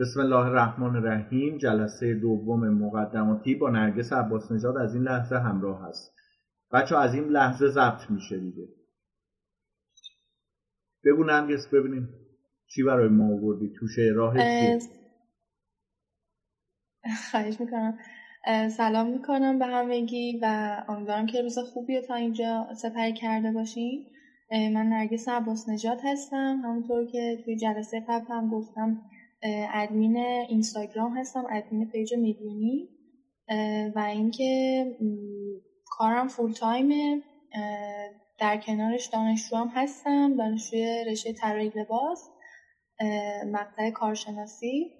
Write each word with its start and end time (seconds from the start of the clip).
بسم 0.00 0.20
الله 0.20 0.46
الرحمن 0.46 0.96
الرحیم 0.96 1.58
جلسه 1.58 2.14
دوم 2.14 2.68
مقدماتی 2.68 3.54
با 3.54 3.70
نرگس 3.70 4.12
عباس 4.12 4.52
نژاد 4.52 4.76
از 4.76 4.94
این 4.94 5.02
لحظه 5.02 5.36
همراه 5.36 5.88
هست. 5.88 6.14
بچه 6.72 6.96
از 6.96 7.14
این 7.14 7.24
لحظه 7.24 7.68
ضبط 7.68 8.10
میشه 8.10 8.38
دیگه. 8.38 8.68
بگو 11.04 11.24
نرگس 11.24 11.68
ببینیم 11.74 12.08
چی 12.66 12.82
برای 12.82 13.08
ما 13.08 13.24
آوردی 13.24 13.72
توشه 13.78 14.12
راه 14.14 14.34
خواهش 17.30 17.60
می‌کنم. 17.60 17.98
سلام 18.70 19.10
می‌کنم 19.10 19.58
به 19.58 19.66
همگی 19.66 20.38
و 20.42 20.76
امیدوارم 20.88 21.26
که 21.26 21.42
روز 21.42 21.58
خوبی 21.58 21.96
رو 21.96 22.02
تا 22.02 22.14
اینجا 22.14 22.68
سپری 22.76 23.12
کرده 23.12 23.52
باشیم 23.52 24.06
من 24.50 24.86
نرگس 24.86 25.28
عباس 25.28 25.68
نجات 25.68 26.00
هستم. 26.04 26.60
همونطور 26.64 27.06
که 27.06 27.38
توی 27.44 27.56
جلسه 27.56 28.04
قبل 28.08 28.26
هم 28.28 28.50
گفتم 28.50 29.02
ادمین 29.42 30.16
اینستاگرام 30.48 31.18
هستم 31.18 31.44
ادمین 31.50 31.90
پیج 31.90 32.14
میلیونی 32.14 32.88
و 33.94 33.98
اینکه 33.98 34.84
کارم 35.86 36.28
فول 36.28 36.52
تایمه 36.52 37.22
در 38.38 38.56
کنارش 38.56 39.06
دانشجو 39.06 39.56
هم 39.56 39.68
هستم 39.74 40.36
دانشجوی 40.36 41.04
رشته 41.04 41.32
طراحی 41.32 41.72
لباس 41.74 42.30
مقطع 43.46 43.90
کارشناسی 43.90 44.90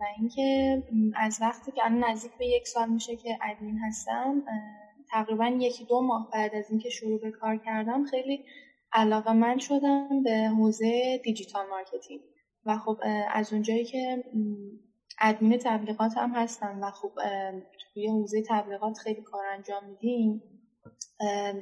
و 0.00 0.04
اینکه 0.18 0.82
از 1.16 1.38
وقتی 1.40 1.72
که 1.72 1.84
الان 1.84 2.04
نزدیک 2.10 2.32
به 2.38 2.46
یک 2.46 2.68
سال 2.68 2.88
میشه 2.88 3.16
که 3.16 3.38
ادمین 3.42 3.78
هستم 3.78 4.42
تقریبا 5.10 5.46
یکی 5.46 5.84
دو 5.84 6.00
ماه 6.00 6.30
بعد 6.32 6.54
از 6.54 6.70
اینکه 6.70 6.90
شروع 6.90 7.20
به 7.20 7.30
کار 7.30 7.56
کردم 7.56 8.04
خیلی 8.04 8.44
علاقه 8.92 9.32
من 9.32 9.58
شدم 9.58 10.22
به 10.22 10.48
حوزه 10.58 11.20
digital 11.24 11.66
marketing. 11.66 12.20
و 12.66 12.78
خب 12.78 13.00
از 13.32 13.52
اونجایی 13.52 13.84
که 13.84 14.24
ادمین 15.20 15.58
تبلیغات 15.58 16.16
هم 16.16 16.30
هستم 16.34 16.78
و 16.82 16.90
خب 16.90 17.12
توی 17.94 18.08
حوزه 18.08 18.42
تبلیغات 18.48 18.98
خیلی 18.98 19.22
کار 19.22 19.46
انجام 19.46 19.84
میدیم 19.84 20.42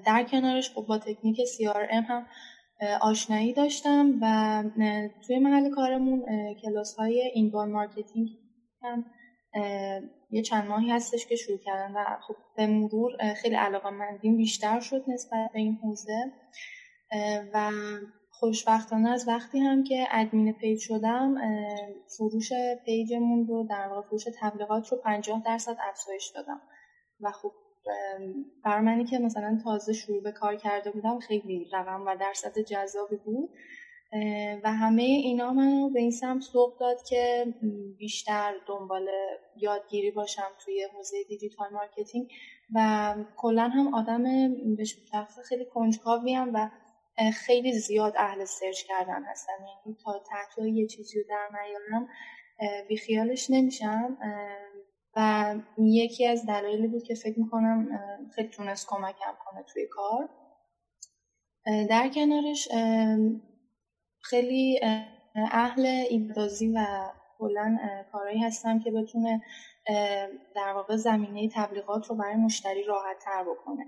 در 0.06 0.26
کنارش 0.30 0.70
خب 0.70 0.82
با 0.82 0.98
تکنیک 0.98 1.36
CRM 1.36 2.04
هم 2.08 2.26
آشنایی 3.00 3.52
داشتم 3.52 4.18
و 4.20 4.64
توی 5.26 5.38
محل 5.38 5.70
کارمون 5.70 6.24
کلاس 6.62 6.96
های 6.96 7.30
inbound 7.34 7.72
marketing 7.72 8.28
هم 8.82 9.04
یه 10.30 10.42
چند 10.42 10.68
ماهی 10.68 10.90
هستش 10.90 11.26
که 11.26 11.36
شروع 11.36 11.58
کردن 11.58 11.92
و 11.92 12.04
خب 12.20 12.36
به 12.56 12.66
مرور 12.66 13.34
خیلی 13.34 13.54
علاقه 13.54 13.90
مندیم 13.90 14.36
بیشتر 14.36 14.80
شد 14.80 15.04
نسبت 15.08 15.50
به 15.52 15.58
این 15.58 15.78
حوزه 15.82 16.32
و 17.54 17.70
خوشبختانه 18.42 19.10
از 19.10 19.28
وقتی 19.28 19.58
هم 19.58 19.84
که 19.84 20.06
ادمین 20.10 20.52
پیج 20.52 20.80
شدم 20.80 21.34
فروش 22.16 22.52
پیجمون 22.84 23.46
رو 23.46 23.66
در 23.70 23.88
واقع 23.88 24.08
فروش 24.08 24.24
تبلیغات 24.40 24.88
رو 24.88 24.98
50 24.98 25.42
درصد 25.44 25.76
افزایش 25.88 26.32
دادم. 26.34 26.60
و 27.20 27.30
خب 27.30 27.52
بر 28.64 28.80
منی 28.80 29.04
که 29.04 29.18
مثلا 29.18 29.58
تازه 29.64 29.92
شروع 29.92 30.22
به 30.22 30.32
کار 30.32 30.56
کرده 30.56 30.90
بودم 30.90 31.18
خیلی 31.18 31.68
رقم 31.72 32.04
و 32.06 32.16
درصد 32.20 32.58
جذابی 32.58 33.16
بود. 33.16 33.50
و 34.64 34.72
همه 34.72 35.02
اینا 35.02 35.52
منو 35.52 35.90
به 35.90 36.00
این 36.00 36.10
سمت 36.10 36.42
سوق 36.42 36.78
داد 36.80 37.02
که 37.08 37.54
بیشتر 37.98 38.54
دنبال 38.66 39.08
یادگیری 39.56 40.10
باشم 40.10 40.50
توی 40.64 40.86
حوزه 40.94 41.16
digital 41.28 41.66
marketing. 41.72 42.28
و 42.74 43.14
کلا 43.36 43.68
هم 43.68 43.94
آدم 43.94 44.22
به 44.76 44.84
شخص 44.84 45.38
خیلی 45.48 45.64
کنجکاویم 45.64 46.54
و 46.54 46.70
خیلی 47.30 47.72
زیاد 47.72 48.14
اهل 48.16 48.44
سرچ 48.44 48.82
کردن 48.82 49.24
هستم 49.24 49.52
یعنی 49.52 49.96
تا 50.04 50.22
تحت 50.30 50.58
یه 50.58 50.86
چیزی 50.86 51.18
رو 51.18 51.24
در 51.28 51.48
نیارم 51.60 52.08
بیخیالش 52.88 53.50
نمیشم. 53.50 54.18
و 55.16 55.54
یکی 55.78 56.26
از 56.26 56.46
دلایلی 56.46 56.88
بود 56.88 57.02
که 57.02 57.14
فکر 57.14 57.38
می‌کنم 57.40 57.88
خیلی 58.34 58.48
تونست 58.48 58.86
کمکم 58.88 59.34
کنه 59.44 59.62
توی 59.62 59.86
کار. 59.86 60.28
در 61.90 62.08
کنارش 62.08 62.68
خیلی 64.20 64.80
اهل 65.34 65.86
ایدازی 66.10 66.72
و 66.76 66.86
کلا 67.38 67.78
کارهایی 68.12 68.38
هستم 68.38 68.78
که 68.78 68.90
بتونه 68.90 69.42
در 70.54 70.72
واقع 70.74 70.96
زمینه 70.96 71.48
تبلیغات 71.54 72.06
رو 72.06 72.16
برای 72.16 72.36
مشتری 72.36 72.84
راحت 72.84 73.16
تر 73.24 73.44
بکنه. 73.44 73.86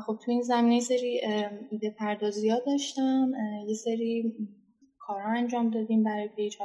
خب 0.00 0.18
تو 0.24 0.30
این 0.30 0.42
زمینه 0.42 0.80
سری 0.80 1.20
ایده 1.70 1.90
پردازی 1.90 2.48
ها 2.48 2.58
داشتم 2.66 3.32
یه 3.66 3.74
سری 3.74 4.34
کارها 4.98 5.28
انجام 5.28 5.70
دادیم 5.70 6.04
برای 6.04 6.28
پیج 6.28 6.56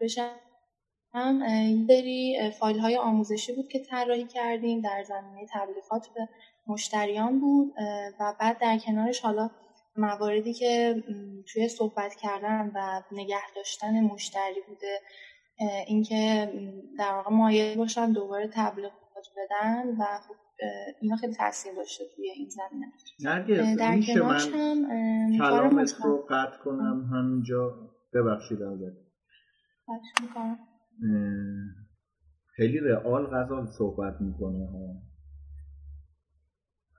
بشم 0.00 0.36
هم 1.12 1.42
یه 1.48 1.86
سری 1.86 2.50
فایل 2.58 2.78
های 2.78 2.96
آموزشی 2.96 3.52
بود 3.52 3.68
که 3.68 3.78
طراحی 3.78 4.26
کردیم 4.26 4.80
در 4.80 5.04
زمینه 5.08 5.46
تبلیغات 5.52 6.08
به 6.14 6.28
مشتریان 6.66 7.40
بود 7.40 7.74
و 8.20 8.34
بعد 8.40 8.58
در 8.58 8.78
کنارش 8.78 9.20
حالا 9.20 9.50
مواردی 9.96 10.54
که 10.54 11.02
توی 11.52 11.68
صحبت 11.68 12.14
کردن 12.14 12.72
و 12.74 13.02
نگه 13.12 13.54
داشتن 13.56 14.00
مشتری 14.00 14.60
بوده 14.68 15.00
اینکه 15.86 16.52
در 16.98 17.12
واقع 17.12 17.30
مایل 17.30 17.78
باشن 17.78 18.12
دوباره 18.12 18.50
تبلیغات 18.54 19.26
بدن 19.36 19.96
و 19.98 20.04
خب 20.28 20.34
اینا 21.00 21.16
خیلی 21.16 21.34
تاثیر 21.34 21.72
داشته 21.74 22.04
توی 22.16 22.30
این 22.30 22.48
زمینه. 22.48 22.86
نرگز 23.24 23.78
در 23.78 23.96
میشه 23.96 24.22
من 24.22 24.38
هم 24.38 25.38
کلامت 25.38 25.94
رو 26.04 26.26
قطع 26.30 26.58
کنم 26.64 27.10
همینجا. 27.12 27.90
ببخشید 28.14 28.62
البته 28.62 29.06
خیلی 32.56 32.78
رئال 32.78 33.26
غزال 33.26 33.66
صحبت 33.66 34.20
می‌کنه 34.20 34.66
ها. 34.66 35.02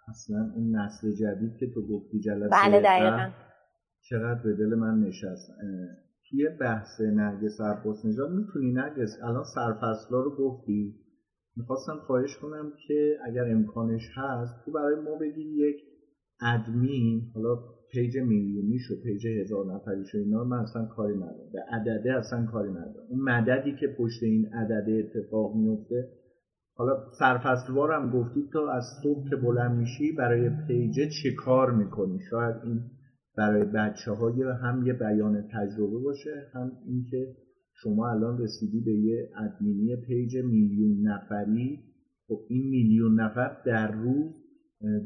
اصلا 0.07 0.51
اون 0.55 0.75
نسل 0.75 1.11
جدید 1.11 1.57
که 1.59 1.71
تو 1.73 1.87
گفتی 1.87 2.19
جلسه 2.19 2.49
بله 2.49 2.81
دقیقا. 2.81 3.31
چقدر 4.01 4.41
به 4.43 4.53
دل 4.53 4.75
من 4.75 4.99
نشست. 4.99 5.51
توی 6.29 6.49
بحث 6.49 7.01
نرگس 7.01 7.61
عباس 7.61 8.05
نژاد 8.05 8.31
می‌تونی 8.31 8.71
نرگس 8.71 9.17
الان 9.23 9.43
سرفصلا 9.43 10.19
رو 10.19 10.35
گفتی؟ 10.37 11.00
می‌خواستم 11.55 11.97
خواهش 12.07 12.37
کنم 12.37 12.71
که 12.87 13.17
اگر 13.25 13.51
امکانش 13.51 14.01
هست 14.15 14.65
تو 14.65 14.71
برای 14.71 14.95
ما 15.03 15.15
بگی 15.15 15.41
یک 15.41 15.75
ادمین 16.41 17.31
حالا 17.35 17.59
پیج 17.91 18.17
میلیونی 18.17 18.79
شو 18.79 18.93
پیج 19.03 19.27
هزار 19.27 19.73
نفری 19.73 20.05
شو 20.11 20.17
اینا 20.17 20.43
من 20.43 20.57
اصلا 20.57 20.85
کاری 20.85 21.15
ندارم. 21.15 21.51
به 21.53 21.59
عدده 21.71 22.13
اصلا 22.13 22.45
کاری 22.45 22.69
ندارم. 22.69 23.07
اون 23.09 23.21
متدی 23.21 23.75
که 23.79 23.87
پشت 23.97 24.23
این 24.23 24.45
عدده 24.53 24.91
اتفاق 24.91 25.55
میفته 25.55 26.09
حالا 26.75 26.93
سرفصلوار 27.19 27.91
هم 27.91 28.11
گفتید 28.11 28.49
تو 28.53 28.59
از 28.59 28.83
صبح 29.03 29.29
که 29.29 29.35
بلند 29.35 29.77
میشی 29.77 30.11
برای 30.11 30.49
پیج 30.67 30.95
چه 30.95 31.31
کار 31.45 31.71
می‌کنی؟ 31.71 32.19
شاید 32.29 32.55
این 32.63 32.81
برای 33.37 33.63
بچه 33.63 34.11
های 34.11 34.43
هم 34.43 34.87
یه 34.87 34.93
بیان 34.93 35.41
تجربه 35.41 35.99
باشه 35.99 36.51
هم 36.53 36.71
اینکه 36.87 37.35
شما 37.83 38.09
الان 38.09 38.37
رسیدی 38.37 38.79
به 38.79 38.91
یه 38.91 39.29
ادمینی 39.35 39.95
پیج 39.95 40.37
میلیون 40.37 41.07
نفری. 41.07 41.79
خب 42.27 42.39
این 42.49 42.69
میلیون 42.69 43.19
نفر 43.19 43.57
در 43.65 43.91
روز 43.91 44.31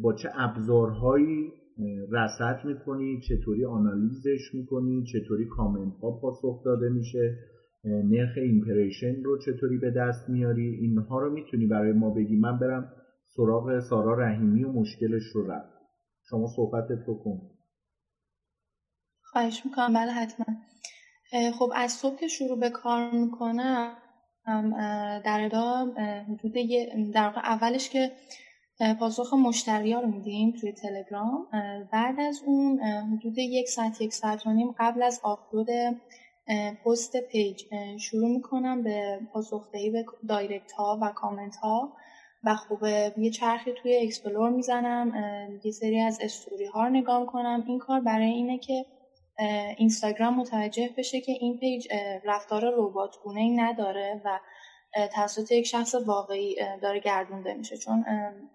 با 0.02 0.14
چه 0.14 0.30
ابزارهایی 0.34 1.52
رصد 2.12 2.66
می‌کنی؟ 2.66 3.22
چطوری 3.22 3.66
آنالیزش 3.66 4.54
می‌کنی؟ 4.54 5.04
چطوری 5.04 5.46
کامنت 5.46 5.98
ها 6.02 6.12
پاسخ 6.12 6.64
داده 6.66 6.90
میشه؟ 6.90 7.38
نرخ 7.84 8.38
ایمپریشن 8.38 9.24
رو 9.24 9.38
چطوری 9.38 9.78
به 9.78 9.92
دست 9.92 10.30
میاری؟ 10.30 10.68
اینها 10.68 11.20
رو 11.20 11.34
می‌تونی 11.34 11.68
برای 11.68 11.94
ما 11.94 12.10
بگی. 12.10 12.36
من 12.36 12.60
برم 12.60 12.92
سراغ 13.36 13.80
سارا 13.80 14.14
رحیمی 14.20 14.64
و 14.64 14.72
مشکلش 14.72 15.24
رو 15.34 15.52
رفت 15.52 15.76
شما 16.30 16.48
صحبتت 16.56 17.08
رو 17.08 17.16
کن. 17.24 17.42
خواهش 19.22 19.62
می‌کنم. 19.66 19.94
بله 19.94 20.12
حتما. 20.12 20.46
خب 21.60 21.72
از 21.76 21.92
صبح 21.92 22.16
که 22.16 22.28
شروع 22.28 22.60
به 22.60 22.70
کار 22.70 23.12
می‌کنم 23.12 23.98
در 25.26 25.42
ادا 25.42 25.94
حدود 26.30 26.54
در 27.14 27.34
اولش 27.36 27.90
که 27.90 28.12
پاسخ 29.00 29.34
مشتری 29.34 29.92
ها 29.92 30.00
رو 30.00 30.08
میدیم 30.08 30.52
توی 30.52 30.72
تلگرام 30.72 31.48
بعد 31.92 32.20
از 32.20 32.42
اون 32.46 32.80
حدود 32.80 33.38
یک 33.38 33.70
ساعت 33.70 34.02
یک 34.02 34.14
ساعت 34.14 34.48
و 34.48 34.54
نیم 34.54 34.76
قبل 34.80 35.04
از 35.04 35.20
آپلود 35.24 35.68
پست 36.86 37.18
پیج 37.18 37.64
شروع 38.00 38.30
می‌کنم 38.30 38.84
به 38.84 39.20
پاسخدهی 39.34 39.90
به 39.90 40.06
دایرکت 40.28 40.72
ها 40.72 41.00
و 41.02 41.10
کامنت 41.10 41.56
ها 41.56 41.94
و 42.44 42.56
خب 42.56 42.84
یه 43.18 43.32
چرخی 43.32 43.74
توی 43.82 43.98
explore 43.98 44.50
می‌زنم 44.50 45.12
یه 45.64 45.72
سری 45.72 46.00
از 46.00 46.20
استوری 46.22 46.66
ها 46.66 46.84
رو 46.84 46.90
نگاه 46.90 47.20
می‌کنم. 47.20 47.64
این 47.68 47.80
کار 47.80 48.00
برای 48.00 48.30
اینه 48.32 48.58
که 48.58 48.86
اینستاگرام 49.78 50.40
متوجه 50.40 50.90
بشه 50.98 51.22
که 51.22 51.32
این 51.32 51.58
پیج 51.58 51.88
رفتار 52.26 52.74
ربات 52.78 53.16
گونه 53.24 53.40
ای 53.40 53.52
نداره 53.52 54.22
و 54.26 54.40
توسط 55.16 55.52
یک 55.52 55.66
شخص 55.66 55.96
واقعی 55.96 56.56
داره 56.82 57.00
گردونده 57.00 57.54
میشه. 57.54 57.78
چون 57.78 58.06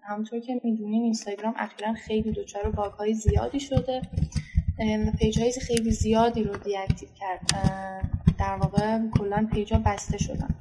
همونطور 0.03 0.39
که 0.39 0.61
می‌دونین 0.63 1.03
اینستاگرام 1.03 1.53
اخیرا 1.57 1.93
خیلی 1.93 2.31
دچار 2.31 2.71
باگ 2.71 2.91
های 2.91 3.13
زیادی 3.13 3.59
شده. 3.59 4.01
پیج 5.19 5.39
های 5.39 5.51
خیلی 5.51 5.91
زیادی 5.91 6.43
رو 6.43 6.57
deactive 6.57 7.09
کرد. 7.19 7.41
در 8.39 8.55
واقع 8.55 8.99
کلا 9.19 9.47
پیج 9.53 9.73
ها 9.73 9.79
بسته 9.85 10.17
شدن. 10.17 10.55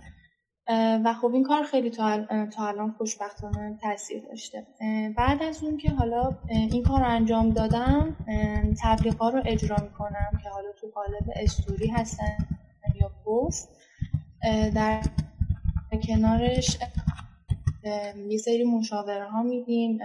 و 1.05 1.15
خب 1.21 1.35
این 1.35 1.45
کار 1.45 1.63
خیلی 1.63 1.91
تا, 1.91 2.27
الان 2.59 2.93
خوشبختانه 2.99 3.79
تاثیر 3.83 4.23
داشته. 4.23 4.67
بعد 5.17 5.43
از 5.43 5.65
اون 5.65 5.77
که 5.77 5.91
حالا 5.91 6.39
این 6.49 6.83
کار 6.83 7.01
رو 7.01 7.07
انجام 7.07 7.51
دادم 7.51 8.17
تبلیغ 8.83 9.23
رو 9.23 9.43
اجرا 9.47 9.77
می‌کنم 9.83 10.41
که 10.43 10.49
حالا 10.49 10.73
تو 10.81 10.87
قالب 10.95 11.25
استوری 11.37 11.89
هستن 11.89 12.37
یا 13.01 13.09
پست. 13.09 13.69
در 14.75 15.03
کنارش 16.09 16.79
یه 18.29 18.39
سری 18.39 18.65
مشاوره 18.65 19.31
ها 19.31 19.43
میدیم. 19.43 19.99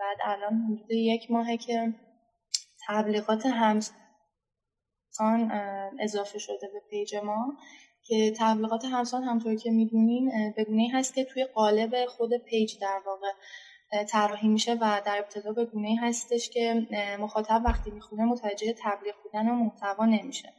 بعد 0.00 0.16
الان 0.24 0.62
حدود 0.62 0.90
یک 0.90 1.30
ماهه 1.30 1.56
که 1.56 1.94
تبلیغات 2.88 3.46
همسان 3.46 3.92
اضافه 6.00 6.38
شده 6.38 6.68
به 6.72 6.80
پیج 6.90 7.14
ما. 7.14 7.56
که 8.08 8.32
تبلیغات 8.38 8.84
همسان 8.84 9.22
همونطور 9.22 9.56
که 9.56 9.70
می‌دونین 9.70 10.52
به 10.56 10.64
گونه 10.64 10.88
هست 10.92 11.14
که 11.14 11.24
توی 11.24 11.44
قالب 11.44 12.06
خود 12.06 12.30
پیج 12.36 12.78
در 12.80 13.00
واقع 13.06 13.32
طراحی 14.04 14.48
میشه 14.48 14.74
و 14.74 15.00
در 15.06 15.18
ابتدا 15.18 15.52
به 15.52 15.64
گونه 15.64 15.96
هستش 16.00 16.50
که 16.50 16.86
مخاطب 17.20 17.62
وقتی 17.64 17.90
می‌خونه 17.90 18.24
متوجه 18.24 18.74
تبلیغ 18.82 19.14
بودن 19.22 19.48
اون 19.48 19.54
محتوا 19.54 20.06
نمیشه. 20.06 20.52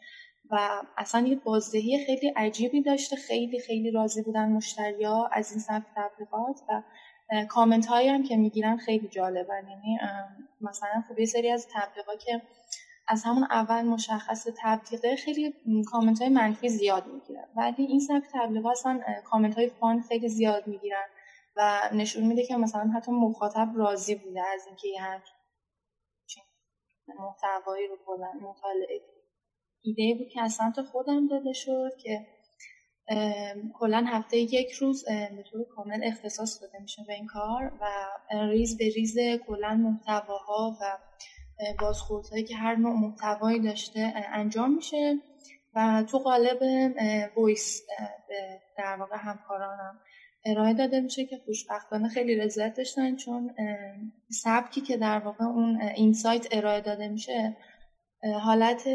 و 0.52 0.82
اصلا 0.98 1.28
یه 1.28 1.36
بازدهی 1.36 2.06
خیلی 2.06 2.28
عجیبی 2.36 2.82
داشته 2.82 3.16
خیلی 3.16 3.60
خیلی 3.60 3.92
راضی 3.92 4.22
بودن 4.22 4.50
مشتریا 4.50 5.30
از 5.32 5.52
این 5.52 5.60
سبک 5.60 5.86
تبلیغات 5.96 6.60
و 6.70 6.82
کامنت 7.50 7.86
هایی 7.86 8.10
هم 8.10 8.24
که 8.24 8.38
می‌گیرن 8.38 8.78
خیلی 8.78 9.08
جالبن. 9.08 9.68
یعنی 9.70 9.98
مثلا 10.62 11.04
خب 11.10 11.20
یه 11.20 11.26
سری 11.26 11.52
از 11.52 11.68
تبلیغات 11.74 12.20
که 12.20 12.42
از 13.08 13.24
همون 13.24 13.44
اول 13.44 13.82
مشخص 13.82 14.48
تبلیغه 14.58 15.16
خیلی 15.16 15.54
کامنت 15.86 16.22
های 16.22 16.30
منفی 16.30 16.70
زیاد 16.70 17.08
می‌گیرن. 17.08 17.48
ولی 17.56 17.86
این 17.86 18.00
سبک 18.00 18.24
تبلیغات 18.34 18.72
اصلا 18.72 19.02
کامنت 19.26 19.56
های 19.56 19.70
فان 19.70 20.02
خیلی 20.02 20.30
زیاد 20.30 20.68
می‌گیرن 20.68 21.06
و 21.56 21.90
نشون 21.94 22.24
میده 22.24 22.46
که 22.46 22.58
مثلا 22.58 22.92
حتی 22.96 23.12
مخاطب 23.12 23.72
راضی 23.76 24.16
بوده 24.16 24.42
از 24.42 24.68
اینکه 24.68 24.88
یه 24.88 25.02
همچین 25.02 26.44
محتوایی 27.20 27.88
رو 27.88 27.98
کلا 28.06 28.32
مطالعه. 28.50 29.02
ایده 29.82 30.20
بود 30.20 30.30
که 30.30 30.42
از 30.42 30.54
سمت 30.54 30.82
خودم 30.82 31.28
داده 31.28 31.54
شد 31.54 31.92
که 32.04 32.28
کلا 33.74 34.06
هفته 34.08 34.38
یک 34.38 34.72
روز 34.72 35.06
به 35.06 35.44
طور 35.52 35.66
کامل 35.76 36.02
اختصاص 36.04 36.62
داده 36.62 36.80
میشه 36.80 37.04
به 37.08 37.14
این 37.14 37.28
کار 37.28 37.72
و 37.82 37.86
ریز 38.32 38.78
به 38.78 38.90
ریز 38.96 39.18
کلا 39.48 39.74
محتواها 39.74 40.78
و 40.82 40.98
بازخوردهایی 41.80 42.44
که 42.44 42.56
هر 42.56 42.76
نوع 42.76 42.94
محتوایی 42.94 43.60
داشته 43.60 44.14
انجام 44.34 44.76
میشه. 44.76 45.20
و 45.76 46.04
تو 46.12 46.18
قالب 46.18 46.64
ویس 47.38 47.82
به 48.28 48.60
در 48.78 48.96
واقع 49.00 49.16
همکارانم 49.20 50.00
ارائه 50.46 50.74
داده 50.74 51.00
میشه 51.00 51.26
که 51.26 51.38
خوشبختانه 51.46 52.10
خیلی 52.10 52.36
لذت 52.36 52.78
داشتن 52.78 53.16
چون 53.16 53.56
سبکی 54.30 54.82
که 54.82 54.98
در 54.98 55.20
واقع 55.20 55.46
اون 55.46 55.82
اینسایت 55.82 56.48
ارائه 56.52 56.82
داده 56.82 57.08
میشه 57.08 57.58
حالت 58.42 58.88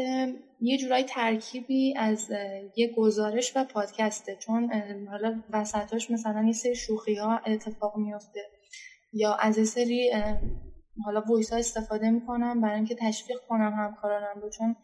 یه 0.61 0.77
جورایی 0.77 1.03
ترکیبی 1.03 1.97
از 1.97 2.31
یه 2.75 2.93
گزارش 2.97 3.57
و 3.57 3.63
پادکسته. 3.63 4.35
چون 4.35 4.71
حالا 5.09 5.43
وسطاش 5.49 6.11
مثلا 6.11 6.43
یه 6.45 6.53
سری 6.53 6.75
شوخی 6.75 7.15
ها 7.15 7.37
اتفاق 7.37 7.97
میافته 7.97 8.39
یا 9.13 9.33
از 9.33 9.69
سری 9.69 10.11
حالا 11.05 11.21
ها 11.51 11.57
استفاده 11.57 12.09
می‌کنم 12.09 12.61
برای 12.61 12.75
اینکه 12.75 12.95
تشویق 12.95 13.39
کنم 13.49 13.73
همکارانم 13.73 14.41
رو 14.41 14.49
چون 14.49 14.75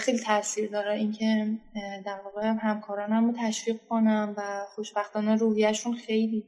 خیلی 0.00 0.18
تاثیر 0.18 0.70
داره 0.70 0.94
اینکه 0.94 1.58
در 2.06 2.20
واقع 2.24 2.46
همکارانم 2.46 3.26
رو 3.26 3.34
تشویق 3.38 3.76
کنم 3.88 4.34
و 4.36 4.64
خوشبختانه 4.74 5.36
روحیهشون 5.36 5.94
خیلی 5.94 6.44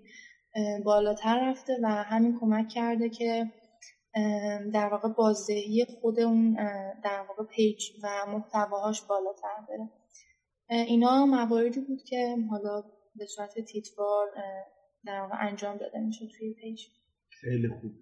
بالاتر 0.85 1.51
رفته 1.51 1.79
و 1.83 1.89
همین 1.89 2.39
کمک 2.41 2.69
کرده 2.69 3.09
که 3.09 3.51
در 4.73 4.89
واقع 4.89 5.09
بازدهی 5.09 5.87
خود 6.01 6.21
اون 6.21 6.55
در 7.05 7.25
واقع 7.29 7.45
پیج 7.45 7.85
و 8.03 8.27
محتواهاش 8.29 9.03
بالاتر 9.03 9.67
بره. 9.69 9.89
اینا 10.69 11.27
مواردی 11.27 11.81
بود 11.81 12.03
که 12.03 12.37
حالا 12.51 12.83
به 13.17 13.27
صورت 13.27 13.61
تیتروار 13.61 14.27
در 15.05 15.21
واقع 15.21 15.35
انجام 15.41 15.77
داده 15.77 15.99
میشه 15.99 16.27
توی 16.39 16.55
پیج. 16.55 16.81
خیلی 17.31 17.69
خوب 17.69 17.93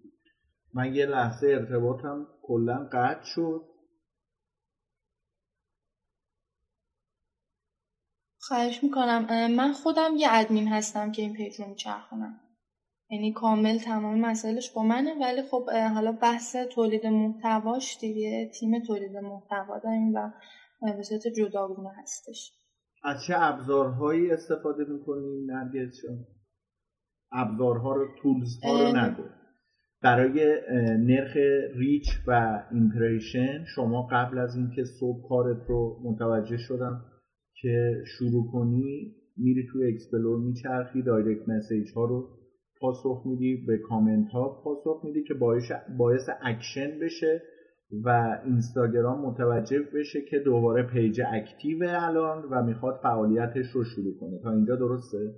من 0.75 0.95
یه 0.95 1.07
لحظه 1.07 1.47
ارتباطم 1.47 2.27
کلا 2.43 2.89
قطع 2.93 3.25
شد. 3.25 3.63
خواهش 8.41 8.83
می‌کنم. 8.85 9.27
من 9.57 9.73
خودم 9.73 10.11
یه 10.17 10.29
ادمین 10.31 10.69
هستم 10.69 11.13
که 11.13 11.23
این 11.23 11.33
پیج 11.33 11.61
رو 11.61 11.69
میچرخونم. 11.69 12.41
یعنی 13.11 13.33
کامل 13.33 13.79
تمام 13.79 14.21
مسائلش 14.21 14.71
با 14.71 14.83
منه 14.83 15.15
ولی 15.21 15.43
خب 15.43 15.71
حالا 15.71 16.13
بحث 16.13 16.57
تولید 16.57 17.07
محتواش 17.07 17.99
دیگه 18.01 18.51
تیم 18.55 18.83
تولید 18.87 19.17
محتوا 19.17 19.79
داریم 19.79 20.15
و 20.15 20.31
به 20.97 21.03
صورت 21.03 21.27
جداگونه 21.37 21.91
هستش. 22.03 22.53
از 23.03 23.25
چه 23.27 23.35
ابزارهایی 23.37 24.31
استفاده 24.31 24.85
می‌کنیم 24.85 25.51
نرگس 25.51 26.01
جان؟ 26.03 26.27
ابزارها 27.33 27.93
رو 27.93 28.09
tools 28.23 28.65
ها 28.65 28.83
رو 28.83 28.97
بگو. 28.97 29.38
برای 30.03 30.61
نرخ 30.99 31.37
reach 31.77 32.07
و 32.27 32.63
impression 32.73 33.65
شما 33.75 34.09
قبل 34.13 34.39
از 34.39 34.57
اینکه 34.57 34.85
صبح 35.01 35.29
کارت 35.29 35.67
رو 35.69 36.01
متوجه 36.05 36.57
شدم 36.57 37.05
که 37.61 38.03
شروع 38.07 38.51
کنی 38.53 39.15
میری 39.37 39.67
توی 39.73 39.93
explore 39.93 40.41
میچرخی 40.41 41.03
direct 41.03 41.49
message 41.49 41.93
ها 41.97 42.05
رو 42.05 42.29
پاسخ 42.81 43.23
میدی 43.27 43.65
به 43.67 43.79
کامنت 43.79 44.29
ها 44.29 44.61
پاسخ 44.65 45.05
میدی 45.05 45.25
که 45.25 45.35
باعث, 45.35 45.73
باعث 45.99 46.29
اکشن 46.43 46.99
بشه 47.01 47.43
و 48.05 48.39
اینستاگرام 48.45 49.21
متوجه 49.21 49.81
بشه 49.95 50.21
که 50.31 50.39
دوباره 50.39 50.83
پیج 50.83 51.21
active 51.33 51.85
الان 51.89 52.45
و 52.51 52.63
می‌خواد 52.63 53.01
فعالیتش 53.03 53.71
رو 53.73 53.85
شروع 53.85 54.19
کنه 54.21 54.39
تا 54.43 54.51
اینجا 54.51 54.77
درسته؟ 54.77 55.35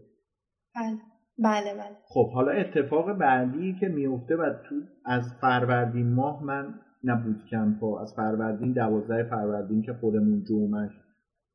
بله 0.74 0.98
بله 1.40 1.74
بله. 1.74 1.96
خب 2.04 2.30
حالا 2.30 2.52
اتفاق 2.52 3.12
بعدی 3.12 3.76
که 3.80 3.88
میفته 3.88 4.36
و 4.36 4.50
تو 4.68 4.74
از 5.04 5.22
فروردین 5.40 6.14
ماه 6.14 6.44
من 6.44 6.74
نبود 7.04 7.36
کمپا 7.50 8.02
از 8.02 8.12
فروردین 8.16 8.72
دوازده 8.72 9.22
فروردین 9.22 9.82
که 9.82 9.92
خودمون 9.92 10.44
جمعش 10.48 10.90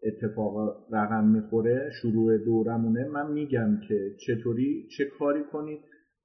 اتفاق 0.04 0.56
رقم 0.92 1.24
می‌خوره 1.28 1.90
شروع 2.02 2.38
دورمونه 2.38 3.08
من 3.08 3.32
میگم 3.32 3.80
که 3.88 4.12
چطوری 4.28 4.88
چه 4.98 5.06
کاری 5.20 5.44
کنید؟ 5.44 5.80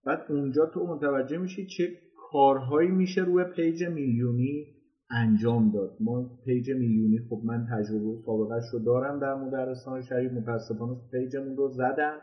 بعد 0.04 0.20
اونجا 0.28 0.66
تو 0.66 0.86
متوجه 0.86 1.38
میشی 1.38 1.66
چه 1.66 1.84
کارهایی 2.30 2.90
میشه 2.90 3.20
روی 3.20 3.44
پیج 3.44 3.84
میلیونی 3.84 4.66
انجام 5.10 5.70
داد. 5.72 5.96
ما 6.00 6.30
پیج 6.44 6.70
میلیونی 6.70 7.18
خب 7.30 7.40
من 7.44 7.66
تجربه 7.72 8.22
سابقه 8.26 8.54
رو 8.72 8.78
دارم 8.78 9.20
در 9.20 9.34
مدرسان 9.34 10.02
شریف 10.02 10.32
متاسفانه 10.32 10.96
پیجمون 11.12 11.56
رو 11.56 11.68
زدن 11.68 12.16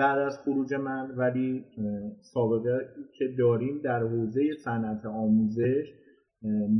بعد 0.00 0.18
از 0.18 0.38
خروج 0.44 0.74
من 0.74 1.10
ولی 1.16 1.64
سابقه 2.34 2.88
که 3.18 3.24
داریم 3.38 3.80
در 3.84 4.02
حوزه 4.02 4.42
صنعت 4.64 5.06
آموزش 5.06 5.86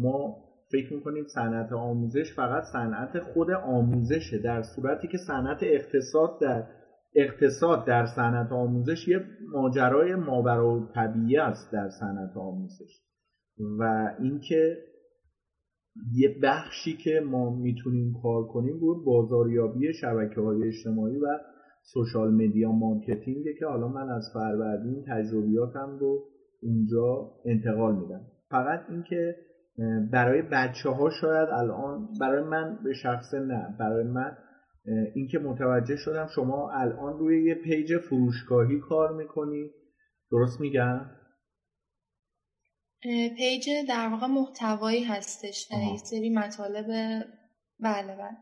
ما 0.00 0.37
فکر 0.73 0.95
می‌کنیم 0.95 1.25
صنعت 1.35 1.73
آموزش 1.73 2.35
فقط 2.37 2.62
صنعت 2.73 3.19
خود 3.19 3.50
آموزشه 3.50 4.39
در 4.39 4.62
صورتی 4.62 5.09
که 5.09 5.19
صنعت 5.27 5.59
اقتصاد 5.62 6.39
در 6.41 6.65
اقتصاد 7.15 7.87
در 7.87 8.07
صنعت 8.17 8.53
آموزش 8.53 9.09
یه 9.09 9.21
ماجرای 9.53 10.15
ماورا 10.15 10.89
طبیعی 10.95 11.37
است 11.37 11.73
در 11.73 11.89
صنعت 12.00 12.37
آموزش. 12.37 13.00
و 13.79 14.11
اینکه 14.21 14.79
یه 16.12 16.37
بخشی 16.43 16.97
که 17.05 17.21
ما 17.21 17.57
می‌تونیم 17.57 18.15
کار 18.23 18.47
کنیم 18.47 18.81
بود 18.81 19.05
بازاریابی 19.05 19.93
شبکه 19.95 20.41
های 20.41 20.69
اجتماعی 20.69 21.17
و 21.17 21.39
social 21.92 22.35
media 22.35 22.73
marketing 22.73 23.45
که 23.59 23.66
حالا 23.66 23.88
من 23.88 24.09
از 24.11 24.30
فروردین 24.35 25.04
تجربیاتم 25.09 25.99
رو 26.00 26.25
اونجا 26.62 27.32
انتقال 27.44 27.97
میدم. 27.97 28.26
فقط 28.50 28.80
اینکه 28.88 29.37
برای 30.12 30.42
بچه 30.42 30.90
ها 30.90 31.11
شاید 31.20 31.49
الان 31.49 32.09
برای 32.20 32.42
من 32.42 32.78
به 32.85 32.94
شخص 32.94 33.35
نه 33.35 33.76
برای 33.78 34.04
من 34.04 34.37
اینکه 35.14 35.38
متوجه 35.38 35.97
شدم 35.97 36.26
شما 36.35 36.70
الان 36.70 37.18
روی 37.18 37.44
یه 37.44 37.54
page 37.54 37.99
فروشگاهی 37.99 38.80
کار 38.80 39.16
می‌کنی. 39.16 39.70
درست 40.30 40.61
میگم؟ 40.61 41.11
page 43.37 43.69
در 43.88 44.09
واقع 44.09 44.26
محتوایی 44.26 45.04
هستش 45.04 45.70
یه 45.70 45.97
سری 46.11 46.30
مطالب 46.30 46.87
بله 47.80 48.16
بله. 48.16 48.37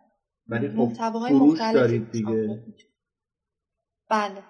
ولی 0.49 0.69
خب 0.69 0.89
فروش 1.29 1.59
دارید 1.75 2.11
دیگه. 2.11 2.63
بله. 4.11 4.43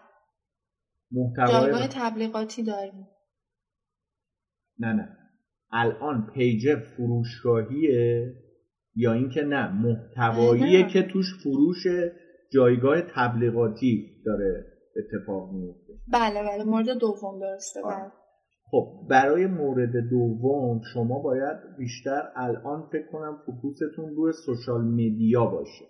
محتوای 1.12 1.88
تبلیغاتی 1.90 2.62
داریم. 2.62 3.08
نه 4.78 4.92
نه. 4.92 5.18
الان 5.70 6.30
پیج 6.34 6.74
فروشگاهیه 6.74 8.34
یا 8.94 9.12
اینکه 9.12 9.42
نه 9.42 9.72
محتواییه 9.72 10.86
که 10.86 11.02
توش 11.02 11.26
فروش 11.42 11.86
جایگاه 12.52 13.02
تبلیغاتی 13.14 14.22
داره 14.26 14.66
اتفاق 14.96 15.52
میفته. 15.52 15.92
بله 16.12 16.42
بله. 16.42 16.64
مورد 16.64 16.88
دوم 16.88 17.40
درسته 17.40 17.82
بله. 17.82 18.12
خب 18.70 19.06
برای 19.10 19.46
مورد 19.46 19.96
دوم 20.10 20.80
شما 20.94 21.18
باید 21.18 21.56
بیشتر 21.78 22.22
الان 22.36 22.88
فکر 22.92 23.06
کنم 23.12 23.38
فکوستون 23.46 24.14
روی 24.16 24.32
سوشال 24.46 24.84
میدیا 24.84 25.46
باشه. 25.46 25.84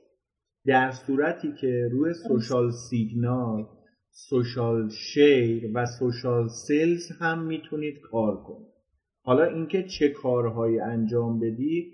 در 0.69 0.91
صورتی 0.91 1.53
که 1.61 1.89
روی 1.93 2.15
سوشال 2.29 2.71
سیگنال 2.71 3.67
سوشال 4.11 4.89
شیر 4.89 5.71
و 5.75 5.87
سوشال 5.99 6.49
سیلز 6.49 7.09
هم 7.21 7.47
می‌تونید 7.47 7.95
کار 8.11 8.43
کنید. 8.43 8.69
حالا 9.23 9.45
اینکه 9.45 9.83
چه 9.99 10.09
کارهایی 10.09 10.81
انجام 10.81 11.41
بدید 11.41 11.93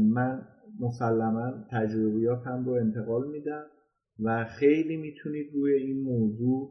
من 0.00 0.42
مسلما 0.80 1.52
تجربیاتم 1.70 2.64
رو 2.64 2.72
انتقال 2.72 3.30
میدم 3.30 3.64
و 4.24 4.44
خیلی 4.44 4.96
می‌تونید 4.96 5.46
روی 5.54 5.72
این 5.72 6.02
موضوع 6.02 6.70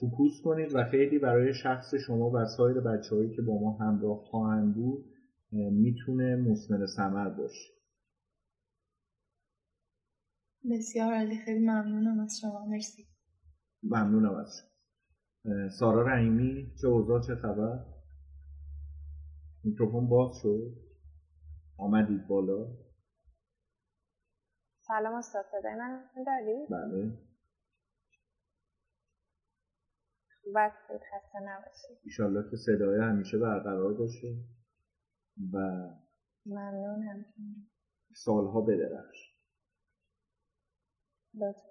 فکوس 0.00 0.32
کنید 0.44 0.74
و 0.74 0.84
خیلی 0.84 1.18
برای 1.18 1.54
شخص 1.54 1.94
شما 2.06 2.30
و 2.30 2.44
سایر 2.56 2.80
بچه 2.80 3.30
که 3.36 3.42
با 3.42 3.60
ما 3.60 3.72
همراه 3.72 4.18
خواهند 4.30 4.74
بود 4.74 5.04
می‌تونه 5.52 6.36
مسمر 6.36 6.86
ثمر 6.96 7.28
باشه. 7.28 7.77
بسیار 10.70 11.14
عالی 11.14 11.38
خیلی 11.44 11.58
ممنونم 11.58 12.20
از 12.20 12.38
شما. 12.40 12.66
مرسی. 12.66 13.08
ممنونم 13.82 14.34
از 14.34 14.62
سارا 15.78 16.02
رحیمی 16.06 16.74
چه 16.80 16.88
اوضاع 16.88 17.20
چه 17.26 17.34
خبر؟ 17.34 17.84
میکروفون 19.64 20.08
باز 20.08 20.36
شد. 20.42 20.88
آمدید 21.78 22.26
بالا. 22.28 22.76
سلام 24.80 25.14
استاد 25.14 25.44
صدای 25.50 25.74
من 25.74 26.04
دارید 26.26 26.68
بله. 26.70 27.18
خوب 30.86 30.98
خسته 30.98 31.38
نباشید. 31.42 31.98
ایشالله 32.04 32.50
که 32.50 32.56
صدای 32.56 33.00
همیشه 33.00 33.38
برقرار 33.38 33.94
باشه. 33.94 34.36
و 35.52 35.58
ممنون 36.46 37.02
همچنین 37.02 37.70
سالها 38.14 38.60
بدرخش 38.60 39.27
لطف 41.40 41.62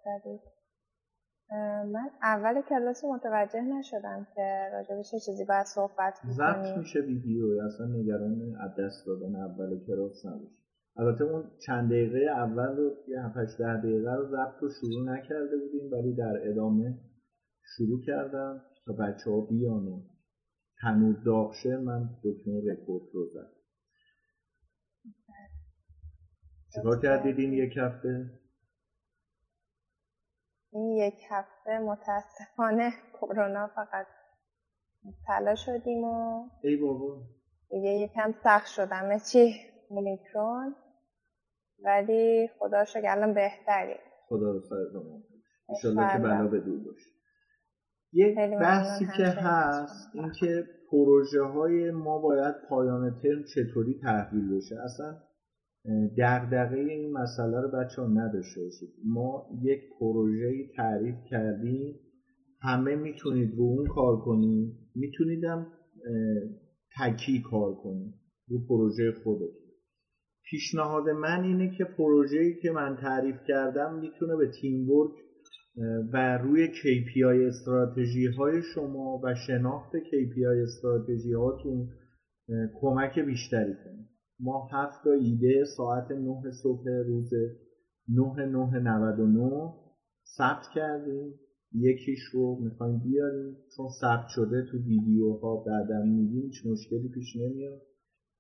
من 1.92 2.10
اول 2.22 2.62
کلاس 2.62 3.04
متوجه 3.04 3.62
نشدم 3.62 4.28
که 4.36 4.70
راجبش 4.74 5.12
چیزی 5.26 5.46
باید 5.46 5.66
صحبت 5.66 6.20
کنیم 6.20 6.34
ضبط 6.34 6.78
میشه 6.78 7.00
ویدیو 7.00 7.62
اصلا 7.66 7.86
نگران 7.86 8.56
از 8.60 8.72
دست 8.80 9.06
دادن 9.08 9.36
اول 9.36 9.86
کلاس 9.88 10.26
نباشه 10.26 10.58
البته 10.98 11.24
اون 11.24 11.52
چند 11.66 11.90
دقیقه 11.90 12.20
اول 12.20 12.78
رو 12.78 12.92
یه 13.08 13.22
7 13.22 13.58
ده 13.58 13.78
دقیقه 13.78 14.16
رو 14.16 14.26
ضبط 14.26 14.62
رو 14.62 14.70
شروع 14.70 15.06
نکرده 15.06 15.58
بودیم 15.58 15.92
ولی 15.92 16.14
در 16.14 16.50
ادامه 16.50 17.00
شروع 17.76 18.02
کردم 18.06 18.62
تا 18.86 18.94
بچه 18.94 19.32
ها 19.32 19.42
بیان 19.42 19.88
و 19.88 20.02
تنور 20.82 21.16
داغشه 21.26 21.78
من 21.78 22.10
دکمه 22.24 22.72
رکورد 22.72 23.06
رو 23.14 23.30
زد 23.34 23.58
چیکار 26.76 27.02
کردید 27.02 27.40
این 27.40 27.54
یک 27.54 27.78
هفته؟ 27.78 28.37
این 30.78 30.92
یک 30.92 31.14
هفته 31.30 31.80
متاسفانه 31.80 32.92
کرونا 33.14 33.68
فقط 33.68 34.08
مبتلا 35.04 35.56
شدیم 35.56 36.04
و 36.04 36.50
ای 36.64 36.76
بابا. 36.76 37.22
دیگه 37.70 37.90
یکم 37.90 38.34
سخت 38.44 38.68
شدم 38.68 39.18
چی؟ 39.32 39.56
اومیکرون. 39.90 40.76
ولی 41.84 42.50
خدا 42.60 42.86
شکر 42.86 43.08
الان 43.08 43.34
بهتری 43.34 43.96
خدا 44.30 44.52
رو 44.52 44.62
سر 44.62 44.86
زمان 44.94 45.24
ایشالله 45.70 46.14
که 46.14 46.20
بلا 46.20 46.48
به 46.48 46.60
دور 46.60 46.80
باشه. 46.86 47.10
یک 48.14 48.38
بحثی 48.60 49.06
که 49.18 49.24
هست 49.24 50.16
اینکه 50.16 50.64
پروژه 50.92 51.44
های 51.44 51.92
ما 51.92 52.20
باید 52.20 52.56
پایان 52.70 53.20
ترم 53.24 53.44
چطوری 53.44 54.00
تحویل 54.04 54.58
بشه. 54.58 54.76
اصلا 54.84 55.18
دغدغه 56.18 56.80
این 56.80 57.12
مسئله 57.12 57.62
رو 57.62 57.72
بچه 57.72 58.02
ها 58.02 58.08
نداشته 58.08 58.62
باشید. 58.64 58.90
ما 59.06 59.46
یک 59.62 59.80
پروژه 60.00 60.68
تعریف 60.76 61.16
کردیم. 61.30 61.96
همه 62.62 62.96
می‌تونید 62.96 63.56
رو 63.56 63.64
اون 63.64 63.88
کار 63.88 64.18
کنید 64.18 64.74
میتونیدم 64.96 65.68
تکی 67.00 67.42
کار 67.52 67.76
کنید 67.76 68.14
رو 68.48 68.68
پروژه 68.70 69.12
خودتون. 69.24 69.68
پیشنهاد 70.50 71.10
من 71.10 71.44
اینه 71.44 71.78
که 71.78 71.84
پروژه‌ای 71.84 72.62
که 72.62 72.72
من 72.72 72.98
تعریف 73.02 73.36
کردم 73.48 74.00
می‌تونه 74.00 74.36
به 74.36 74.52
تیم 74.62 74.90
ورک 74.90 75.12
و 76.14 76.38
روی 76.38 76.68
KPI 76.68 77.48
استراتژی 77.48 78.26
های 78.26 78.62
شما 78.76 79.22
و 79.24 79.36
شناخت 79.48 79.92
KPI 79.92 80.64
استراتژی 80.64 81.34
هاتون 81.34 81.90
کمک 82.82 83.20
بیشتری 83.20 83.74
کنه. 83.74 84.17
ما 84.40 84.68
هفت 84.72 85.04
تا 85.04 85.12
ایده 85.12 85.64
ساعت 85.78 86.12
9 86.12 86.52
صبح 86.64 86.90
روز 86.90 87.34
9 88.10 88.46
9 88.46 88.80
99 88.80 89.74
ثبت 90.38 90.66
کردیم. 90.76 91.34
یکیش 91.74 92.20
رو 92.34 92.60
می‌خوایم 92.62 93.00
بیاریم 93.00 93.58
چون 93.78 93.88
ثبت 94.02 94.28
شده 94.28 94.66
تو 94.72 94.78
ویدیوها 94.78 95.64
بعدا 95.64 96.04
میگیم 96.04 96.44
هیچ 96.44 96.66
مشکلی 96.66 97.10
پیش 97.10 97.36
نمیاد. 97.36 97.82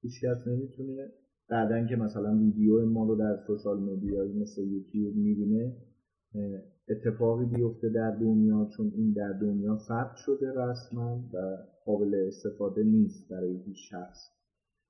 هیچ 0.02 0.14
کس 0.24 0.48
نمی‌تونه 0.48 1.12
بعدا 1.50 1.88
که 1.88 1.96
مثلا 1.96 2.38
ویدیو 2.38 2.86
ما 2.86 3.06
رو 3.08 3.16
در 3.16 3.38
سوشال 3.48 3.80
مدیایی 3.80 4.34
مثل 4.34 4.62
یوتیوب 4.62 5.16
می‌بینه 5.16 5.76
اتفاقی 6.90 7.46
بیفته 7.46 7.90
در 7.90 8.12
دنیا 8.12 8.70
چون 8.78 8.92
این 8.96 9.14
در 9.14 9.34
دنیا 9.34 9.78
ثبت 9.88 10.16
شده 10.26 10.54
رسما 10.56 11.30
و 11.34 11.58
قابل 11.86 12.16
استفاده 12.28 12.84
نیست 12.84 13.30
برای 13.32 13.58
هیچ 13.66 13.78
شخص. 13.90 14.37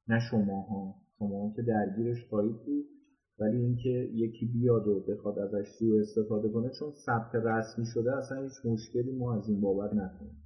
نه 0.10 0.20
شماها. 0.32 0.96
شما 1.20 1.54
که 1.56 1.62
درگیرش 1.62 2.18
خواهید 2.30 2.56
بود 2.66 2.86
ولی 3.40 3.58
اینکه 3.58 4.10
یکی 4.14 4.46
بیاد 4.46 4.88
و 4.88 5.00
بخواد 5.00 5.40
ازش 5.40 5.68
سوء 5.80 6.02
استفاده 6.02 6.50
کنه 6.50 6.70
چون 6.80 6.92
ثبت 7.06 7.36
رسمی 7.36 7.86
شده 7.86 8.18
اصلا 8.18 8.44
هیچ 8.44 8.66
مشکلی 8.66 9.12
ما 9.12 9.36
از 9.36 9.50
این 9.50 9.62
بابت 9.62 9.94
نکنیم. 9.94 10.44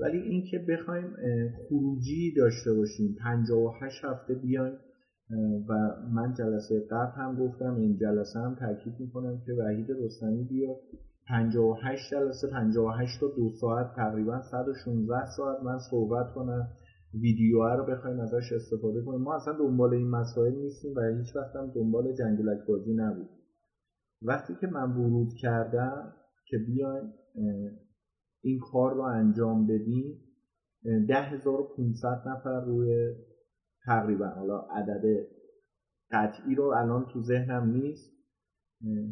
ولی 0.00 0.18
اینکه 0.18 0.58
بخوایم 0.68 1.16
خروجی 1.68 2.34
داشته 2.36 2.74
باشیم 2.74 3.16
58 3.20 4.04
هفته 4.04 4.34
بیایم 4.34 4.72
و 5.68 5.96
من 6.12 6.34
جلسه 6.38 6.80
قبل 6.90 7.12
هم 7.22 7.36
گفتم 7.36 7.74
این 7.74 7.96
جلسه 7.96 8.38
هم 8.38 8.54
تاکید 8.54 9.00
می‌کنم 9.00 9.40
که 9.46 9.52
وحید 9.52 9.90
رستمی 9.90 10.44
بیاد. 10.44 10.76
58 11.28 12.10
جلسه 12.10 12.48
58 12.48 13.20
تا 13.20 13.26
دو 13.36 13.50
ساعت 13.60 13.96
تقریبا 13.96 14.42
116 14.50 15.26
ساعت 15.36 15.62
من 15.62 15.78
صحبت 15.90 16.34
کنم. 16.34 16.68
ویدیو 17.14 17.62
رو 17.62 17.86
بخوایم 17.86 18.20
ازش 18.20 18.52
استفاده 18.52 19.02
کنیم. 19.04 19.20
ما 19.20 19.36
اصلا 19.36 19.58
دنبال 19.58 19.94
این 19.94 20.10
مسائل 20.10 20.54
نیستیم 20.54 20.94
و 20.96 21.00
هیچ 21.00 21.36
وقت 21.36 21.56
هم 21.56 21.72
دنبال 21.74 22.12
جنگلک 22.12 22.66
بازی 22.68 22.94
نبود 22.94 23.28
وقتی 24.22 24.54
که 24.60 24.66
من 24.66 24.92
ورود 24.96 25.32
کردم 25.42 26.12
که 26.46 26.58
بیایم 26.58 27.12
این 28.42 28.58
کار 28.72 28.94
رو 28.94 29.00
انجام 29.00 29.66
بدیم 29.66 30.20
10500 31.08 32.22
نفر 32.26 32.64
روی 32.64 33.14
تقریبا 33.84 34.26
حالا 34.26 34.58
عدد 34.58 35.26
قطعی 36.10 36.54
رو 36.54 36.64
الان 36.64 37.06
تو 37.12 37.22
ذهنم 37.22 37.70
نیست. 37.70 38.12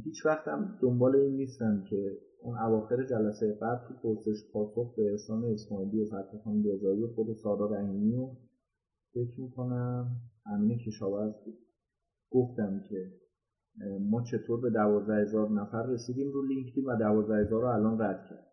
هیچ 0.05 0.27
وقتم 0.27 0.79
دنبال 0.83 1.17
این 1.17 1.37
نیستم 1.37 1.85
که 1.91 2.19
اون 2.49 2.59
اواخر 2.59 3.05
جلسه 3.05 3.59
بعد 3.61 3.79
تو 3.89 3.95
پرسش 4.03 4.53
پاسخ 4.53 4.95
به 4.97 5.11
احسان 5.11 5.45
اسماعیلی 5.45 6.03
و 6.03 6.07
فتح 6.07 6.51
رضایی 6.65 7.03
و 7.03 7.09
خود 7.15 7.37
سارا 7.37 7.67
رحیمی 7.67 8.17
رو 8.17 8.37
فکر 9.15 9.41
می‌کنم 9.41 10.21
امین 10.47 10.79
کشاورز 10.79 11.35
بود. 11.45 11.59
گفتم 12.31 12.85
که 12.89 13.13
ما 14.01 14.23
چطور 14.23 14.61
به 14.61 14.71
دوازده 14.71 15.15
هزار 15.15 15.51
نفر 15.51 15.87
رسیدیم 15.87 16.33
رو 16.33 16.47
لینکدین 16.47 16.85
و 16.85 16.97
دوازده 16.97 17.35
هزار 17.35 17.63
رو 17.63 17.69
الان 17.69 18.01
رد 18.01 18.27
کرد 18.31 18.47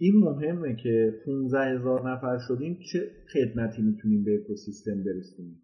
این 0.00 0.14
مهمه 0.16 0.76
که 0.82 1.20
15 1.26 1.58
هزار 1.58 2.10
نفر 2.10 2.38
شدیم 2.48 2.78
چه 2.92 3.10
خدمتی 3.32 3.82
می‌تونیم 3.82 4.24
به 4.24 4.34
اکوسیستم 4.34 5.04
برسونیم؟ 5.04 5.62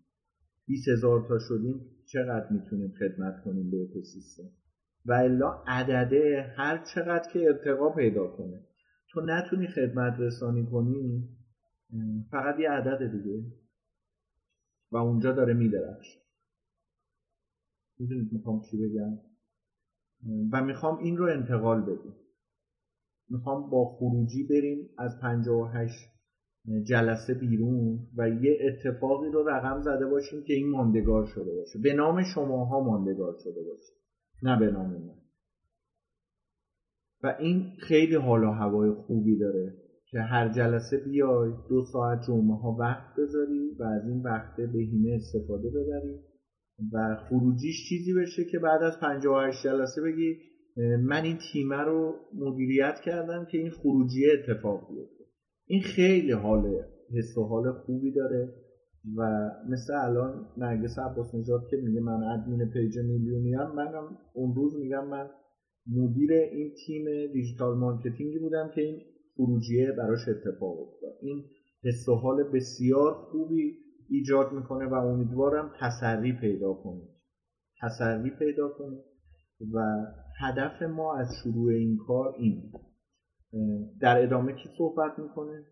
20 0.66 0.88
هزار 0.88 1.28
تا 1.28 1.38
شدیم 1.38 1.80
چقدر 2.04 2.52
می‌تونیم 2.52 2.94
خدمت 2.98 3.44
کنیم 3.44 3.70
به 3.70 3.82
اکوسیستم؟ 3.82 4.59
و 5.06 5.12
الا 5.12 5.62
عدده 5.66 6.54
هر 6.56 6.84
چقدر 6.94 7.32
که 7.32 7.40
ارتقا 7.40 7.90
پیدا 7.90 8.26
کنه. 8.26 8.60
تو 9.12 9.20
نتونی 9.20 9.66
خدمت 9.66 10.14
رسانی 10.18 10.66
کنی 10.66 11.28
فقط 12.30 12.58
یه 12.60 12.70
عدد 12.70 13.12
دیگه. 13.12 13.42
و 14.92 14.96
اونجا 14.96 15.32
داره 15.32 15.54
میدرخش. 15.54 16.18
می‌دونید 17.98 18.32
می‌خوام 18.32 18.62
چی 18.70 18.76
بگم؟ 18.76 19.18
و 20.52 20.64
می‌خوام 20.64 20.98
این 20.98 21.16
رو 21.16 21.24
انتقال 21.24 21.80
بدیم. 21.80 22.14
می‌خوام 23.28 23.70
با 23.70 23.84
خروجی 23.84 24.46
بریم 24.46 24.88
از 24.98 25.20
58 25.22 26.10
جلسه 26.84 27.34
بیرون 27.34 27.98
و 28.16 28.28
یه 28.28 28.58
اتفاقی 28.60 29.30
رو 29.30 29.48
رقم 29.48 29.80
زده 29.80 30.06
باشیم 30.06 30.44
که 30.44 30.52
این 30.52 30.70
ماندگار 30.70 31.26
شده 31.26 31.54
باشه. 31.54 31.78
به 31.78 31.92
نام 31.94 32.22
شماها 32.34 32.80
ماندگار 32.80 33.36
شده 33.44 33.62
باشه. 33.62 33.99
نه 34.42 34.58
به 34.58 34.70
نام 34.70 34.90
ما 34.90 35.20
و 37.22 37.36
این 37.40 37.72
خیلی 37.78 38.14
حال 38.14 38.44
و 38.44 38.50
هوای 38.50 38.90
خوبی 38.90 39.38
داره 39.38 39.74
که 40.10 40.20
هر 40.20 40.48
جلسه 40.48 40.96
بیای 40.96 41.52
دو 41.68 41.84
ساعت 41.92 42.26
جمعه 42.26 42.56
ها 42.56 42.76
وقت 42.80 43.16
بذاری 43.18 43.70
و 43.78 43.82
از 43.82 44.08
این 44.08 44.22
وقت 44.22 44.56
بهینه 44.56 45.14
استفاده 45.14 45.70
ببری 45.70 46.18
و 46.92 47.16
خروجیش 47.28 47.88
چیزی 47.88 48.14
بشه 48.14 48.44
که 48.44 48.58
بعد 48.58 48.82
از 48.82 49.00
58 49.00 49.64
جلسه 49.64 50.02
بگی 50.02 50.36
من 50.98 51.24
این 51.24 51.38
تیمه 51.52 51.76
رو 51.76 52.14
مدیریت 52.34 53.00
کردم 53.04 53.46
که 53.50 53.58
این 53.58 53.70
خروجی 53.70 54.30
اتفاق 54.30 54.88
بیفته. 54.88 55.24
این 55.66 55.82
خیلی 55.82 56.32
حال 56.32 56.84
حس 57.14 57.38
و 57.38 57.44
حال 57.44 57.72
خوبی 57.72 58.12
داره. 58.12 58.54
و 59.16 59.50
مثل 59.68 59.94
الان 59.94 60.46
نرگس 60.56 60.98
عباس 60.98 61.34
نجات 61.34 61.68
که 61.70 61.76
میگه 61.76 62.00
من 62.00 62.22
ادمین 62.22 62.70
پیج 62.70 62.98
میلیونیم 62.98 63.62
منم 63.62 64.18
اون 64.34 64.54
روز 64.54 64.76
میگم 64.76 65.06
من 65.06 65.30
مدیر 65.86 66.32
این 66.32 66.74
تیم 66.86 67.04
دیجیتال 67.32 67.78
مارکتینگی 67.78 68.38
بودم 68.38 68.70
که 68.74 68.80
این 68.80 69.00
خروجیه 69.36 69.92
براش 69.92 70.28
اتفاق 70.28 70.80
افتاد. 70.80 71.12
این 71.22 71.44
حس 71.84 72.08
و 72.08 72.14
حال 72.14 72.42
بسیار 72.42 73.14
خوبی 73.14 73.78
ایجاد 74.08 74.52
می‌کنه 74.52 74.86
و 74.86 74.94
امیدوارم 74.94 75.72
تسری 75.80 76.32
پیدا 76.32 76.74
کنید 76.74 77.08
تسری 77.82 78.30
پیدا 78.30 78.68
کنید 78.68 79.00
و 79.72 80.06
هدف 80.40 80.82
ما 80.82 81.16
از 81.16 81.28
شروع 81.42 81.72
این 81.72 81.96
کار 82.06 82.34
این 82.38 82.72
در 84.00 84.22
ادامه 84.22 84.52
کی 84.52 84.68
صحبت 84.78 85.18
می‌کنه؟ 85.18 85.64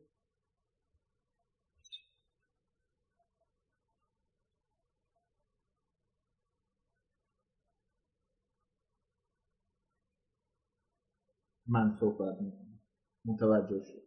من 11.68 11.96
صحبت 12.00 12.40
می‌کنم. 12.40 12.80
متوجه 13.24 13.84
شد. 13.84 14.02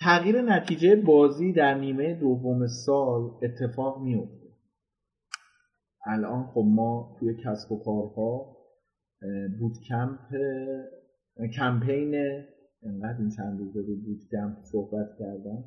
تغییر 0.00 0.42
نتیجه 0.42 0.96
بازی 0.96 1.52
در 1.52 1.78
نیمه 1.78 2.14
دوم 2.14 2.66
سال 2.66 3.30
اتفاق 3.42 4.02
میفته 4.02 4.48
الان 6.06 6.46
خب 6.46 6.64
ما 6.66 7.16
توی 7.20 7.34
کسب 7.44 7.72
و 7.72 7.84
کارها 7.84 8.56
بود 9.58 9.72
کمپ 9.88 10.18
کمپین 11.56 12.14
انقدر 12.82 13.18
این 13.18 13.30
چند 13.36 13.58
روزه 13.58 13.80
رو 13.80 13.96
بود 13.96 14.20
کمپ 14.30 14.58
صحبت 14.72 15.06
کردم. 15.18 15.64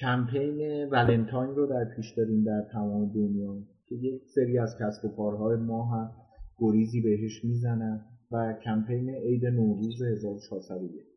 کمپین 0.00 0.88
ولنتاین 0.88 1.54
رو 1.54 1.66
در 1.66 1.84
پیش 1.96 2.14
داریم 2.16 2.44
در 2.44 2.68
تمام 2.72 3.12
دنیا 3.12 3.58
که 3.86 3.94
یک 3.94 4.22
سری 4.34 4.58
از 4.58 4.76
کسب 4.80 5.04
و 5.04 5.16
کارهای 5.16 5.56
ما 5.56 5.84
هم 5.84 6.12
گریزی 6.58 7.00
بهش 7.00 7.44
می‌زنن. 7.44 8.11
و 8.32 8.54
کمپین 8.64 9.10
عید 9.10 9.46
نوروز 9.46 10.02
1401 10.02 11.12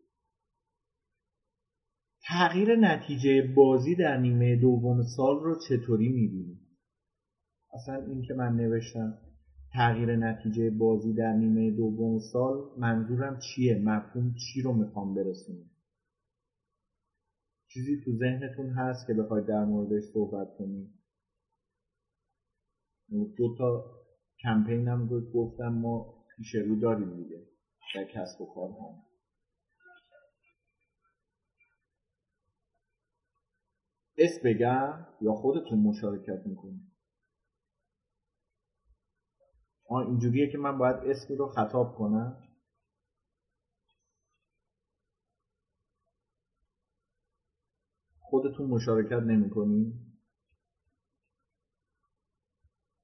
تغییر 2.27 2.75
نتیجه 2.75 3.53
بازی 3.55 3.95
در 3.95 4.17
نیمه 4.17 4.55
دوم 4.55 5.03
سال 5.17 5.39
رو 5.43 5.59
چطوری 5.69 6.09
می‌بینید 6.09 6.59
اصلا 7.73 7.95
این 7.95 8.21
که 8.21 8.33
من 8.33 8.55
نوشتم 8.55 9.17
تغییر 9.73 10.15
نتیجه 10.15 10.69
بازی 10.69 11.13
در 11.13 11.33
نیمه 11.33 11.71
دوم 11.71 12.19
سال 12.19 12.79
منظورم 12.79 13.39
چیه؟ 13.39 13.77
مفهوم 13.83 14.33
چی 14.33 14.61
رو 14.61 14.73
می‌خوام 14.73 15.15
برسونم 15.15 15.69
چیزی 17.67 18.01
تو 18.05 18.17
ذهنتون 18.17 18.69
هست 18.69 19.07
که 19.07 19.13
بخواید 19.13 19.45
در 19.45 19.65
موردش 19.65 20.03
صحبت 20.13 20.47
کنید؟ 20.57 20.89
دو 23.37 23.55
تا 23.57 23.85
کمپینم 24.43 25.07
گفتم 25.33 25.67
ما 25.67 26.14
پیش 26.37 26.55
رو 26.55 26.79
داریم 26.79 27.15
دیگه. 27.15 27.47
در 27.95 28.03
کسب 28.03 28.41
و 28.41 28.53
کار 28.53 28.69
هم. 28.69 29.03
اس 34.17 34.39
بگم 34.45 35.07
یا 35.21 35.33
خودتون 35.33 35.79
مشارکت 35.79 36.45
می‌کنید. 36.45 36.91
آه 39.89 40.07
اینجوریه 40.07 40.51
که 40.51 40.57
من 40.57 40.77
باید 40.77 40.95
اسمی 40.95 41.35
رو 41.35 41.47
خطاب 41.47 41.95
کنم. 41.95 42.43
خودتون 48.19 48.69
مشارکت 48.69 49.23
نمی 49.23 49.49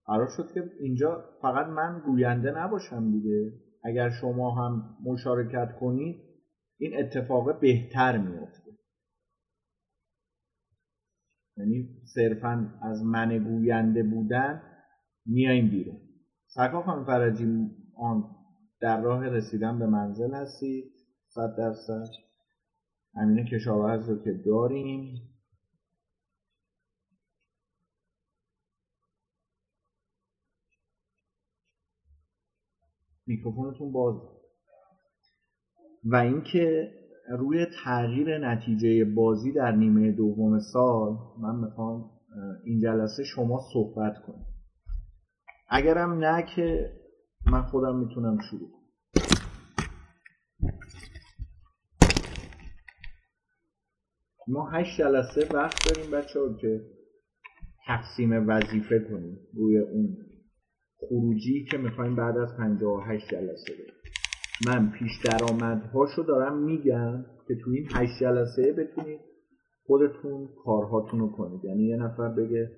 قرار 0.06 0.28
شد 0.38 0.52
که 0.54 0.64
اینجا 0.80 1.26
فقط 1.42 1.68
من 1.68 2.02
گوینده 2.06 2.52
نباشم 2.52 3.12
دیگه. 3.12 3.54
اگر 3.84 4.10
شما 4.10 4.52
هم 4.52 4.98
مشارکت 5.04 5.80
کنید 5.80 6.16
این 6.78 7.00
اتفاق 7.00 7.60
بهتر 7.60 8.18
میفته 8.18 8.72
یعنی 11.58 11.90
صرفا 12.16 12.80
از 12.82 13.04
من 13.04 13.38
گوینده 13.38 14.04
بودن 14.04 14.62
میایم 15.26 15.70
بیرون. 15.70 16.00
سرکار 16.48 16.84
خانم 16.84 17.06
فرجی 17.06 17.70
آن 17.98 18.24
در 18.82 19.02
راه 19.02 19.28
رسیدن 19.28 19.80
به 19.80 19.86
منزل 19.86 20.34
هستید؟ 20.34 20.92
صد 21.28 21.56
درصد. 21.58 22.08
امین 23.16 23.46
کشاورز 23.46 24.10
رو 24.10 24.24
که 24.24 24.34
داریم. 24.46 25.31
میکروفونتون 33.32 33.92
باز 33.92 34.16
و 36.04 36.16
اینکه 36.16 36.92
روی 37.30 37.66
تغییر 37.84 38.38
نتیجه 38.38 39.06
بازی 39.06 39.52
در 39.52 39.72
نیمه 39.72 40.12
دوم 40.12 40.60
سال 40.60 41.18
من 41.42 41.56
می‌خوام 41.56 42.12
این 42.66 42.80
جلسه 42.80 43.24
شما 43.24 43.62
صحبت 43.74 44.14
کنیم. 44.28 44.46
اگرم 45.70 46.14
نه 46.14 46.46
که 46.56 46.92
من 47.52 47.62
خودم 47.62 47.96
می‌تونم 47.96 48.38
شروع 48.50 48.70
کنم. 48.72 48.82
ما 54.48 54.70
هشت 54.70 55.00
جلسه 55.00 55.48
وقت 55.54 55.90
داریم 55.90 56.12
بچه 56.12 56.40
ها 56.40 56.58
که 56.62 56.82
تقسیم 57.88 58.48
وظیفه 58.48 59.00
کنیم 59.00 59.40
روی 59.54 59.78
اون. 59.78 60.18
خروجی 61.10 61.66
که 61.72 61.78
می‌خوایم 61.78 62.16
بعد 62.16 62.38
از 62.38 62.58
58 62.58 63.30
جلسه 63.32 63.74
بریم. 63.74 63.94
من 64.68 64.92
پیش 64.92 65.12
درآمدهاشو 65.26 66.24
دارم 66.24 66.64
میگم 66.64 67.26
که 67.48 67.56
تو 67.56 67.72
این 67.72 67.88
8 67.94 68.20
جلسه 68.20 68.74
بتونید 68.74 69.20
خودتون 69.86 70.50
کارهاتون 70.66 71.20
رو 71.20 71.28
کنید. 71.28 71.66
یعنی 71.66 71.84
یه 71.84 71.96
نفر 71.96 72.30
بگه 72.30 72.72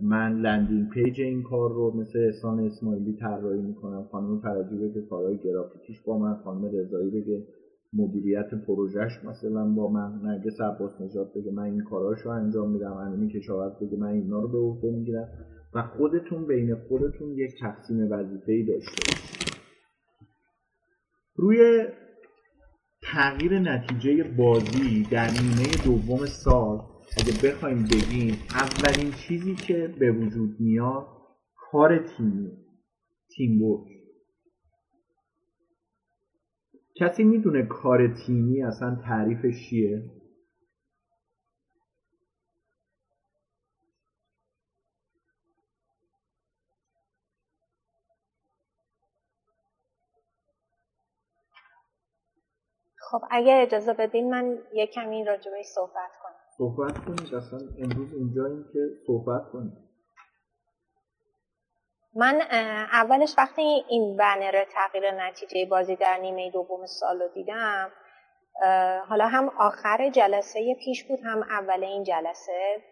من 0.00 0.40
landing 0.40 0.88
page 0.88 1.20
این 1.20 1.42
کار 1.42 1.72
رو 1.72 1.96
مثل 1.96 2.18
احسان 2.18 2.60
اسماعیلی 2.60 3.16
طراحی 3.20 3.60
می‌کنم 3.60 4.08
خانم 4.12 4.40
فرجی 4.40 4.76
بگه 4.76 5.02
کارهای 5.10 5.38
گرافیکیش 5.38 6.00
با 6.06 6.18
من 6.18 6.34
خانم 6.34 6.64
رضایی 6.64 7.10
بگه 7.10 7.46
مدیریت 7.92 8.54
پروژهش 8.66 9.24
مثلا 9.24 9.64
با 9.64 9.88
من 9.88 10.20
نرگس 10.22 10.60
عباس 10.60 11.00
نجات 11.00 11.34
بگه 11.34 11.52
من 11.52 11.62
این 11.62 11.80
کاراشو 11.80 12.28
انجام 12.28 12.70
میدم 12.70 12.92
امینی 12.92 13.32
کشاورز 13.32 13.72
بگه 13.82 13.96
من 13.96 14.08
اینا 14.08 14.40
رو 14.40 14.48
به 14.48 14.58
عهده 14.58 14.90
می‌گیرم. 14.90 15.28
و 15.74 15.82
خودتون 15.82 16.46
بین 16.46 16.74
خودتون 16.74 17.32
یک 17.32 17.50
تقسیم 17.60 18.12
وظیفه 18.12 18.52
ای 18.52 18.62
داشته 18.62 19.12
روی 21.34 21.86
تغییر 23.02 23.58
نتیجه 23.58 24.24
بازی 24.24 25.06
در 25.10 25.30
نیمه 25.30 25.84
دوم 25.84 26.26
سال 26.26 26.80
اگه 27.16 27.48
بخوایم 27.48 27.84
بگیم 27.84 28.34
اولین 28.50 29.10
چیزی 29.10 29.54
که 29.54 29.94
به 29.98 30.12
وجود 30.12 30.60
میاد 30.60 31.06
کار 31.54 31.98
تیمی 31.98 32.50
تیم 33.36 33.62
ورک 33.62 33.98
کسی 36.96 37.24
می‌دونه 37.24 37.66
کار 37.66 38.14
تیمی 38.14 38.62
اصلا 38.62 38.94
تعریفش 39.04 39.68
چیه؟ 39.70 40.02
خب 53.18 53.24
اگه 53.30 53.62
اجازه 53.62 53.92
بدین 53.92 54.30
من 54.30 54.58
یه 54.72 54.86
کمی 54.86 55.24
راجبش 55.24 55.64
صحبت 55.64 56.10
کنم. 56.22 56.34
صحبت 56.58 56.98
کنید 56.98 57.34
اصلا 57.34 57.58
امروز 57.78 58.14
اینجاییم 58.14 58.64
که 58.72 58.78
صحبت 59.06 59.42
کنید 59.52 59.72
من 62.14 62.40
اولش 62.92 63.34
وقتی 63.38 63.84
این 63.88 64.16
بنر 64.16 64.64
تغییر 64.64 65.10
نتیجه 65.10 65.66
بازی 65.66 65.96
در 65.96 66.18
نیمه 66.18 66.50
دوم 66.50 66.86
سال 66.86 67.22
رو 67.22 67.28
دیدم 67.28 67.92
حالا 69.08 69.26
هم 69.26 69.48
آخر 69.48 70.10
جلسه 70.10 70.74
پیش 70.74 71.04
بود 71.04 71.20
هم 71.24 71.42
اول 71.42 71.84
این 71.84 72.02
جلسه. 72.02 72.82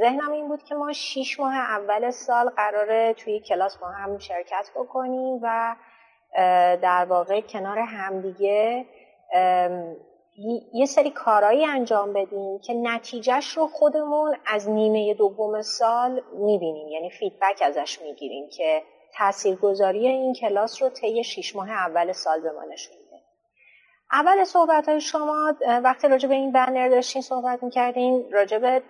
ذهنم 0.00 0.32
این 0.32 0.48
بود 0.48 0.62
که 0.62 0.74
ما 0.74 0.92
شیش 0.92 1.40
ماه 1.40 1.54
اول 1.54 2.10
سال 2.10 2.50
قراره 2.50 3.14
توی 3.14 3.40
کلاس 3.40 3.78
با 3.78 3.88
هم 3.88 4.18
شرکت 4.18 4.70
بکنیم 4.76 5.38
و 5.42 5.76
در 6.82 7.06
واقع 7.08 7.40
کنار 7.40 7.78
همدیگه 7.78 8.86
یه 10.72 10.86
سری 10.86 11.10
کارهایی 11.10 11.64
انجام 11.64 12.12
بدیم 12.12 12.58
که 12.58 12.74
نتیجهش 12.74 13.56
رو 13.56 13.66
خودمون 13.66 14.36
از 14.46 14.70
نیمه 14.70 15.14
دوم 15.14 15.62
سال 15.62 16.22
می‌بینیم. 16.32 16.88
یعنی 16.88 17.10
فیدبک 17.10 17.62
ازش 17.62 18.02
می‌گیریم 18.02 18.48
که 18.48 18.82
تاثیرگذاری 19.18 20.08
این 20.08 20.34
کلاس 20.34 20.82
رو 20.82 20.88
طی 20.88 21.24
شیش 21.24 21.56
ماه 21.56 21.70
اول 21.70 22.12
سال 22.12 22.40
به 22.40 22.52
ما 22.52 22.64
نشون 22.72 22.96
میده. 22.96 23.22
اول 24.12 24.44
صحبت 24.44 24.88
های 24.88 25.00
شما 25.00 25.54
وقتی 25.84 26.08
راجع 26.08 26.28
به 26.28 26.34
این 26.34 26.52
بنر 26.52 26.88
داشتین 26.88 27.22
صحبت 27.22 27.62
می‌کردین 27.62 28.32
راجع 28.32 28.58
به 28.58 28.82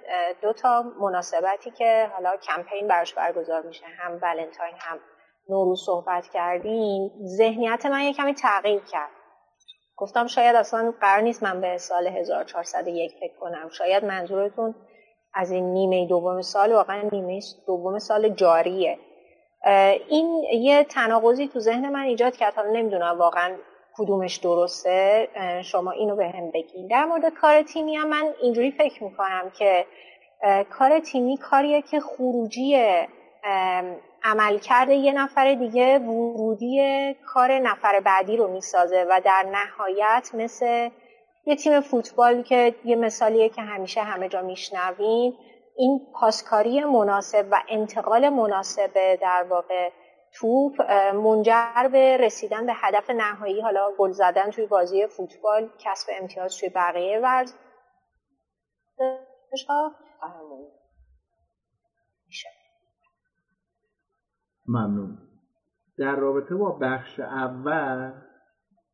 دو 0.42 0.52
تا 0.52 0.84
مناسبتی 1.00 1.70
که 1.70 2.10
حالا 2.14 2.36
کمپین 2.36 2.88
براش 2.88 3.14
برگزار 3.14 3.62
میشه 3.62 3.86
هم 3.86 4.18
ولنتاین 4.22 4.74
هم 4.78 4.98
نوروز 5.48 5.82
صحبت 5.86 6.28
کردیم 6.28 7.10
ذهنیت 7.24 7.86
من 7.86 8.00
یه 8.00 8.12
کمی 8.12 8.34
تغییر 8.34 8.82
کرد. 8.92 9.10
گفتم 9.96 10.26
شاید 10.26 10.56
اصلا 10.56 10.94
قرار 11.00 11.20
نیست 11.20 11.42
من 11.42 11.60
به 11.60 11.78
سال 11.78 12.06
1401 12.06 13.12
فکر 13.20 13.36
کنم. 13.40 13.68
شاید 13.68 14.04
منظورتون 14.04 14.74
از 15.34 15.50
این 15.50 15.72
نیمه 15.72 16.06
دوم 16.06 16.42
سال 16.42 16.72
واقعا 16.72 17.02
نیمه 17.12 17.40
دوم 17.66 17.98
سال 17.98 18.28
جاریه. 18.28 18.98
این 20.08 20.44
یه 20.52 20.84
تناقضی 20.84 21.48
تو 21.48 21.60
ذهن 21.60 21.88
من 21.88 22.00
ایجاد 22.00 22.36
کرد. 22.36 22.54
حالا 22.54 22.70
نمی‌دونم 22.70 23.18
واقعا 23.18 23.56
کدومش 23.96 24.36
درسته. 24.36 25.28
شما 25.64 25.90
اینو 25.90 26.16
به 26.16 26.28
هم 26.28 26.50
بگین. 26.50 26.86
در 26.86 27.04
مورد 27.04 27.28
کار 27.28 27.62
تیمی 27.62 27.96
هم 27.96 28.08
من 28.08 28.34
اینجوری 28.42 28.70
فکر 28.70 29.04
می‌کنم 29.04 29.52
که 29.58 29.86
کار 30.70 31.00
تیمی 31.00 31.36
کاریه 31.36 31.82
که 31.82 32.00
خروجی 32.00 32.78
عملکرد 34.26 34.88
یه 34.88 35.12
نفر 35.12 35.54
دیگه 35.54 35.98
ورودی 35.98 37.14
کار 37.26 37.58
نفر 37.58 38.00
بعدی 38.00 38.36
رو 38.36 38.48
می‌سازه 38.48 39.06
و 39.10 39.20
در 39.24 39.44
نهایت 39.52 40.30
مثل 40.34 40.90
یه 41.46 41.56
تیم 41.56 41.80
فوتبال 41.80 42.42
که 42.42 42.74
یه 42.84 42.96
مثالیه 42.96 43.48
که 43.48 43.62
همیشه 43.62 44.02
همه 44.02 44.28
جا 44.28 44.42
میشنویم 44.42 45.38
این 45.76 46.00
پاسکاری 46.14 46.84
مناسب 46.84 47.46
و 47.50 47.62
انتقال 47.68 48.28
مناسب 48.28 49.14
در 49.20 49.46
واقع 49.50 49.90
توپ 50.32 50.82
منجر 51.14 51.88
به 51.92 52.16
رسیدن 52.16 52.66
به 52.66 52.72
هدف 52.74 53.10
نهایی 53.10 53.60
حالا 53.60 53.92
گل 53.98 54.10
زدن 54.10 54.50
توی 54.50 54.66
بازی 54.66 55.06
فوتبال 55.06 55.70
کسب 55.78 56.08
امتیاز 56.20 56.56
توی 56.56 56.68
بقیه 56.68 57.20
ورزش‌ها 57.20 57.54
میشه 59.52 60.75
ممنون. 64.68 65.18
در 65.98 66.16
رابطه 66.16 66.54
با 66.54 66.78
بخش 66.82 67.20
اول 67.20 68.12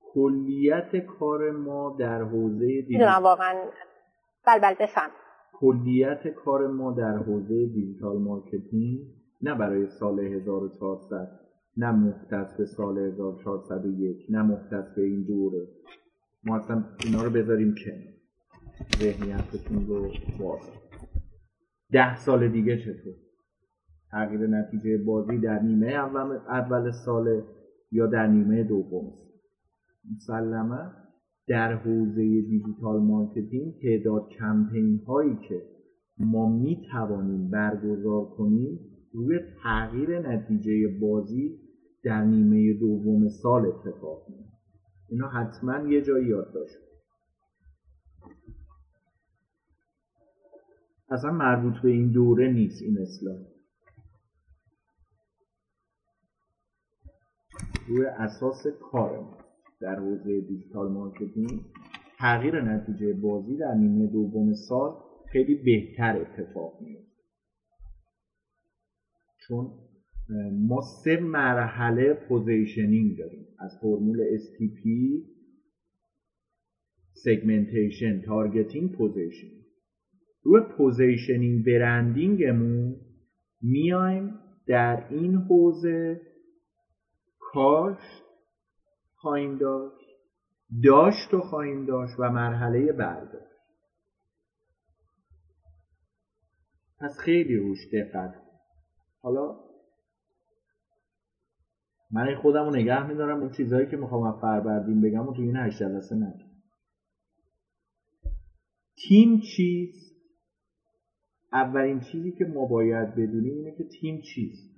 کلیت 0.01 0.97
کار 0.97 1.51
ما 1.51 1.97
در 1.99 2.23
حوزه 2.23 2.67
دیجیتال. 2.67 3.23
واقعا. 3.23 3.55
بل 4.47 4.59
بل 4.59 4.75
بفهم 4.81 5.11
کلیت 5.53 6.29
کار 6.29 6.67
ما 6.67 6.93
در 6.93 7.17
حوزه 7.17 7.67
digital 7.67 8.19
marketing 8.19 9.01
نه 9.43 9.55
برای 9.55 9.87
سال 9.87 10.21
1400 10.21 11.41
نه 11.77 11.91
مختص 11.91 12.57
به 12.57 12.65
سال 12.65 12.99
1401 12.99 14.27
نه 14.31 14.43
مختص 14.43 14.95
به 14.97 15.03
این 15.03 15.23
دوره. 15.23 15.67
ما 16.45 16.57
اصلا 16.57 16.85
اینا 17.05 17.23
رو 17.23 17.31
بذاریم 17.31 17.75
که 17.75 18.13
ذهنیتتون 18.99 19.87
رو 19.87 20.11
باز 20.39 20.61
ده 21.93 22.17
سال 22.17 22.49
دیگه 22.49 22.79
چطور؟ 22.79 23.15
تغییر 24.13 24.47
نتیجه 24.47 24.99
بازی 24.99 25.39
در 25.39 25.63
نیمه 25.63 25.87
اول, 25.87 26.39
اول 26.49 26.91
سال 26.91 27.43
یا 27.93 28.07
در 28.07 28.27
نیمه 28.27 28.65
دوم. 28.65 29.13
مسلما 30.15 30.91
در 31.49 31.75
حوزه 31.75 32.23
digital 32.23 33.03
marketing 33.03 33.75
تعداد 33.83 34.29
کمپین 34.29 35.01
هایی 35.07 35.39
که 35.49 35.63
ما 36.19 36.49
می 36.49 36.83
توانیم 36.93 37.51
برگزار 37.51 38.25
کنیم 38.25 38.81
روی 39.13 39.39
تغییر 39.63 40.19
نتیجه 40.19 40.99
بازی 41.01 41.59
در 42.05 42.25
نیمه 42.25 42.73
دوم 42.73 43.29
سال 43.29 43.67
اتفاق 43.67 44.27
میفته 44.29 44.53
اینا 45.09 45.29
حتما 45.29 45.89
یه 45.89 46.03
جایی 46.03 46.27
یادداشت 46.27 46.77
اصلا 51.11 51.33
مربوط 51.33 51.75
به 51.83 51.89
این 51.89 52.13
دوره 52.13 52.53
نیست 52.53 52.83
این 52.83 52.99
اصلاح. 52.99 53.52
روی 57.93 58.07
اساس 58.07 58.67
کار 58.81 59.21
ما 59.21 59.39
در 59.81 59.95
حوزه 59.95 60.41
digital 60.41 60.93
marketing 60.93 61.61
تغییر 62.19 62.61
نتیجه 62.63 63.13
بازی 63.13 63.57
در 63.57 63.75
نیمه 63.75 64.07
دوم 64.07 64.55
سال 64.69 64.97
خیلی 65.33 65.55
بهتر 65.55 66.21
اتفاق 66.21 66.81
میفته 66.81 67.23
چون 69.47 69.71
ما 70.53 70.81
سه 71.05 71.17
مرحله 71.17 72.15
positioning 72.29 73.19
داریم. 73.19 73.47
از 73.59 73.79
فرمول 73.81 74.19
STP 74.39 74.89
segmentation 77.25 78.21
targeting 78.21 78.93
positioning 78.93 79.63
روی 80.43 80.61
positioning 80.77 81.65
branding 81.65 82.61
مون 82.61 82.97
میایم 83.63 84.35
در 84.67 85.07
این 85.11 85.35
حوزه 85.35 86.21
کاشت 87.53 88.23
خواهیم 89.15 89.59
داشت 89.59 90.07
داشت 90.85 91.35
و 91.35 91.41
خواهیم 91.41 91.87
داشت 91.87 92.15
و 92.19 92.31
مرحله 92.31 92.93
برداشت. 92.93 93.53
پس 97.01 97.19
خیلی 97.19 97.57
روش 97.57 97.79
دقت 97.93 98.35
حالا 99.23 99.57
من 102.11 102.35
خودم 102.35 102.65
رو 102.65 102.71
نگه 102.71 103.07
میدارم 103.07 103.41
اون 103.41 103.51
چیزهایی 103.51 103.87
که 103.87 103.97
می‌خوام 103.97 104.23
از 104.23 104.41
فروردین 104.41 105.01
بگم 105.01 105.29
و 105.29 105.33
تو 105.35 105.43
این 105.43 105.57
هشت 105.57 105.79
جلسه 105.79 106.15
نگم. 106.15 106.53
تیم 109.09 109.41
چیست؟ 109.57 110.13
اولین 111.53 112.01
چیزی 112.01 112.33
که 112.33 112.45
ما 112.45 112.65
باید 112.65 113.11
بدونیم 113.11 113.55
اینه 113.55 113.77
که 113.77 113.85
تیم 113.85 114.21
چیست. 114.21 114.72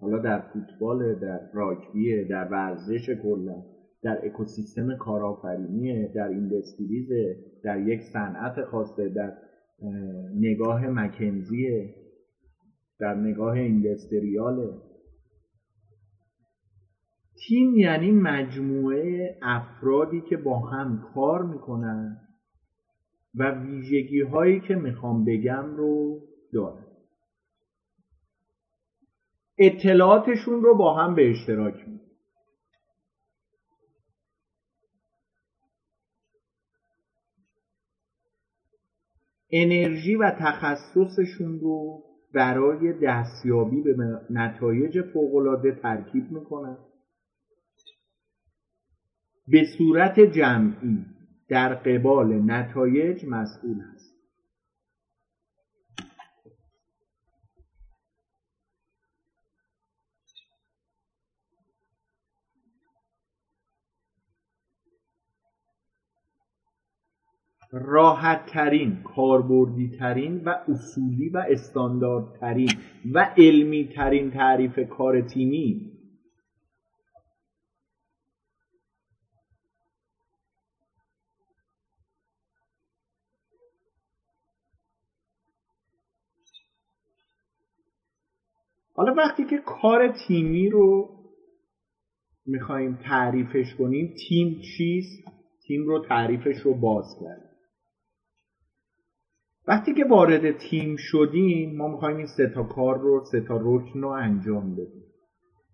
حالا 0.00 0.18
در 0.18 0.40
فوتبال 0.40 1.14
در 1.14 1.40
راگبی 1.52 2.24
در 2.24 2.48
ورزش 2.48 3.10
کلا 3.10 3.62
در 4.02 4.26
اکوسیستم 4.26 4.96
کارآفرینی 4.96 6.08
در 6.08 6.28
ایندستریز 6.28 7.08
در 7.64 7.88
یک 7.88 8.00
صنعت 8.02 8.64
خاصه 8.64 9.08
در 9.08 9.32
نگاه 10.34 10.86
مکنزی 10.86 11.90
در 13.00 13.14
نگاه 13.14 13.52
ایندستریاله 13.52 14.70
تیم 17.48 17.76
یعنی 17.76 18.12
مجموعه 18.12 19.36
افرادی 19.42 20.20
که 20.20 20.36
با 20.36 20.58
هم 20.58 21.02
کار 21.14 21.42
می‌کنن 21.42 22.16
و 23.34 23.50
ویژگی 23.50 24.20
هایی 24.20 24.60
که 24.60 24.74
می‌خوام 24.74 25.24
بگم 25.24 25.76
رو 25.76 26.20
دارن. 26.52 26.87
اطلاعاتشون 29.58 30.62
رو 30.62 30.74
با 30.76 30.94
هم 30.94 31.14
به 31.14 31.30
اشتراک 31.30 31.88
می 31.88 32.00
انرژی 39.52 40.16
و 40.16 40.30
تخصصشون 40.40 41.60
رو 41.60 42.02
برای 42.34 42.92
دستیابی 43.02 43.82
به 43.82 43.94
نتایج 44.30 45.02
فوقالعاده 45.02 45.72
ترکیب 45.72 46.30
می‌کنن. 46.30 46.78
به 49.48 49.64
صورت 49.78 50.20
جمعی 50.20 51.06
در 51.48 51.74
قبال 51.74 52.50
نتایج 52.50 53.24
مسئول 53.24 53.80
هست 53.80 54.17
راحت 67.72 68.46
ترین 68.46 69.02
کاربردی 69.02 69.96
ترین 69.98 70.44
و 70.44 70.48
اصولی 70.68 71.28
و 71.28 71.44
استاندارد 71.48 72.40
ترین 72.40 72.70
و 73.12 73.34
علمی 73.36 73.88
ترین 73.88 74.30
تعریف 74.30 74.78
کار 74.90 75.20
تیمی. 75.20 75.92
حالا 88.94 89.14
وقتی 89.14 89.44
که 89.44 89.58
کار 89.58 90.12
تیمی 90.26 90.70
رو 90.70 91.08
می‌خوایم 92.46 92.96
تعریفش 92.96 93.74
کنیم 93.78 94.14
تیم 94.28 94.60
چیست؟ 94.76 95.24
تیم 95.66 95.86
رو 95.86 96.04
تعریفش 96.08 96.56
رو 96.64 96.74
باز 96.74 97.06
کرد. 97.20 97.47
وقتی 99.68 99.94
که 99.94 100.04
وارد 100.04 100.58
تیم 100.58 100.96
شدیم 100.98 101.76
ما 101.76 101.88
می‌خوایم 101.88 102.16
این 102.16 102.26
سه 102.26 102.46
تا 102.54 102.62
کار 102.62 102.98
رو 102.98 103.24
سه 103.32 103.40
تا 103.40 103.56
رکن 103.62 104.00
رو 104.00 104.08
انجام 104.08 104.72
بدیم. 104.72 105.04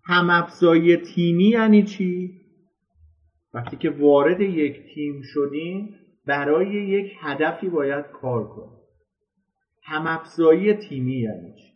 هم 0.04 0.30
افزایی 0.30 0.96
تیمی 0.96 1.48
یعنی 1.48 1.84
چی؟ 1.84 2.40
وقتی 3.54 3.76
که 3.76 3.90
وارد 3.90 4.40
یک 4.40 4.94
تیم 4.94 5.22
شدیم 5.24 5.94
برای 6.26 6.88
یک 6.88 7.12
هدفی 7.20 7.68
باید 7.68 8.04
کار 8.04 8.48
کنیم. 8.48 8.78
هم 9.82 10.06
افزایی 10.06 10.74
تیمی 10.74 11.20
یعنی 11.20 11.54
چی؟ 11.54 11.74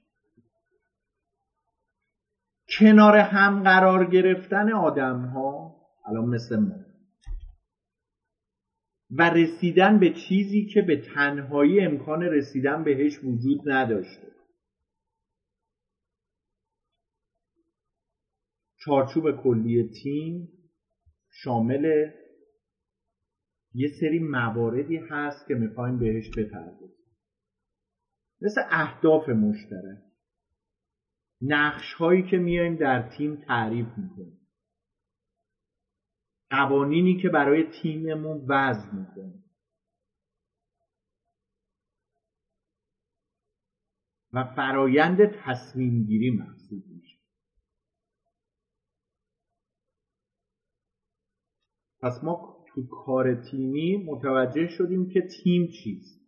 کنار 2.78 3.16
هم 3.16 3.62
قرار 3.62 4.04
گرفتن 4.04 4.72
آدم 4.72 5.20
ها 5.20 5.76
الان 6.06 6.24
مثل 6.24 6.56
ما. 6.56 6.87
و 9.10 9.22
رسیدن 9.30 9.98
به 9.98 10.10
چیزی 10.10 10.66
که 10.66 10.82
به 10.82 11.02
تنهایی 11.14 11.80
امکان 11.80 12.22
رسیدن 12.22 12.84
بهش 12.84 13.18
وجود 13.24 13.60
نداشته. 13.64 14.32
چارچوب 18.84 19.42
کلی 19.42 19.90
تیم 20.02 20.48
شامل 21.30 22.10
یه 23.74 23.88
سری 24.00 24.18
مواردی 24.18 24.96
هست 24.96 25.48
که 25.48 25.54
می‌خوایم 25.54 25.98
بهش 25.98 26.30
بپردازیم. 26.36 26.98
مثل 28.40 28.60
اهداف 28.70 29.28
مشترک. 29.28 29.98
نقش 31.40 31.92
هایی 31.94 32.22
که 32.30 32.36
میایم 32.36 32.76
در 32.76 33.08
تیم 33.08 33.36
تعریف 33.36 33.86
می‌کنیم. 33.96 34.37
قوانینی 36.50 37.16
که 37.16 37.28
برای 37.28 37.64
تیممون 37.82 38.44
وضع 38.48 38.94
می‌کنیم 38.94 39.44
و 44.32 44.44
فرایند 44.56 45.18
تصمیم 45.44 46.04
گیری 46.04 46.30
محسوب 46.30 46.82
میشه. 46.90 47.18
پس 52.00 52.24
ما 52.24 52.64
تو 52.68 52.86
کار 52.86 53.34
تیمی 53.34 53.96
متوجه 53.96 54.68
شدیم 54.68 55.08
که 55.08 55.20
تیم 55.20 55.68
چیست. 55.68 56.18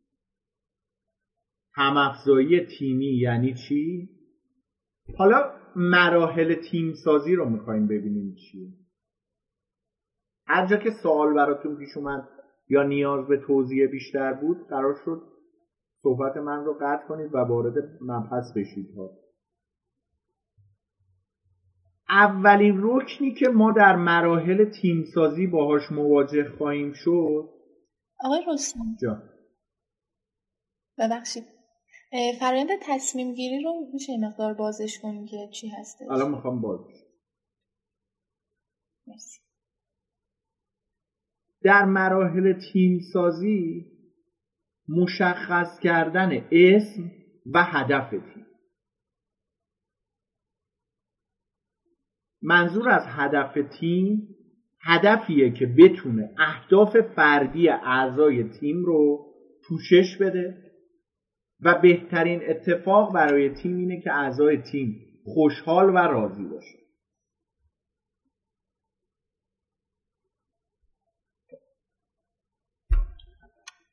همافزایی 1.74 2.60
تیمی 2.60 3.18
یعنی 3.18 3.54
چی؟ 3.54 4.08
حالا 5.18 5.52
مراحل 5.76 6.54
تیم 6.70 6.92
سازی 6.92 7.34
رو 7.34 7.48
می‌خوایم 7.48 7.86
ببینیم 7.86 8.34
چیه. 8.34 8.68
هر 10.50 10.66
جا 10.66 10.76
که 10.76 10.90
سوال 11.02 11.34
براتون 11.34 11.76
پیش 11.76 11.96
اومد 11.96 12.28
یا 12.68 12.82
نیاز 12.82 13.26
به 13.26 13.36
توضیح 13.46 13.86
بیشتر 13.86 14.32
بود 14.32 14.68
قرار 14.68 15.00
شد 15.04 15.22
صحبت 16.02 16.36
من 16.36 16.64
رو 16.64 16.78
قطع 16.80 17.06
کنید 17.08 17.34
و 17.34 17.38
وارد 17.38 17.74
مبحث 18.00 18.52
بشید 18.56 18.94
ها. 18.96 19.10
اولین 22.08 22.80
رکنی 22.82 23.34
که 23.34 23.48
ما 23.48 23.72
در 23.72 23.96
مراحل 23.96 24.70
تیمسازی 24.70 25.46
باهاش 25.46 25.92
مواجه 25.92 26.48
خواهیم 26.58 26.92
شد. 26.92 27.50
آقای 28.24 28.44
رستم. 28.48 28.96
جا. 29.02 29.22
ببخشید. 30.98 31.44
فرایند 32.40 32.68
تصمیم 32.82 33.34
گیری 33.34 33.64
رو 33.64 33.72
میشه 33.92 34.12
مقدار 34.20 34.54
بازش 34.54 34.98
کنیم 35.02 35.26
که 35.26 35.48
چی 35.52 35.68
هسته 35.68 36.04
الان 36.12 36.30
می‌خوام 36.30 36.60
باز 36.60 36.80
مرسی. 39.06 39.49
در 41.62 41.84
مراحل 41.84 42.52
تیمسازی 42.52 43.86
مشخص 44.88 45.78
کردن 45.78 46.30
اسم 46.52 47.10
و 47.54 47.64
هدف 47.64 48.10
تیم. 48.10 48.46
منظور 52.42 52.88
از 52.88 53.02
هدف 53.06 53.58
تیم 53.80 54.36
هدفیه 54.82 55.50
که 55.50 55.66
بتونه 55.66 56.34
اهداف 56.38 56.96
فردی 57.00 57.68
اعضای 57.68 58.44
تیم 58.44 58.84
رو 58.84 59.26
پوشش 59.68 60.16
بده 60.20 60.70
و 61.62 61.80
بهترین 61.82 62.40
اتفاق 62.50 63.14
برای 63.14 63.54
تیم 63.54 63.76
اینه 63.76 64.00
که 64.00 64.12
اعضای 64.12 64.62
تیم 64.62 65.00
خوشحال 65.24 65.88
و 65.90 65.98
راضی 65.98 66.44
باشه. 66.44 66.79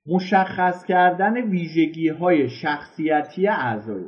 مشخص 0.08 0.86
کردن 0.86 1.50
ویژگی 1.50 2.10
های 2.10 2.50
شخصیتی 2.50 3.48
اعضای 3.48 4.06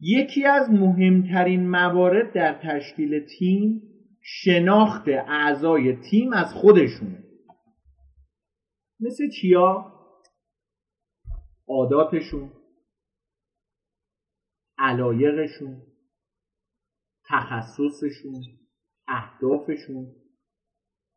یکی 0.00 0.44
از 0.44 0.70
مهمترین 0.70 1.70
موارد 1.70 2.34
در 2.34 2.60
تشکیل 2.62 3.26
تیم 3.38 3.82
شناخت 4.22 5.08
اعضای 5.08 5.96
تیم 6.10 6.32
از 6.32 6.54
خودشونه. 6.54 7.24
مثل 9.00 9.30
چیا؟ 9.40 9.92
عاداتشون 11.68 12.52
علایقشون 14.78 15.82
تخصصشون 17.28 18.42
اهدافشون. 19.08 20.25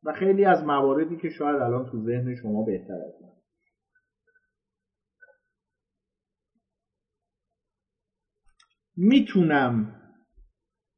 و 0.04 0.14
خیلی 0.14 0.46
از 0.46 0.64
مواردی 0.64 1.18
که 1.18 1.30
شاید 1.30 1.56
الان 1.56 1.92
تو 1.92 2.06
ذهن 2.06 2.36
شما 2.36 2.64
بهتر 2.64 2.94
از 2.94 3.22
من. 3.22 3.30
می‌تونم 8.96 9.96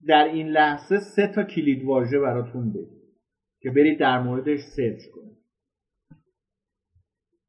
در 0.08 0.24
این 0.24 0.48
لحظه 0.48 1.00
سه 1.16 1.32
تا 1.36 1.44
کلید 1.44 1.84
واژه 1.86 2.20
براتون 2.20 2.74
بگم 2.74 3.02
که 3.62 3.70
برید 3.70 4.00
در 4.00 4.24
موردش 4.24 4.60
سرچ 4.76 5.02
کنید. 5.14 5.38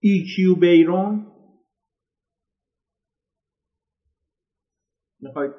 EQ 0.05 0.61
بیرون. 0.61 1.33
می‌خواید 5.21 5.53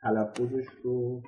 تلفظش 0.00 0.66
رو 0.82 1.22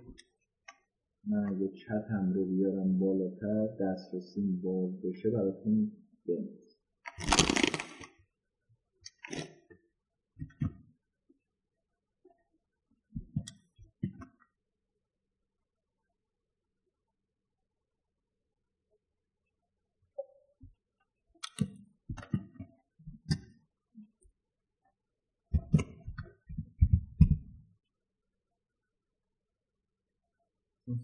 من 1.27 1.45
اگه 1.45 1.69
چت 1.69 2.11
رو 2.35 2.45
بیارم 2.45 2.99
بالاتر 2.99 3.69
دسترسی 3.81 4.61
باز 4.63 5.01
بشه 5.03 5.31
براتون 5.31 5.93
بنویسم. 6.29 6.66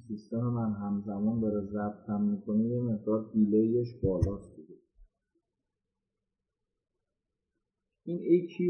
سیستم 0.08 0.40
من 0.40 0.72
همزمان 0.72 1.40
داره 1.40 1.66
ضبط 1.66 2.08
هم 2.08 2.22
می‌کنه 2.22 2.64
یه 2.64 2.80
مقدار 2.80 3.30
دیلیش 3.32 3.94
بالاست 4.02 4.56
دیگه. 4.56 4.74
این 8.06 8.48
AQ 8.48 8.62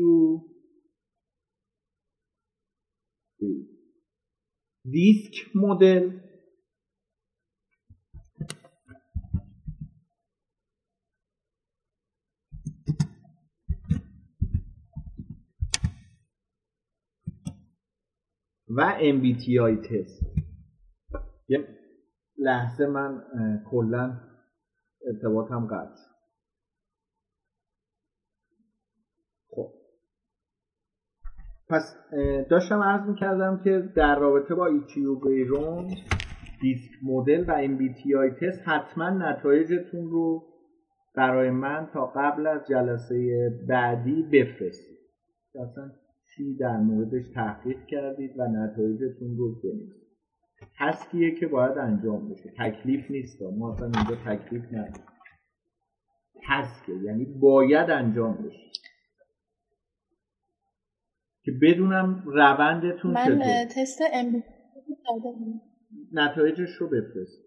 دیسک 4.91 5.57
مدل. 5.57 6.19
و 18.69 18.99
MBTI 19.01 19.89
تست 19.89 20.32
یه 21.53 21.69
لحظه 22.39 22.87
من 22.87 23.23
کلا 23.71 24.21
ارتباطم 25.07 25.67
قطع 25.67 26.03
خب. 29.49 29.73
پس 31.69 31.83
داشتم 32.51 32.83
عرض 32.83 33.09
می‌کردم 33.09 33.61
که 33.65 33.93
در 33.97 34.19
رابطه 34.19 34.55
با 34.55 34.67
ایچیو 34.67 35.15
بیرون 35.15 35.89
دیسک 36.61 36.91
مدل 37.03 37.45
و 37.49 37.67
MBTI 37.67 38.41
تست 38.41 38.69
حتما 38.69 39.11
نتایجتون 39.11 40.11
رو 40.11 40.45
برای 41.15 41.51
من 41.51 41.91
تا 41.93 42.07
قبل 42.17 42.47
از 42.47 42.61
جلسه 42.69 43.49
بعدی 43.69 44.23
بفرستید. 44.33 44.99
اصلا 45.55 45.91
چی 46.37 46.57
در 46.57 46.77
موردش 46.77 47.23
تحقیق 47.35 47.87
کردید 47.89 48.39
و 48.39 48.43
نتایجتون 48.47 49.37
رو 49.37 49.61
بنویسید. 49.63 50.02
تسکیه 50.79 51.35
که 51.41 51.47
باید 51.47 51.79
انجام 51.79 52.29
بشه. 52.29 52.53
تکلیف 52.59 53.11
نیست 53.11 53.43
ما 53.43 53.73
اصلا 53.73 53.87
اینجا 53.87 54.17
تکلیف 54.17 54.65
نداریم. 54.73 55.07
تسکه 56.49 56.93
یعنی 56.93 57.25
باید 57.25 57.91
انجام 57.91 58.37
بشه. 58.37 58.73
که 61.45 61.53
بدونم 61.63 62.23
روندتون 62.27 63.11
من 63.11 63.25
چطور 63.25 63.65
تست 63.65 64.01
ام 64.13 64.43
نتایجش 66.13 66.71
رو 66.75 66.89
بفرست. 66.89 67.43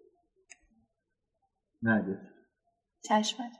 نگه 1.83 2.19
چشمت. 3.01 3.51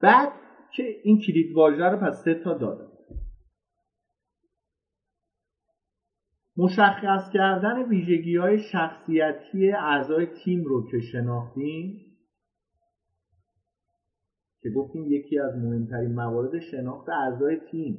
بعد 0.00 0.32
که 0.76 0.82
این 1.04 1.20
کلید 1.26 1.56
واژه 1.56 1.84
رو 1.84 1.96
پس 1.96 2.22
سه 2.24 2.34
تا 2.34 2.54
دادم. 2.54 2.97
مشخص 6.58 7.30
کردن 7.32 7.88
ویژگی 7.88 8.36
های 8.36 8.58
شخصیتی 8.58 9.72
اعضای 9.72 10.26
تیم 10.26 10.64
رو 10.64 10.90
که 10.90 11.00
شناختیم 11.00 12.08
که 14.62 14.70
گفتیم 14.70 15.04
یکی 15.06 15.38
از 15.38 15.56
مهمترین 15.56 16.14
موارد 16.14 16.60
شناخت 16.60 17.08
اعضای 17.08 17.56
تیم 17.70 17.98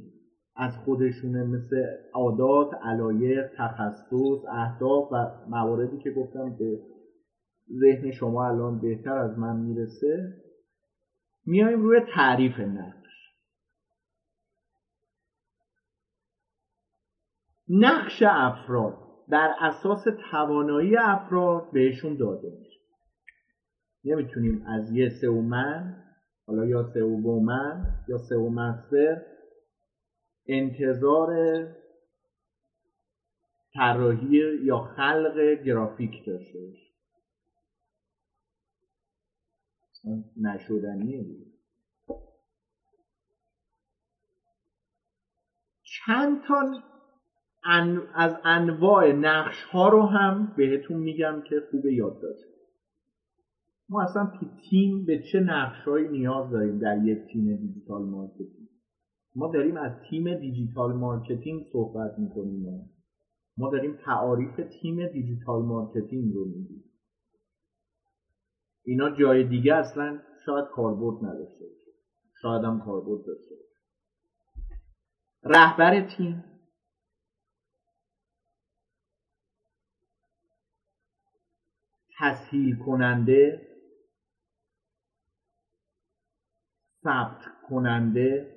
از 0.56 0.78
خودشونه 0.86 1.44
مثل 1.44 1.86
عادات، 2.14 2.74
علایق، 2.84 3.52
تخصص، 3.58 4.46
اهداف 4.52 5.12
و 5.12 5.16
مواردی 5.50 5.98
که 5.98 6.12
گفتم 6.12 6.56
به 6.60 6.80
ذهن 7.80 8.12
شما 8.12 8.48
الان 8.48 8.82
بهتر 8.82 9.18
از 9.18 9.38
من 9.40 9.60
می‌رسه 9.60 10.34
میایم 11.46 11.82
روی 11.82 12.00
تعریف 12.16 12.60
نقش 12.60 12.99
نقش 17.70 18.24
افراد 18.26 18.98
در 19.30 19.56
اساس 19.60 20.06
توانایی 20.32 20.98
افراد 20.98 21.72
بهشون 21.72 22.18
داده 22.18 22.50
میشه. 22.60 22.80
نمی‌تونیم 24.04 24.66
از 24.68 24.92
یه 24.92 25.10
سومن 25.22 26.04
حالا 26.48 26.66
یا 26.66 26.84
سومن 26.94 27.86
یا 28.08 28.18
سومستر 28.18 29.22
انتظار 30.48 31.30
طراحی 33.74 34.58
یا 34.64 34.80
خلق 34.80 35.64
گرافیک 35.66 36.26
داشته 36.28 36.60
باشه 36.60 36.90
نشدنیه. 40.38 41.26
چند 45.84 46.44
تا 46.48 46.64
از 48.14 48.36
انواع 48.44 49.12
نقش 49.12 49.64
ها 49.64 49.90
رو 49.90 50.06
هم 50.06 50.54
بهتون 50.58 50.98
میگم 50.98 51.42
که 51.50 51.62
خوب 51.72 51.86
یادداشت 51.86 52.46
ما 53.90 54.04
اصلا 54.04 54.26
تو 54.40 54.46
تیم 54.70 55.06
به 55.06 55.24
چه 55.32 55.40
نقشهایی 55.40 56.08
نیاز 56.08 56.52
داریم 56.52 56.80
در 56.80 56.98
یک 57.04 57.18
تیم 57.32 57.56
digital 57.56 58.06
marketing؟ 58.06 58.70
ما 59.36 59.52
داریم 59.54 59.78
از 59.78 59.92
تیم 60.10 60.34
digital 60.34 60.94
marketing 60.94 61.64
صحبت 61.72 62.20
می‌کنیم. 62.20 62.90
ما 63.58 63.72
داریم 63.72 63.98
تعاریف 64.06 64.60
تیم 64.82 65.08
digital 65.08 65.62
marketing 65.62 66.34
رو 66.34 66.46
میگیم. 66.46 66.84
اینا 68.86 69.10
جای 69.10 69.44
دیگه 69.44 69.76
اصلا 69.76 70.20
شاید 70.46 70.66
کاربرد 70.66 71.26
نداشته 71.26 71.66
شاید 72.42 72.64
هم 72.64 72.80
کاربرد 72.80 73.26
داشته 73.26 73.56
باشه. 73.56 73.80
رهبر 75.44 76.02
تیم. 76.02 76.49
تسهیل 82.20 82.76
کننده 82.78 83.68
ثبت 87.04 87.42
کننده 87.70 88.56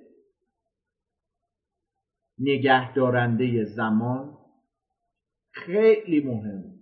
نگهدارنده 2.39 3.65
زمان 3.65 4.39
خیلی 5.53 6.21
مهم. 6.21 6.73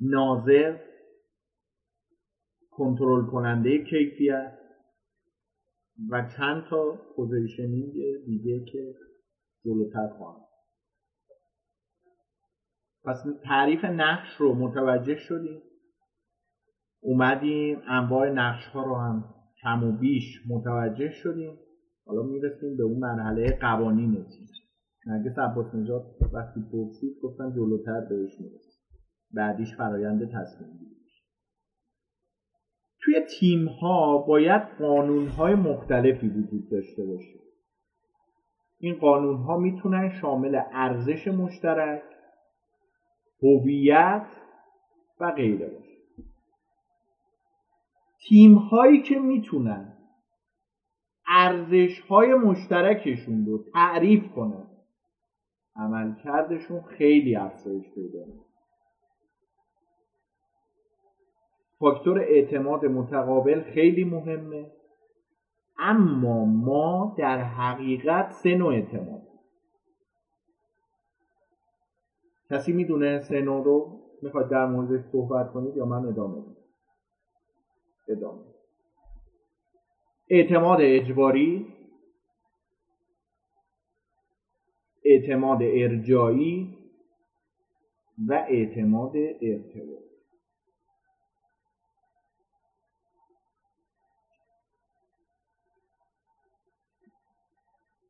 ناظر 0.00 0.78
کنترل 2.70 3.26
کننده 3.26 3.84
کیفیت 3.84 4.58
و 6.10 6.28
چند 6.36 6.64
تا 6.70 6.92
positioning 7.16 7.94
دیگه 8.26 8.64
که 8.64 8.94
جلوتر 9.64 10.08
خواهم. 10.18 10.43
پس 13.04 13.24
تعریف 13.44 13.84
نقش 13.84 14.36
رو 14.38 14.54
متوجه 14.54 15.16
شدیم. 15.16 15.62
اومدیم 17.00 17.82
انواع 17.88 18.30
نقش 18.30 18.66
ها 18.66 18.82
رو 18.82 18.94
هم 18.94 19.24
کم 19.62 19.84
و 19.84 19.92
بیش 19.92 20.42
متوجه 20.48 21.10
شدیم. 21.10 21.58
حالا 22.06 22.22
می‌رسیم 22.22 22.76
به 22.76 22.82
اون 22.82 22.98
مرحله 22.98 23.58
قوانین 23.60 24.12
تیم. 24.12 24.48
نرگس 25.06 25.38
عباس 25.38 25.74
نجات 25.74 26.02
وقتی 26.32 26.60
پرسید 26.72 27.18
گفتم 27.22 27.50
جلوتر 27.50 28.00
بهش 28.00 28.40
می‌رسیم. 28.40 28.82
بعدیش 29.34 29.76
فرایند 29.76 30.30
تصمیم 30.32 30.78
گیری. 30.78 30.94
توی 33.00 33.14
تیم 33.40 33.68
ها 33.68 34.18
باید 34.18 34.62
قانون 34.78 35.28
های 35.28 35.54
مختلفی 35.54 36.28
وجود 36.28 36.70
داشته 36.70 37.04
باشه. 37.04 37.38
این 38.78 38.94
قانون 38.94 39.36
ها 39.36 39.58
می‌تونن 39.58 40.08
شامل 40.20 40.60
ارزش 40.72 41.28
مشترک 41.28 42.02
هویت 43.44 44.26
و 45.20 45.30
غیره 45.30 45.68
باشه. 45.68 45.94
تیم 48.28 48.54
هایی 48.54 49.02
که 49.02 49.18
می‌تونن 49.18 49.92
ارزش 51.28 52.00
های 52.00 52.34
مشترکشون 52.34 53.46
رو 53.46 53.64
تعریف 53.72 54.32
کنن 54.34 54.66
عملکردشون 55.76 56.80
خیلی 56.80 57.36
افزایش 57.36 57.84
پیدا 57.94 58.24
فاکتور 61.78 62.18
اعتماد 62.18 62.84
متقابل 62.84 63.60
خیلی 63.60 64.04
مهمه 64.04 64.72
اما 65.78 66.44
ما 66.44 67.14
در 67.18 67.38
حقیقت 67.38 68.30
سه 68.30 68.54
نوع 68.54 68.74
اعتماد 68.74 69.23
کسی 72.50 72.72
می‌دونه 72.72 73.20
سه 73.20 73.40
رو 73.40 74.00
می‌خواد 74.22 74.50
در 74.50 74.66
موردش 74.66 75.04
صحبت 75.12 75.52
کنید 75.52 75.76
یا 75.76 75.84
من 75.84 76.06
ادامه 76.06 76.40
بدم؟ 76.40 76.56
ادامه. 78.08 78.40
اعتماد 80.28 80.78
اجباری 80.80 81.66
اعتماد 85.04 85.58
ارجایی 85.62 86.78
و 88.28 88.32
اعتماد 88.48 89.16
ارتباط 89.16 90.04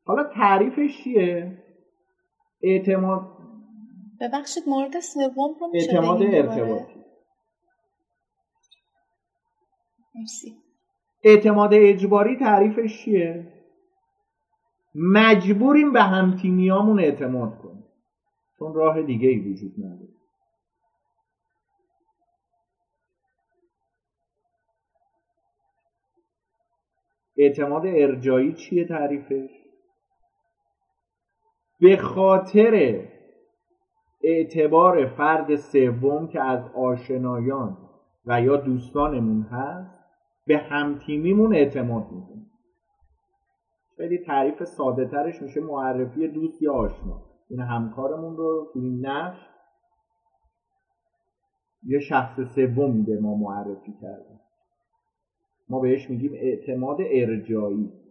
حالا 0.05 0.23
تعریفش 0.23 1.03
چیه؟ 1.03 1.57
اعتماد 2.61 3.34
ببخشید 4.21 4.63
مورد 4.67 4.99
سوم 4.99 5.55
رو 5.59 5.71
اعتماد 5.73 6.21
ارتباطی 6.21 7.05
مرسی 10.15 10.57
اعتماد 11.23 11.69
اجباری 11.73 12.37
تعریفش 12.39 13.03
چیه؟ 13.03 13.51
مجبوریم 14.95 15.93
به 15.93 16.01
همتیمیامون 16.01 16.99
اعتماد 16.99 17.57
کنیم 17.57 17.83
چون 18.59 18.73
راه 18.73 19.01
دیگه 19.01 19.27
ای 19.27 19.39
وجود 19.39 19.73
نداره 19.77 20.15
اعتماد 27.37 27.85
ارجایی 27.85 28.53
چیه 28.53 28.87
تعریفش؟ 28.87 29.49
به 31.79 31.97
خاطر 31.97 33.05
اعتبار 34.27 35.05
فرد 35.05 35.55
سوم 35.55 36.27
که 36.27 36.41
از 36.41 36.67
آشنایان 36.75 37.77
و 38.25 38.41
یا 38.41 38.57
دوستانمون 38.57 39.41
هست 39.41 39.99
به 40.45 40.57
همتیمیمون 40.57 41.55
اعتماد 41.55 42.03
می‌کنیم. 42.11 42.51
خیلی 43.97 44.17
تعریف 44.17 44.63
ساده 44.63 45.05
ترش 45.05 45.41
میشه 45.41 45.61
معرفی 45.61 46.27
دوست 46.27 46.61
یا 46.61 46.73
آشنا. 46.73 47.21
این 47.49 47.59
همکارمون 47.59 48.37
رو 48.37 48.69
تو 48.73 48.79
این 48.79 49.05
نقش 49.05 49.37
یه 51.83 51.99
شخص 51.99 52.39
سومی 52.55 53.01
به 53.01 53.19
ما 53.19 53.35
معرفی 53.35 53.93
کرده 54.01 54.39
ما 55.69 55.79
بهش 55.79 56.09
میگیم 56.09 56.31
اعتماد 56.33 56.97
ارجایی. 56.99 58.04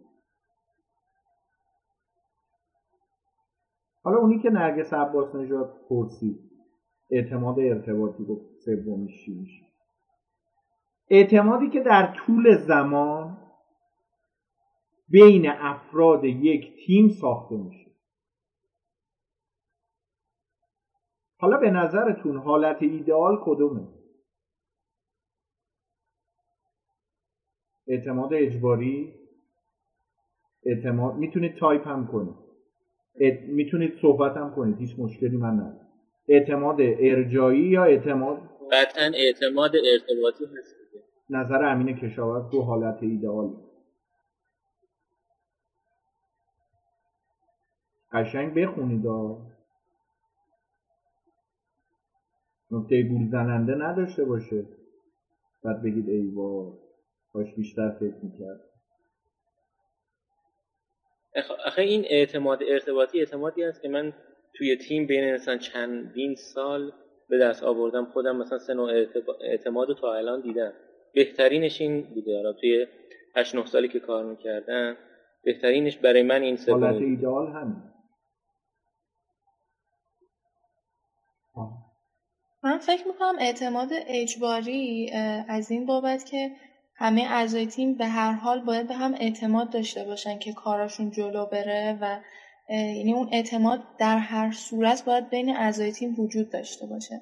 حالا 4.05 4.17
اونی 4.17 4.39
که 4.39 4.49
نرگس 4.49 4.93
عباس 4.93 5.35
نژاد 5.35 5.85
پرسید 5.89 6.51
اعتماد 7.11 7.59
ارتباطی 7.59 8.25
گفت 8.25 8.59
سومیش 8.65 9.25
چی 9.25 9.33
میشه؟ 9.33 9.65
اعتمادی 11.09 11.69
که 11.69 11.79
در 11.79 12.13
طول 12.13 12.55
زمان 12.55 13.37
بین 15.07 15.49
افراد 15.49 16.23
یک 16.23 16.85
تیم 16.85 17.09
ساخته 17.09 17.57
میشه. 17.57 17.91
حالا 21.37 21.57
به 21.57 21.69
نظرتون 21.69 22.37
حالت 22.37 22.81
ایدئال 22.81 23.37
کدومه؟ 23.45 23.87
اعتماد 27.87 28.33
اجباری؟ 28.33 29.13
اعتماد 30.65 31.15
می‌تونید 31.15 31.57
تایپ 31.57 31.87
هم 31.87 32.07
کنید. 32.07 32.44
می‌تونید 33.47 33.93
صحبت 34.01 34.37
هم 34.37 34.55
کنید 34.55 34.77
هیچ 34.77 34.99
مشکلی 34.99 35.37
من 35.37 35.53
ندارم. 35.53 35.87
اعتماد 36.27 36.75
ارجایی 36.79 37.63
یا 37.63 37.83
اعتماد؟ 37.83 38.37
قطعا 38.71 39.11
اعتماد 39.15 39.71
ارتباطی 39.75 40.45
هست. 40.45 40.75
نظر 41.29 41.65
امین 41.65 41.97
کشاورز 41.97 42.51
دو 42.51 42.61
حالت 42.61 43.03
ایدئال 43.03 43.55
قشنگ 48.11 48.53
بخونید 48.53 49.05
نکته 52.71 53.03
گول 53.03 53.27
زننده 53.31 53.75
نداشته 53.75 54.25
باشه. 54.25 54.65
بعد 55.63 55.83
بگید 55.83 56.09
ای 56.09 56.27
وای 56.27 56.71
کاش 57.33 57.53
بیشتر 57.55 57.89
فکر 57.89 58.15
می‌کرد. 58.23 58.74
آخه 61.65 61.81
این 61.81 62.05
اعتماد 62.09 62.63
ارتباطی 62.67 63.19
اعتمادی 63.19 63.63
است 63.63 63.81
که 63.81 63.89
من 63.89 64.13
توی 64.53 64.75
تیم 64.75 65.07
بین 65.07 65.33
مثلا 65.33 65.57
چندین 65.57 66.35
سال 66.35 66.91
به 67.29 67.37
دست 67.37 67.63
آوردم. 67.63 68.05
خودم 68.05 68.35
مثلا 68.37 68.59
سه 68.59 68.73
نوع 68.73 68.91
اعتماد 69.41 69.87
رو 69.87 69.93
تا 69.93 70.13
الان 70.13 70.41
دیدم. 70.41 70.73
بهترینش 71.13 71.81
این 71.81 72.01
بوده. 72.01 72.35
حالا 72.35 72.53
توی 72.53 72.87
8 73.35 73.55
9 73.55 73.65
سالی 73.65 73.87
که 73.87 73.99
کار 73.99 74.25
می‌کردم 74.25 74.97
بهترینش 75.43 75.97
برای 75.97 76.23
من 76.23 76.41
این 76.41 76.55
سه 76.55 76.71
حالت 76.71 77.01
ایدئال 77.01 77.47
همین. 77.47 77.83
من 82.63 82.77
فکر 82.77 83.07
می‌کنم 83.07 83.35
اعتماد 83.39 83.89
اجباری 84.07 85.11
از 85.47 85.71
این 85.71 85.85
بابت 85.85 86.25
که 86.25 86.51
همه 86.97 87.21
اعضای 87.21 87.67
تیم 87.67 87.93
به 87.93 88.05
هر 88.05 88.31
حال 88.31 88.59
باید 88.65 88.87
به 88.87 88.93
هم 88.93 89.13
اعتماد 89.19 89.69
داشته 89.69 90.03
باشن 90.03 90.39
که 90.39 90.53
کاراشون 90.53 91.11
جلو 91.11 91.45
بره 91.45 91.97
و 92.01 92.19
یعنی 92.69 93.13
اون 93.13 93.29
اعتماد 93.31 93.79
در 93.97 94.17
هر 94.17 94.51
صورت 94.51 95.05
باید 95.05 95.29
بین 95.29 95.55
اعضای 95.55 95.91
تیم 95.91 96.19
وجود 96.19 96.49
داشته 96.49 96.87
باشه. 96.87 97.21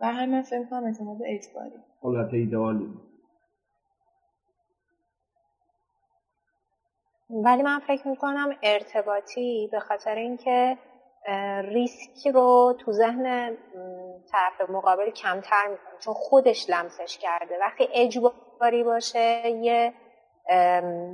و 0.00 0.12
همین 0.12 0.30
من 0.30 0.42
فکر 0.42 0.64
کنم 0.70 0.84
اعتماد 0.84 1.18
اجباری. 1.26 1.78
حالت 2.02 2.34
ایدئالی 2.34 2.88
ولی 7.30 7.62
من 7.62 7.78
فکر 7.78 8.08
می‌کنم 8.08 8.56
ارتباطی 8.62 9.68
به 9.72 9.80
خاطر 9.80 10.14
اینکه 10.14 10.78
ریسک 11.64 12.26
رو 12.34 12.76
تو 12.78 12.92
ذهن 12.92 13.56
طرف 14.32 14.70
مقابل 14.70 15.10
کمتر 15.10 15.66
می‌کنه. 15.68 15.98
چون 16.00 16.14
خودش 16.14 16.70
لمسش 16.70 17.18
کرده. 17.18 17.58
وقتی 17.58 17.88
اجباری 17.92 18.82
باشه 18.84 19.48
یه 19.48 19.92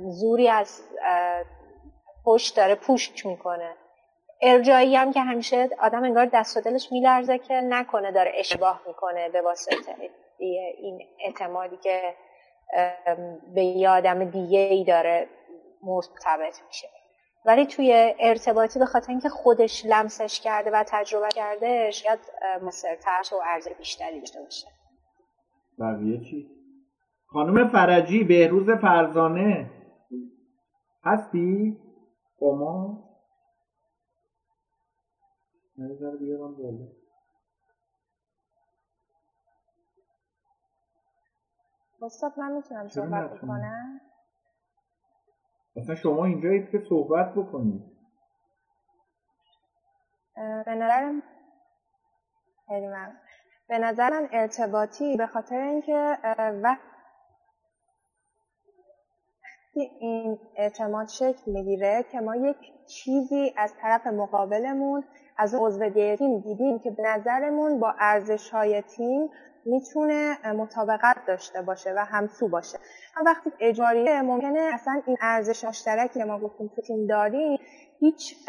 زوری 0.09 0.49
از 0.49 0.81
پشت 2.25 2.57
داره 2.57 2.75
پوشک 2.75 3.25
می‌کنه. 3.25 3.75
ارجایی 4.41 4.95
هم 4.95 5.13
که 5.13 5.21
همیشه 5.21 5.69
آدم 5.81 6.03
انگار 6.03 6.25
دست 6.25 6.57
و 6.57 6.61
دلش 6.61 6.91
میلرزه 6.91 7.37
که 7.37 7.53
نکنه 7.53 8.11
داره 8.11 8.31
اشتباه 8.35 8.81
می‌کنه 8.87 9.29
به 9.29 9.41
واسطه 9.41 9.95
این 10.37 10.99
اعتمادی 11.19 11.77
که 11.77 12.15
به 13.55 13.63
یه 13.63 13.89
آدم 13.89 14.25
دیگه 14.25 14.59
ای 14.59 14.83
داره 14.83 15.27
مرتبط 15.83 16.61
میشه. 16.67 16.87
ولی 17.45 17.65
توی 17.65 18.15
ارتباطی 18.19 18.79
به 18.79 18.85
خاطر 18.85 19.09
اینکه 19.09 19.29
خودش 19.29 19.85
لمسش 19.85 20.39
کرده 20.39 20.71
و 20.71 20.83
تجربه 20.87 21.29
کرده 21.29 21.91
شاید 21.91 22.19
مصرتر 22.61 23.21
و 23.31 23.35
ارزش 23.45 23.73
بیشتری 23.77 24.19
داشته 24.19 24.41
باشه 24.41 24.67
بقیه 25.79 26.21
چی؟ 26.21 26.49
خانم 27.25 27.67
فرجی 27.67 28.23
بهروز 28.23 28.69
فرزانه 28.69 29.71
هستی؟ 31.03 31.77
با 32.39 32.55
ما؟ 32.55 33.07
بیارم 36.19 36.55
بالا 36.55 36.87
استاد 42.01 42.31
من 42.37 42.51
می‌تونم 42.51 42.87
صحبت 42.87 43.31
بکنم 43.31 44.01
مثلا 45.77 45.95
شما 45.95 46.25
اینجایید 46.25 46.69
که 46.69 46.79
صحبت 46.89 47.33
بکنید. 47.35 47.81
به 50.65 50.75
نظرم 50.75 51.23
به 53.67 53.77
نظرم 53.77 54.29
ارتباطی 54.31 55.17
به 55.17 55.27
خاطر 55.27 55.61
اینکه 55.61 56.17
وقتی 56.63 56.81
این 59.99 60.39
اعتماد 60.55 61.07
شکل 61.07 61.51
می‌گیره 61.51 62.05
که 62.11 62.19
ما 62.19 62.35
یک 62.35 62.57
چیزی 62.87 63.53
از 63.57 63.73
طرف 63.81 64.07
مقابلمون 64.07 65.03
از 65.37 65.55
عضو 65.55 65.89
تیم 65.89 66.39
دیدیم 66.39 66.79
که 66.79 66.91
به 66.91 67.03
نظرمون 67.03 67.79
با 67.79 67.95
ارزش 67.99 68.49
های 68.49 68.81
تیم 68.81 69.29
می‌تونه 69.67 70.37
مطابقت 70.53 71.25
داشته 71.27 71.61
باشه 71.61 71.93
و 71.97 71.99
همسو 71.99 72.47
باشه. 72.47 72.77
اما 73.17 73.25
وقتی 73.31 73.51
اجاریه 73.59 74.21
ممکنه 74.21 74.69
اصلا 74.73 75.01
این 75.05 75.17
ارزش 75.21 75.63
مشترکی 75.63 76.23
ما 76.23 76.39
گفتیم 76.39 76.71
تو 76.75 76.81
تیم 76.81 77.07
داریم 77.07 77.59
هیچ 77.99 78.47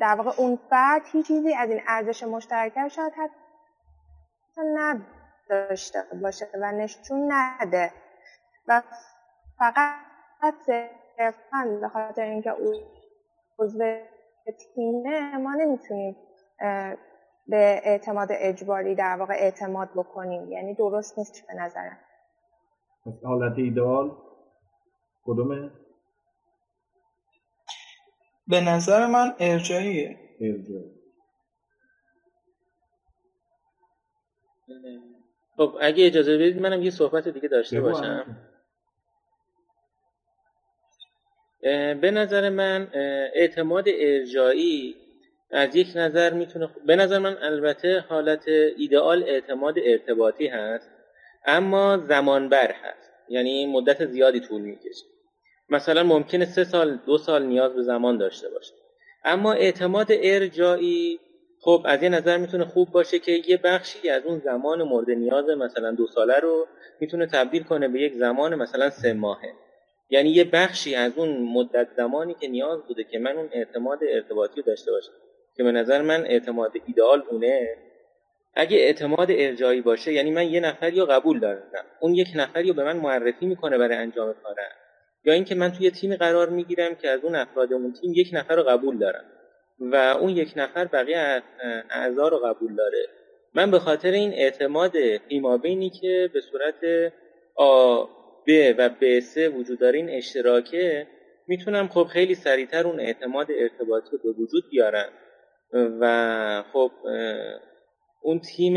در 0.00 0.14
واقع 0.14 0.30
اون 0.36 0.58
فرد 0.70 1.02
هیچ 1.12 1.26
چیزی 1.26 1.54
از 1.54 1.70
این 1.70 1.80
ارزش 1.88 2.22
مشترک 2.22 2.88
شاید 2.88 3.12
حتی 3.12 4.60
نداشته 4.74 5.98
باشه 6.22 6.48
و 6.62 6.72
نشون 6.72 7.32
نده. 7.32 7.92
و 8.68 8.82
فقط 9.58 10.54
صرفا 10.66 11.78
به 11.80 11.88
خاطر 11.88 12.22
اینکه 12.22 12.50
او 12.50 12.72
عضو 13.58 14.00
تیمه 14.74 15.36
ما 15.36 15.54
نمی‌تونیم 15.54 16.16
به 17.50 17.80
اعتماد 17.84 18.28
اجباری 18.30 18.94
در 18.94 19.16
واقع 19.16 19.34
اعتماد 19.34 19.88
بکنیم. 19.94 20.52
یعنی 20.52 20.74
درست 20.74 21.18
نیست 21.18 21.46
به 21.46 21.54
نظرم. 21.54 21.98
حالت 23.24 23.58
ایدال 23.58 24.16
کدومه؟ 25.24 25.70
به 28.48 28.60
نظر 28.60 29.06
من 29.06 29.34
ارجاییه. 29.38 30.18
ارجایی. 30.40 31.00
خب 35.56 35.76
اگه 35.80 36.06
اجازه 36.06 36.38
بدید 36.38 36.62
منم 36.62 36.82
یه 36.82 36.90
صحبت 36.90 37.28
دیگه 37.28 37.48
داشته 37.48 37.80
باشم. 37.80 38.36
به 42.00 42.10
نظر 42.10 42.48
من 42.50 42.90
اعتماد 43.34 43.84
ارجایی 43.88 44.96
از 45.52 45.76
یک 45.76 45.88
نظر 45.94 46.32
می‌تونه 46.32 46.68
به 46.86 46.96
نظر 46.96 47.18
من 47.18 47.36
البته 47.42 48.04
حالت 48.08 48.48
ایدئال 48.76 49.22
اعتماد 49.22 49.74
ارتباطی 49.84 50.46
هست 50.46 50.90
اما 51.46 51.98
زمان 52.08 52.48
بر 52.48 52.72
هست. 52.72 53.10
یعنی 53.28 53.66
مدت 53.66 54.06
زیادی 54.06 54.40
طول 54.40 54.60
می‌کشه. 54.60 55.04
مثلا 55.68 56.02
ممکنه 56.02 56.44
سه 56.44 56.64
سال 56.64 56.98
دو 57.06 57.18
سال 57.18 57.42
نیاز 57.42 57.74
به 57.74 57.82
زمان 57.82 58.18
داشته 58.18 58.48
باشه. 58.48 58.74
اما 59.24 59.52
اعتماد 59.52 60.06
ارجایی 60.10 61.20
خب 61.60 61.82
از 61.84 62.02
یه 62.02 62.08
نظر 62.08 62.38
می‌تونه 62.38 62.64
خوب 62.64 62.90
باشه 62.90 63.18
که 63.18 63.32
یه 63.46 63.56
بخشی 63.56 64.08
از 64.08 64.24
اون 64.24 64.38
زمان 64.38 64.82
مورد 64.82 65.10
نیاز 65.10 65.48
مثلا 65.48 65.90
دو 65.90 66.06
ساله 66.06 66.38
رو 66.38 66.66
می‌تونه 67.00 67.26
تبدیل 67.26 67.62
کنه 67.62 67.88
به 67.88 68.00
یک 68.00 68.14
زمان 68.14 68.54
مثلا 68.54 68.90
سه 68.90 69.12
ماهه. 69.12 69.52
یعنی 70.10 70.30
یه 70.30 70.44
بخشی 70.44 70.94
از 70.94 71.12
اون 71.16 71.42
مدت 71.42 71.88
زمانی 71.96 72.34
که 72.40 72.48
نیاز 72.48 72.82
بوده 72.88 73.04
که 73.04 73.18
من 73.18 73.36
اون 73.36 73.48
اعتماد 73.52 73.98
ارتباطی 74.08 74.60
رو 74.60 74.62
داشته 74.66 74.92
باشم. 74.92 75.12
که 75.60 75.64
به 75.64 75.72
نظر 75.72 76.02
من 76.02 76.26
اعتماد 76.26 76.72
ایدئال 76.86 77.22
اونه. 77.30 77.76
اگه 78.54 78.78
اعتماد 78.78 79.30
ارجایی 79.30 79.80
باشه 79.80 80.12
یعنی 80.12 80.30
من 80.30 80.48
یه 80.48 80.60
نفری 80.60 81.00
رو 81.00 81.06
قبول 81.06 81.40
دارم. 81.40 81.62
اون 82.00 82.14
یک 82.14 82.28
نفری 82.34 82.68
رو 82.68 82.74
به 82.74 82.84
من 82.84 82.96
معرفی 82.96 83.46
می‌کنه 83.46 83.78
برای 83.78 83.96
انجام 83.96 84.34
کارم. 84.42 84.72
یا 85.24 85.32
اینکه 85.32 85.54
من 85.54 85.72
توی 85.72 85.90
تیمی 85.90 86.16
قرار 86.16 86.48
می‌گیرم 86.48 86.94
که 86.94 87.08
از 87.10 87.24
اون 87.24 87.34
افراد 87.34 87.72
اون 87.72 87.92
تیم 87.92 88.12
یک 88.14 88.30
نفر 88.32 88.56
رو 88.56 88.62
قبول 88.62 88.98
دارم 88.98 89.24
و 89.80 89.96
اون 89.96 90.30
یک 90.30 90.52
نفر 90.56 90.84
بقیه 90.84 91.42
اعضا 91.90 92.28
رو 92.28 92.38
قبول 92.38 92.76
داره. 92.76 93.06
من 93.54 93.70
به 93.70 93.78
خاطر 93.78 94.10
این 94.10 94.32
اعتماد 94.32 94.92
ایمابینی 95.28 95.90
که 95.90 96.30
به 96.32 96.40
صورت 96.40 97.12
ب 98.46 98.74
و 98.78 98.88
ب 99.00 99.20
3 99.20 99.48
وجود 99.48 99.78
داره 99.78 99.98
این 99.98 100.10
اشتراکه 100.10 101.06
می‌تونم 101.46 101.88
خب 101.88 102.04
خیلی 102.04 102.34
سریعتر 102.34 102.86
اون 102.86 103.00
اعتماد 103.00 103.46
ارتباطی 103.50 104.10
رو 104.10 104.18
به 104.32 104.42
وجود 104.42 104.64
بیارم. 104.70 105.08
و 105.72 106.64
خب 106.72 106.90
اون 108.22 108.38
تیم 108.38 108.74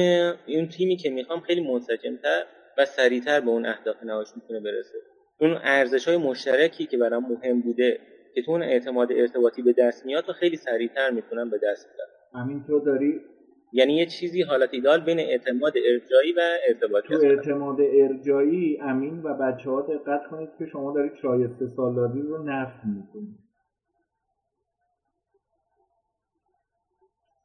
اون 0.48 0.68
تیمی 0.68 0.96
که 0.96 1.10
می‌خوام 1.10 1.40
خیلی 1.40 1.68
منسجمتر 1.68 2.44
و 2.78 2.86
سریعتر 2.86 3.40
به 3.40 3.50
اون 3.50 3.66
اهداف 3.66 4.04
نهاییش 4.04 4.30
می‌تونه 4.36 4.60
برسه. 4.60 4.98
اون 5.40 5.58
ارزش 5.64 6.08
های 6.08 6.18
مشترکی 6.18 6.86
که 6.86 6.98
برام 6.98 7.24
مهم 7.32 7.62
بوده 7.62 8.00
که 8.36 8.42
تو 8.42 8.52
اون 8.52 8.64
اعتماد 8.64 9.12
ارتباطی 9.12 9.62
به 9.62 9.74
دست 9.78 10.06
میاد 10.06 10.30
و 10.30 10.34
خیلی 10.34 10.58
سریعتر 10.58 11.12
می‌تونم 11.12 11.50
به 11.50 11.60
دست 11.64 11.88
بیارم. 11.94 12.46
همین 12.46 12.64
تو 12.68 12.80
داری؟ 12.80 13.22
یعنی 13.74 13.96
یه 13.96 14.06
چیزی 14.06 14.42
حالت 14.42 14.70
ایدال 14.74 15.02
بین 15.02 15.20
اعتماد 15.20 15.74
ارجایی 15.92 16.34
و 16.34 16.42
ارتباطی 16.68 17.08
تو 17.08 17.26
اعتماد 17.26 17.78
ارجایی 17.82 18.80
امین 18.82 19.22
و 19.24 19.34
بچه 19.34 19.70
ها 19.70 19.82
دقت 19.82 20.28
کنید 20.32 20.50
که 20.60 20.66
شما 20.66 20.94
دارید 20.94 21.12
شایسته 21.22 21.68
سالاری 21.76 22.22
رو 22.22 22.44
نفت 22.44 22.86
می‌کنید. 22.86 23.43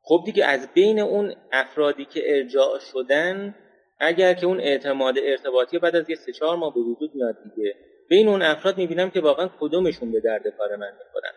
خب 0.09 0.23
دیگه 0.25 0.45
از 0.45 0.69
بین 0.75 1.01
اون 1.01 1.35
افرادی 1.53 2.05
که 2.05 2.37
ارجاع 2.37 2.79
شدن 2.79 3.55
اگر 4.01 4.35
که 4.35 4.47
اون 4.47 4.61
اعتماد 4.61 5.15
ارتباطی 5.23 5.79
بعد 5.79 5.97
از 5.97 6.11
یه 6.11 6.17
سه 6.17 6.33
چهار 6.33 6.57
ماه 6.57 6.75
به 6.75 6.81
وجود 6.81 7.15
میاد 7.15 7.37
دیگه. 7.45 7.75
بین 8.09 8.29
اون 8.29 8.43
افراد 8.43 8.79
می‌بینم 8.79 9.11
که 9.11 9.21
واقعا 9.21 9.51
کدومشون 9.61 10.13
به 10.13 10.21
درد 10.21 10.43
کار 10.59 10.77
من 10.77 10.93
می‌خورن. 10.99 11.33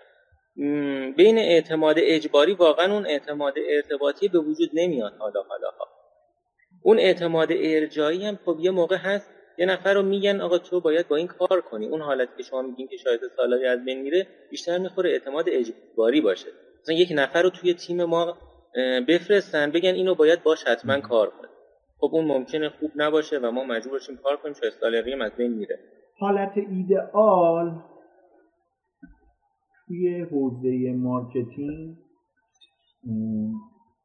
بین 1.13 1.37
اعتماد 1.37 1.95
اجباری 1.99 2.53
واقعا 2.53 2.93
اون 2.93 3.05
اعتماد 3.05 3.53
ارتباطی 3.69 4.27
به 4.27 4.39
وجود 4.39 4.69
نمیاد 4.73 5.13
حالا 5.19 5.41
حالا 5.41 5.67
ها. 5.79 5.87
اون 6.83 6.99
اعتماد 6.99 7.47
ارجایی 7.51 8.25
هم 8.25 8.39
خب 8.45 8.57
یه 8.59 8.71
موقع 8.71 8.95
هست 8.95 9.31
یه 9.57 9.65
نفر 9.65 9.93
رو 9.93 10.01
میگن 10.01 10.41
آقا 10.41 10.57
تو 10.57 10.81
باید 10.81 11.07
با 11.07 11.15
این 11.15 11.27
کار 11.27 11.61
کنی. 11.61 11.87
اون 11.87 12.01
حالت 12.01 12.29
که 12.37 12.43
شما 12.43 12.61
میگین 12.61 12.87
که 12.87 12.97
شاید 12.97 13.19
سالاری 13.37 13.65
از 13.65 13.85
بین 13.85 14.01
میره 14.01 14.27
بیشتر 14.49 14.77
می‌خوره 14.77 15.09
اعتماد 15.09 15.45
اجباری 15.49 16.21
باشه. 16.21 16.47
مثلا 16.83 16.95
یک 16.95 17.09
نفر 17.15 17.41
رو 17.41 17.49
توی 17.49 17.73
تیم 17.73 18.03
ما 18.03 18.37
بفرستن 19.07 19.71
بگن 19.71 19.93
اینو 19.93 20.15
باید 20.15 20.43
باش 20.43 20.63
حتما 20.67 20.99
کار 20.99 21.29
کنی 21.29 21.49
خب 21.97 22.15
اون 22.15 22.25
ممکنه 22.25 22.69
خوب 22.69 22.91
نباشه 22.95 23.39
و 23.39 23.51
ما 23.51 23.63
مجبور 23.63 23.91
باشیم 23.91 24.17
کار 24.23 24.37
کنیم 24.37 24.53
شاید 24.53 24.73
سالاری 24.73 25.13
از 25.13 25.31
بین 25.37 25.53
میره. 25.53 25.79
حالت 26.19 26.57
ایدئال 26.57 27.81
توی 29.87 30.21
حوزه 30.21 30.93
marketing 30.97 31.97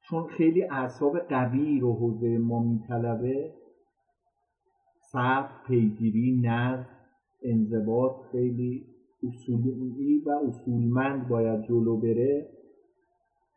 چون 0.08 0.26
خیلی 0.26 0.62
اعصاب 0.62 1.18
قوی 1.18 1.80
رو 1.80 1.92
حوزه 1.92 2.38
ما 2.38 2.62
میطلبه 2.62 3.52
صبر 5.12 5.50
پیگیری 5.66 6.40
نظم 6.44 6.88
انضباط 7.44 8.12
خیلی 8.32 8.86
اصولی 9.22 10.22
و 10.26 10.30
اصولمند 10.30 11.28
باید 11.28 11.62
جلو 11.68 11.96
بره. 11.96 12.48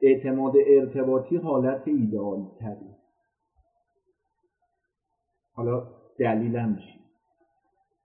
اعتماد 0.02 0.54
ارتباطی 0.68 1.38
حالت 1.38 1.88
ایدئالی 1.88 2.47
تری 2.60 2.95
حالا 5.54 5.88
دلیلم 6.20 6.76
چی 6.76 7.00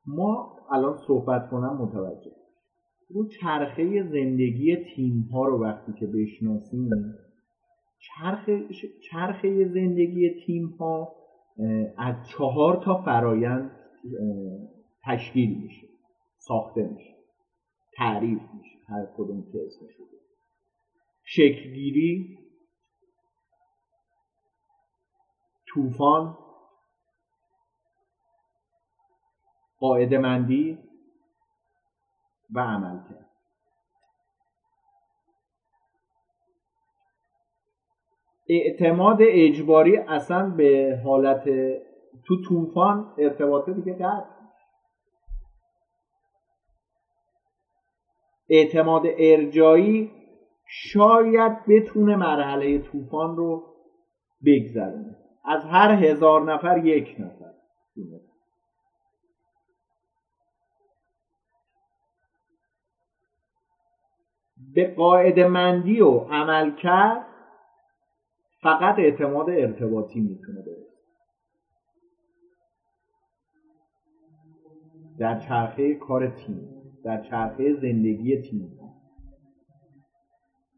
ما 0.07 0.57
الان 0.71 0.99
صحبت 1.07 1.51
کنم 1.51 1.77
متوجه 1.77 2.31
رو 3.09 3.29
چرخه 3.29 4.03
زندگی 4.03 4.77
تیم 4.77 5.29
ها 5.33 5.45
رو 5.45 5.63
وقتی 5.63 5.93
که 5.93 6.07
بشناسیم 6.07 6.91
چرخه, 7.99 8.69
چرخه 9.11 9.69
زندگی 9.69 10.31
تیم 10.47 10.67
ها 10.67 11.15
از 11.99 12.15
چهار 12.29 12.83
تا 12.85 13.03
فرایند 13.03 13.71
تشکیل 15.05 15.63
میشه 15.63 15.87
ساخته 16.39 16.83
میشه 16.83 17.15
تعریف 17.97 18.41
میشه 18.55 18.79
هر 18.89 19.07
کدوم 19.17 19.43
که 19.53 19.59
اسمش 19.67 19.95
شکلگیری 21.25 22.39
طوفان 25.67 26.39
قاعده 29.79 30.19
مندی 30.19 30.79
و 32.55 32.61
عمل 32.61 32.99
کرد 33.09 33.31
اعتماد 38.49 39.19
اجباری 39.21 39.97
اصلا 39.97 40.51
به 40.51 41.01
حالت 41.05 41.45
تو 42.25 42.43
طوفان 42.49 43.15
ارتباطه 43.19 43.73
دیگه 43.73 43.95
قطع 43.95 44.35
اعتماد 48.49 49.03
ارجایی 49.19 50.24
شاید 50.77 51.53
بتونه 51.69 52.17
مرحله 52.17 52.79
طوفان 52.79 53.37
رو 53.37 53.75
بگذرونه. 54.47 55.17
از 55.45 55.65
هر 55.65 55.91
هزار 55.91 56.53
نفر 56.53 56.87
یک 56.87 57.17
نفر. 57.19 57.55
به 64.75 64.95
قاعده 64.95 65.49
مندی 65.49 66.01
و 66.01 66.11
عمل 66.11 66.77
کرد 66.77 67.27
فقط 68.63 68.99
اعتماد 68.99 69.51
ارتباطی 69.51 70.21
می‌تونه 70.21 70.63
برسه. 70.63 70.95
در 75.19 75.41
چرخه 75.41 75.95
کار 75.95 76.29
تیم 76.29 76.69
در 77.05 77.23
چرخه 77.23 77.75
زندگی 77.75 78.43
تیم. 78.43 78.84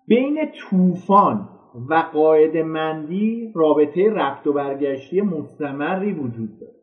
بین 0.06 0.52
طوفان 0.52 1.48
و 1.88 1.94
قاعده 1.94 2.62
مندی 2.62 3.52
رابطه 3.54 4.10
رفت 4.10 4.46
و 4.46 4.52
برگشتی 4.52 5.20
مستمری 5.20 6.12
وجود 6.12 6.60
داره. 6.60 6.76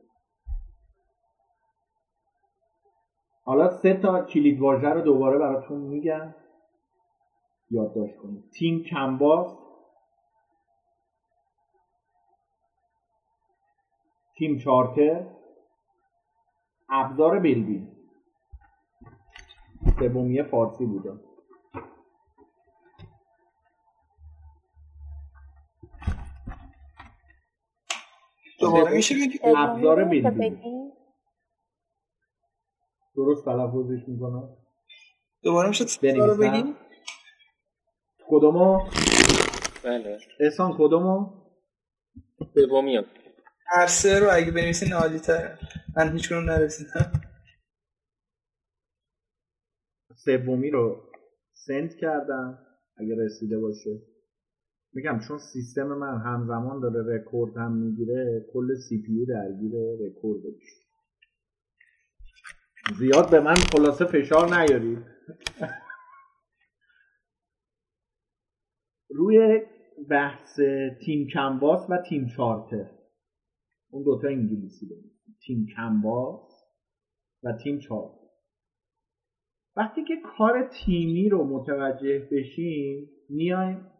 حالا 3.45 3.69
سه 3.69 3.93
تا 3.93 4.25
کلید 4.25 4.59
واژه 4.59 4.89
رو 4.89 5.01
دوباره 5.01 5.37
براتون 5.37 5.81
میگم. 5.81 6.35
یادداشت 7.71 8.17
کنید. 8.17 8.49
تیم 8.49 8.83
کمباس. 8.83 9.57
تیم 14.37 14.57
چارتر. 14.57 15.27
ابزار 16.89 17.39
بلبین 17.39 17.87
سومی 19.99 20.43
فارسی 20.43 20.85
بوده. 20.85 21.32
دوباره 28.75 28.95
میشه 28.95 29.15
ابزار 29.43 30.03
بلبین 30.05 30.91
درست 33.15 33.45
تلفظش 33.45 34.07
می‌کنم. 34.07 34.57
دوباره 35.43 35.69
میشه 35.69 35.85
رو 36.15 36.37
بگیم 36.37 36.75
کدومو؟ 38.27 38.79
بله. 39.83 40.19
احسان 40.39 40.73
کدومو؟ 40.77 41.43
سومی 42.53 42.97
هر 43.67 43.87
سه 43.87 44.19
رو 44.19 44.27
اگه 44.31 44.51
بنویسین 44.51 44.93
عالی 44.93 45.19
تر 45.19 45.59
من 45.97 46.11
هیچ 46.11 46.29
کدوم 46.29 46.45
نرسیدم. 46.45 47.11
سومی 50.15 50.69
رو 50.69 51.09
send 51.53 51.95
کردم 52.01 52.67
اگه 52.97 53.15
رسیده 53.25 53.59
باشه. 53.59 54.12
میگم 54.93 55.19
چون 55.27 55.37
سیستم 55.37 55.87
من 55.87 56.17
همزمان 56.17 56.79
داره 56.79 57.15
رکورد 57.15 57.57
هم 57.57 57.71
می‌گیره 57.71 58.45
کل 58.53 58.75
CPU 58.75 59.25
درگیر 59.25 59.71
رکورد. 59.99 60.41
بشه 60.43 60.83
زیاد 62.97 63.31
به 63.31 63.39
من 63.39 63.55
خلاصه 63.55 64.05
فشار 64.05 64.55
نیارید. 64.55 64.99
روی 69.09 69.61
بحث 70.09 70.59
تیم 71.05 71.27
کمباس 71.27 71.89
و 71.89 71.97
تیم 72.09 72.27
چارتر. 72.37 72.89
اون 73.89 74.03
دوتا 74.03 74.27
انگلیسی 74.27 74.85
بگید 74.85 75.13
تیم 75.45 75.67
کمباس 75.75 76.51
و 77.43 77.57
تیم 77.63 77.79
چارتر. 77.79 78.23
وقتی 79.75 80.03
که 80.03 80.13
کار 80.37 80.69
تیمی 80.69 81.29
رو 81.29 81.43
متوجه 81.43 82.27
بشیم 82.31 83.09
میایم 83.29 83.92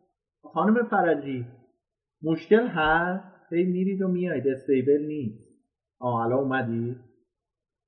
خانم 0.43 0.87
فرجی 0.89 1.45
مشکل 2.21 2.67
هست؟ 2.67 3.53
هی 3.53 3.63
میرید 3.63 4.01
و 4.01 4.07
میایید 4.07 4.47
استیبل 4.47 5.05
نیست. 5.07 5.43
آه 5.99 6.15
الان 6.15 6.39
اومدی؟ 6.39 6.95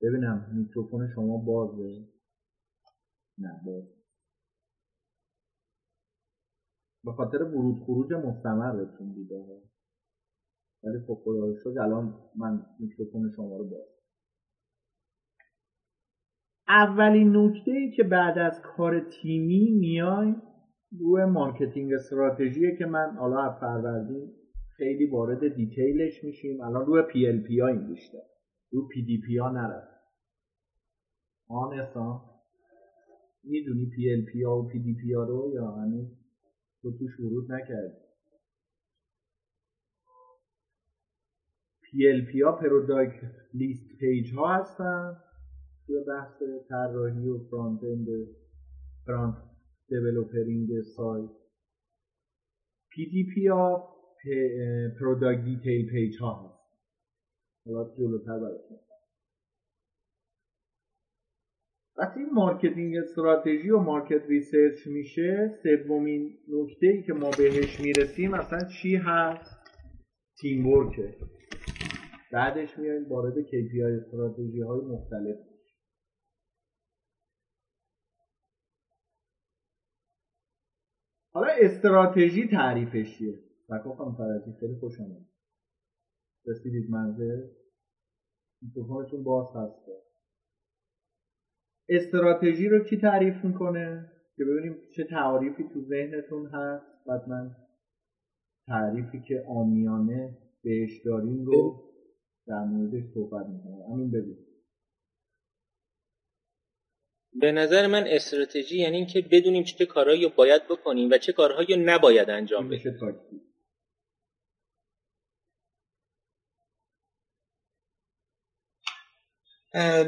ببینم 0.02 0.52
میکروفون 0.54 1.08
شما 1.16 1.38
بازه؟ 1.38 2.08
نه 3.38 3.62
باز. 3.66 3.84
به 7.04 7.12
خاطر 7.12 7.44
ورود 7.44 7.84
خروج 7.86 8.14
مستمر 8.14 8.76
بهتون 8.76 9.14
دیده 9.14 9.36
ولی 10.84 11.00
خب 11.08 11.22
خدا 11.24 11.56
شد 11.64 11.78
الان 11.78 12.14
من 12.36 12.66
میکروفون 12.80 13.32
شما 13.36 13.58
رو 13.58 13.70
باز. 13.70 13.96
اولین 16.68 17.38
نکته 17.38 17.72
ای 17.72 17.92
که 17.92 18.04
بعد 18.04 18.38
از 18.38 18.62
کار 18.62 19.00
تیمی 19.00 19.72
میای 19.72 20.36
روی 21.00 21.26
marketing 21.26 21.94
strategy 21.94 22.78
که 22.78 22.86
من 22.86 23.16
حالا 23.16 23.52
فروردین 23.60 24.34
خیلی 24.78 25.06
وارد 25.06 25.56
detail 25.56 26.07
ش 26.07 26.24
میشیم. 26.24 26.62
الان 26.62 26.86
روی 26.86 27.02
PLP 27.02 27.62
این 27.62 27.88
بیشتر 27.88 28.18
رو 28.72 28.88
PDP 28.88 29.38
ها 29.38 29.50
نرفت. 29.50 29.96
آن 31.48 31.88
می‌دونی 33.44 33.86
پی 33.96 34.12
ال 34.12 34.22
پی 34.22 34.44
ها 34.44 34.62
و 34.62 34.68
پی 34.68 34.80
دی 34.80 34.94
پی 35.02 35.14
ها 35.14 35.24
رو 35.24 35.52
یا 35.54 35.72
هنوز 35.72 36.08
تو 36.82 36.98
توش 36.98 37.20
ورود 37.20 37.52
نکردی؟ 37.52 38.06
PLP 41.82 42.42
ها 42.42 42.52
product 42.52 43.32
list 43.54 43.98
page 44.00 44.34
ها 44.34 44.56
هستن. 44.56 45.18
توی 45.88 46.04
بحث 46.08 46.44
طراحی 46.70 47.28
و 47.28 47.40
front 47.40 47.84
end 47.84 48.08
front 49.06 49.55
developering 49.90 50.82
سایت. 50.82 51.30
PDP 52.92 53.48
ها 53.48 53.96
product 55.00 55.46
detail 55.46 55.90
page 55.92 56.18
ها 56.22 56.34
هست. 56.34 56.66
حالا 57.66 57.96
جلوتر 57.98 58.40
براتون 58.40 58.78
وقتی 61.98 62.20
marketing 62.34 62.98
strategy 62.98 63.70
و 63.70 63.80
market 63.80 64.26
research 64.30 64.88
میشه. 64.88 65.60
سومین 65.64 66.38
نکته 66.48 66.88
ای 66.88 67.04
که 67.04 67.14
ما 67.14 67.30
بهش 67.38 67.80
می‌رسیم 67.80 68.34
اصلا 68.34 68.60
چی 68.82 68.96
هست؟ 68.96 69.60
teamwork 70.38 70.68
ه 70.68 71.16
بعدش 72.32 72.80
میایم 72.80 73.10
وارد 73.10 73.34
KPI 73.34 74.02
استراتژی 74.02 74.62
های 74.62 74.82
مختلف. 74.82 75.55
حالا 81.36 81.48
استراتژی 81.62 82.48
تعریفش 82.48 83.18
چیه 83.18 83.40
سکا 83.68 84.16
فرضی 84.18 84.52
خیلی 84.60 84.76
خوش 84.80 85.00
آمد 85.00 85.26
رسیدید 86.46 86.90
منزل 86.90 87.42
میکروفونتون 88.62 89.24
باز 89.24 89.48
هسته 89.56 89.92
استراتژی 91.90 92.70
رو 92.70 92.80
کی 92.80 92.98
تعریف 92.98 93.46
می‌کنه؟ 93.46 94.12
که 94.38 94.46
ببینیم 94.46 94.78
چه 94.96 95.04
تعریفی 95.04 95.64
تو 95.74 95.82
ذهنتون 95.82 96.46
هست. 96.46 97.06
بعد 97.08 97.30
من 97.30 97.56
تعریفی 98.68 99.22
که 99.28 99.46
آمیانه 99.48 100.38
بهش 100.64 101.02
داریم 101.06 101.46
رو 101.46 101.84
در 102.48 102.64
موردش 102.64 103.04
صحبت 103.14 103.46
می‌کنم. 103.46 103.94
همین 103.94 104.12
ببین 104.12 104.45
به 107.42 107.52
نظر 107.52 107.88
من 107.88 108.04
استراتژی 108.08 108.78
یعنی 108.78 108.98
اینکه 108.98 109.22
بدونیم 109.32 109.64
چه 109.64 109.86
کارهایی 109.86 110.28
باید 110.28 110.68
بکنیم 110.68 111.10
و 111.12 111.18
چه 111.18 111.34
کارهایی 111.34 111.78
نباید 111.78 112.30
انجام 112.30 112.70
بدیم. 112.70 113.00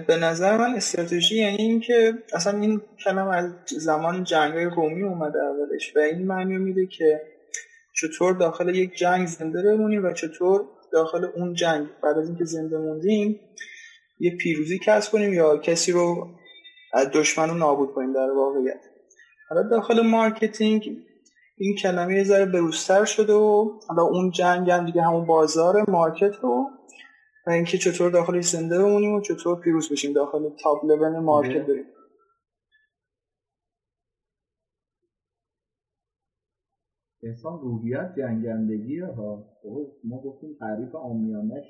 به 0.07 0.17
نظر 0.21 0.57
من 0.57 0.75
استراتژی 0.75 1.38
یعنی 1.38 1.57
اینکه 1.57 2.13
اصلا 2.34 2.59
این 2.59 2.82
کلم 3.05 3.28
از 3.28 3.51
زمان 3.65 4.23
جنگ 4.23 4.53
رومی 4.57 5.03
اومده 5.03 5.39
اولش 5.39 5.95
و 5.95 5.99
این 5.99 6.28
معنی 6.28 6.57
میده 6.57 6.86
که 6.86 7.21
چطور 8.01 8.34
داخل 8.34 8.75
یک 8.75 8.93
جنگ 8.93 9.28
زنده 9.28 9.61
بمونیم 9.63 10.05
و 10.05 10.13
چطور 10.13 10.65
داخل 10.91 11.25
اون 11.36 11.53
جنگ 11.53 11.88
بعد 12.03 12.17
از 12.17 12.28
اینکه 12.28 12.45
زنده 12.45 12.78
موندیم 12.78 13.39
یه 14.19 14.38
پیروزی 14.38 14.80
کسب 14.86 15.11
کنیم 15.11 15.34
یا 15.34 15.57
کسی 15.57 15.91
رو 15.91 16.28
از 16.97 17.11
دشمن 17.13 17.49
رو 17.49 17.55
نابود 17.55 17.93
کنیم 17.93 18.13
در 18.13 18.31
واقعیت. 18.31 18.85
حالا 19.49 19.69
داخل 19.69 20.01
marketing 20.01 20.97
این 21.57 21.75
کلمه 21.75 22.15
یه 22.15 22.23
ذره 22.23 22.45
بروزتر 22.45 23.05
شده 23.05 23.33
و 23.33 23.79
حالا 23.87 24.03
اون 24.03 24.31
جنگ 24.31 24.69
هم 24.69 24.85
دیگه 24.85 25.01
همون 25.01 25.25
بازار 25.25 25.89
market 25.89 26.35
رو 26.41 26.69
و 27.47 27.49
اینکه 27.49 27.77
چطور 27.77 28.11
داخلش 28.11 28.49
زنده 28.49 28.77
بمونیم 28.77 29.13
و 29.13 29.21
چطور 29.21 29.59
پیروز 29.59 29.91
بشیم 29.91 30.13
داخل 30.13 30.49
top 30.63 30.85
level 30.85 31.19
market 31.19 31.67
داریم 31.67 31.85
انسان 37.23 37.59
روحیه 37.59 38.13
جنگندگی 38.17 38.99
ها. 38.99 39.45
ما 40.03 40.21
گفتیم 40.21 40.57
تعریف 40.59 40.95
آمیانش 40.95 41.65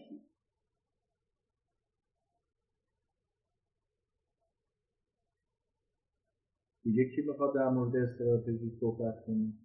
دیگه 6.88 7.06
کی 7.16 7.24
می‌خواد 7.24 7.56
در 7.56 7.70
مورد 7.70 7.98
استراتژی 7.98 8.72
صحبت 8.82 9.26
کنیم 9.28 9.60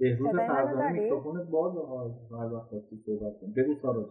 بهروز 0.00 0.30
فرزانه 0.48 0.92
میکروفونت 0.92 1.44
باز 1.50 1.72
هر 2.32 2.54
وقت 2.54 2.68
خواستی 2.68 3.00
صحبت 3.06 3.40
کن. 3.40 3.52
بگو 3.56 3.74
سارا 3.82 4.06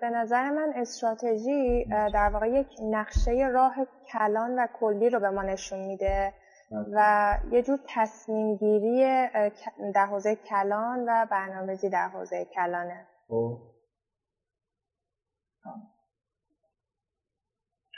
به 0.00 0.10
نظر 0.10 0.50
من 0.50 0.72
استراتژی 0.76 1.84
در 1.84 2.30
واقع 2.32 2.48
یک 2.48 2.66
نقشه 2.82 3.48
راه 3.52 3.74
کلان 4.12 4.58
و 4.58 4.66
کلی 4.80 5.10
رو 5.10 5.20
به 5.20 5.30
ما 5.30 5.42
نشون 5.42 5.78
میده 5.78 6.32
بله. 6.70 6.84
و 6.92 7.36
یه 7.50 7.62
جور 7.62 7.78
تصمیم 7.88 8.56
گیری 8.56 9.04
در 9.94 10.06
حوزه 10.06 10.36
کلان 10.36 11.04
و 11.08 11.26
برنامه‌ریزی 11.30 11.88
در 11.88 12.08
حوزه 12.08 12.44
کلانه 12.44 13.06
خب. 13.28 13.58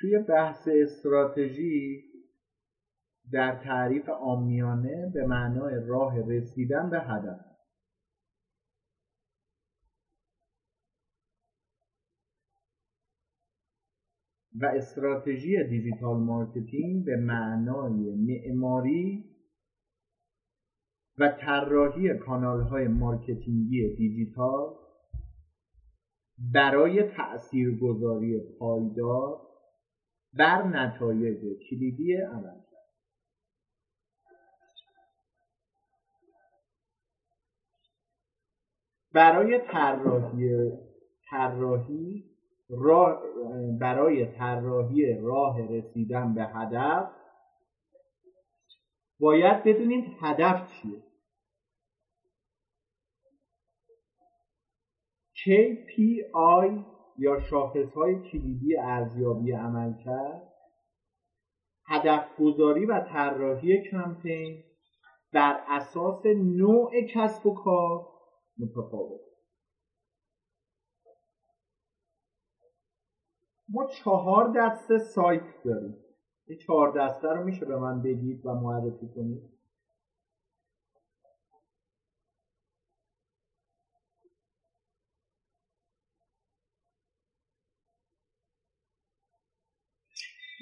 توی 0.01 0.19
بحث 0.19 0.69
استراتژی 0.69 2.05
در 3.33 3.61
تعریف 3.65 4.09
عامیانه 4.09 5.11
به 5.15 5.27
معنای 5.27 5.75
راه 5.87 6.15
رسیدن 6.29 6.91
به 6.91 7.01
هدف 7.01 7.54
و 14.55 14.67
استراتژی 14.67 15.65
digital 15.65 16.17
marketing 16.17 17.05
به 17.05 17.17
معنای 17.17 18.15
معماری 18.15 19.25
و 21.19 21.29
طراحی 21.41 22.19
کانال 22.19 22.61
های 22.61 22.89
marketing 22.89 23.84
ی 23.84 23.95
دیجیتال 23.97 24.75
برای 26.53 27.03
تاثیرگذاری 27.03 28.41
پایدار 28.59 29.41
بر 30.33 30.63
نتایج 30.63 31.39
کلیدی 31.71 32.17
عمل 32.17 32.61
برای 39.13 39.61
طراحی 39.73 40.71
طراحی 41.31 42.34
راه 42.71 43.23
برای 43.81 44.27
طراحی 44.27 45.15
راه 45.23 45.69
رسیدن 45.69 46.35
به 46.35 46.45
هدف 46.45 47.11
باید 49.21 49.65
بدونید 49.65 50.05
هدف 50.21 50.69
چیه. 50.73 51.03
KPI 55.35 56.85
یا 57.19 57.41
شاخص 57.41 57.93
های 57.95 58.31
کلیدی 58.33 58.77
ارزیابی 58.77 59.53
عمل 59.53 59.93
کرد. 60.05 60.53
هدف 61.87 62.37
گذاری 62.39 62.87
و 62.87 63.01
طراحی 63.01 63.91
کمپین 63.91 64.63
بر 65.33 65.61
اساس 65.69 66.27
نوع 66.37 66.91
کسب 67.15 67.47
و 67.47 67.55
کار 67.55 68.07
متفاوت. 68.59 69.34
ما 73.69 73.87
چهار 73.87 74.53
دسته 74.57 74.99
سایت 74.99 75.63
داریم. 75.65 75.97
این 76.47 76.59
چهار 76.59 76.93
دسته 76.99 77.29
رو 77.29 77.45
میشه 77.45 77.67
به 77.67 77.77
من 77.79 78.03
بگید 78.03 78.47
و 78.47 78.55
معرفی 78.55 79.09
کنید. 79.15 79.43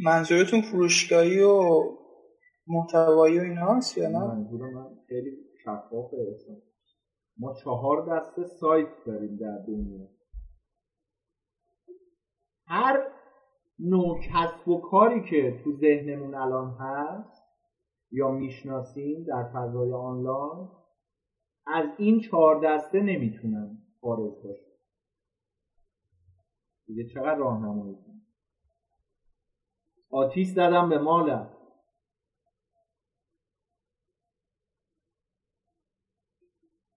منظورتون 0.05 0.63
فروشگاهی 0.63 1.41
و 1.41 1.63
محتوایی 2.67 3.39
و 3.39 3.43
اینا 3.43 3.75
هست 3.75 3.99
یا 3.99 4.09
نه؟ 4.09 4.19
منظور 4.19 4.71
من 4.71 4.97
خیلی 5.09 5.37
شفافه. 5.65 6.17
ما 7.39 7.55
چهار 7.55 8.17
دسته 8.17 8.45
سایت 8.45 8.89
داریم 9.07 9.37
در 9.37 9.59
دنیا. 9.67 10.12
هر 12.67 13.13
نوع 13.79 14.21
کسب 14.21 14.69
و 14.69 14.81
کاری 14.81 15.31
که 15.31 15.61
تو 15.65 15.73
ذهنمون 15.73 16.35
الان 16.35 16.77
هست 16.81 17.43
یا 18.11 18.31
می‌شناسیم 18.31 19.25
در 19.25 19.45
فضای 19.53 19.93
آنلاین 19.93 20.69
از 21.67 21.89
این 21.99 22.21
چهار 22.21 22.61
دسته 22.61 23.01
نمی‌تونن 23.01 23.79
خارج 24.01 24.33
باشه 24.45 24.73
دیگه 26.87 27.05
چقدر 27.15 27.35
راهنمایی 27.35 27.95
کنم 27.95 28.23
آتیش 30.11 30.49
زدم 30.49 30.89
به 30.89 30.99
مالم. 30.99 31.57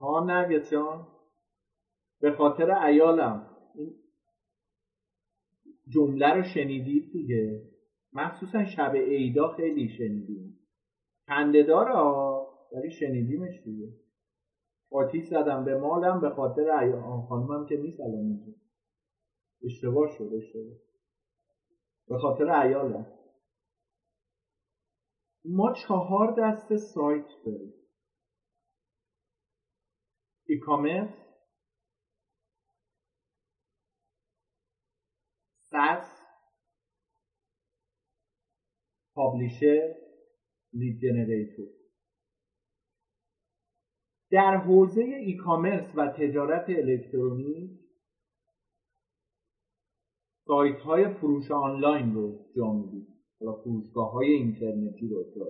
ها 0.02 0.20
نرگس 0.20 0.70
جان 0.72 1.08
به 2.22 2.32
خاطر 2.32 2.72
ایالم 2.72 3.55
جمله 5.88 6.34
رو 6.34 6.44
شنیدید 6.44 7.12
دیگه. 7.12 7.62
مخصوصا 8.14 8.64
شب 8.64 8.96
عیدا 8.96 9.48
خیلی 9.48 9.90
شنیدیم. 9.98 10.60
خنده 11.28 11.64
داره 11.64 11.94
ولی 12.72 12.92
شنیدیمش 12.92 13.62
دیگه. 13.66 13.94
آتیش 14.92 15.28
زدم 15.28 15.66
به 15.66 15.78
مالم 15.78 16.22
به 16.22 16.30
خاطر 16.30 16.70
ایال 16.70 17.22
خانمم 17.30 17.66
که 17.66 17.78
نیست 17.78 18.00
الان 18.00 18.20
اینجا. 18.20 18.54
اشتباه 19.64 20.08
شد 20.18 20.30
اشتباه. 20.34 20.78
به 22.08 22.18
خاطر 22.18 22.50
ایالم 22.50 23.06
ما 25.46 25.74
چهار 25.88 26.36
دسته 26.40 26.78
سایت 26.78 27.26
داریم. 27.46 27.74
ای 30.48 30.60
کامرس؟ 30.60 31.25
ساس 35.76 36.06
پابلیشر 39.14 39.96
lead 40.74 41.02
generator. 41.02 41.68
در 44.32 44.58
حوزه 44.58 45.02
e-commerce 45.02 45.96
و 45.96 46.08
تجارت 46.08 46.70
الکترونیک 46.70 47.72
سایت 50.48 50.80
های 50.80 51.14
فروش 51.14 51.52
آنلاین 51.52 52.14
رو 52.14 52.46
جا 52.56 52.74
میدیم. 52.74 53.08
حالا 53.40 53.54
فروشگاه 53.54 54.12
های 54.12 54.28
اینترنتی 54.28 55.08
رو 55.08 55.24
جا 55.36 55.46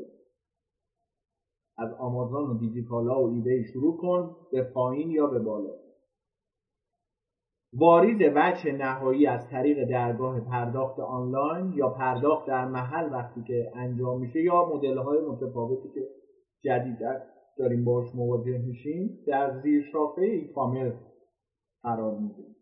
از 1.78 1.94
آمازون 1.94 2.50
و 2.50 2.60
دیجیکالا 2.60 3.24
و 3.24 3.28
eBay 3.28 3.64
شروع 3.74 3.98
کن 3.98 4.36
به 4.52 4.64
پایین 4.64 5.12
یا 5.12 5.28
به 5.28 5.40
بالا. 5.40 5.85
واریز 7.78 8.22
وجه 8.36 8.72
نهایی 8.72 9.28
از 9.28 9.50
طریق 9.50 9.90
درگاه 9.90 10.40
پرداخت 10.40 11.00
آنلاین 11.00 11.74
یا 11.74 11.90
پرداخت 11.90 12.48
در 12.48 12.66
محل 12.66 13.14
وقتی 13.14 13.44
که 13.44 13.72
انجام 13.76 14.22
میشه 14.22 14.42
یا 14.42 14.66
مدل 14.66 14.98
های 14.98 15.20
متفاوتی 15.20 15.90
که 15.94 16.08
جدید 16.64 17.00
داریم 17.58 17.86
باش 17.86 18.16
مواجه 18.16 18.58
میشیم 18.58 19.20
در 19.28 19.60
زیر 19.60 19.84
شاخه 19.92 20.22
e-commerce 20.22 21.16
قرار 21.84 22.18
میدیم 22.20 22.56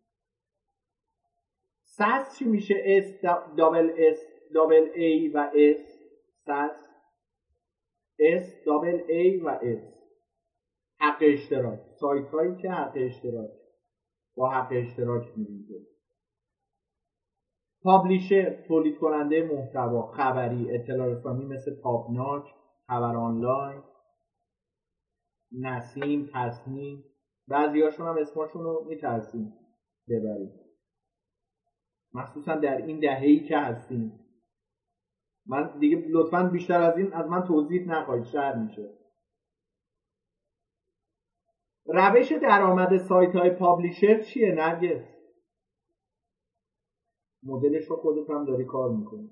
SaaS 1.86 2.36
چی 2.40 2.46
میشه؟ 2.46 2.76
S 2.86 3.22
double 3.58 3.92
S 3.98 4.18
double 4.54 4.90
A 4.96 5.28
و 5.28 5.52
S 5.56 6.00
SaaS 6.46 6.84
S 8.20 8.66
double 8.66 9.02
A 9.08 9.38
و 9.38 9.60
S 9.62 9.94
حق 11.00 11.18
اشتراک. 11.22 11.80
سایت 12.00 12.28
هایی 12.28 12.56
که 12.56 12.70
حق 12.70 12.94
اشتراک. 12.96 13.50
با 14.36 14.50
حق 14.50 14.68
اشتراک 14.72 15.38
میدیم 15.38 15.88
publisher 17.84 18.64
تولید 18.68 18.98
کننده 18.98 19.44
محتوا 19.54 20.12
خبری 20.12 20.76
اطلاع 20.76 21.08
رسانی 21.08 21.46
مثل 21.46 21.76
تاپناک 21.84 22.44
خبر 22.88 23.16
آنلاین 23.16 23.82
نسیم 25.52 26.30
تصمیم 26.34 27.04
بعضی 27.48 27.82
هاشون 27.82 28.08
هم 28.08 28.18
اسمشون 28.18 28.64
رو 28.64 28.86
میترسیم 28.90 29.54
ببریم. 30.10 30.52
مخصوصا 32.14 32.56
در 32.56 32.78
این 32.78 33.00
دههی 33.00 33.48
که 33.48 33.58
هستیم. 33.58 34.20
من 35.46 35.80
دیگه 35.80 36.06
لطفا 36.10 36.44
بیشتر 36.44 36.82
از 36.82 36.98
این 36.98 37.14
از 37.14 37.30
من 37.30 37.48
توضیح 37.48 37.88
نخواهید 37.88 38.26
شهر 38.26 38.56
میشه. 38.56 38.90
روش 41.86 42.32
درآمد 42.32 42.98
سایت 42.98 43.36
های 43.36 43.50
پابلیشر 43.50 44.22
چیه 44.22 44.52
نرگس؟ 44.52 45.14
مدلش 47.44 47.86
رو 47.86 47.96
خودت 47.96 48.30
هم 48.30 48.46
داری 48.46 48.66
کار 48.66 48.92
می‌کنی. 48.92 49.30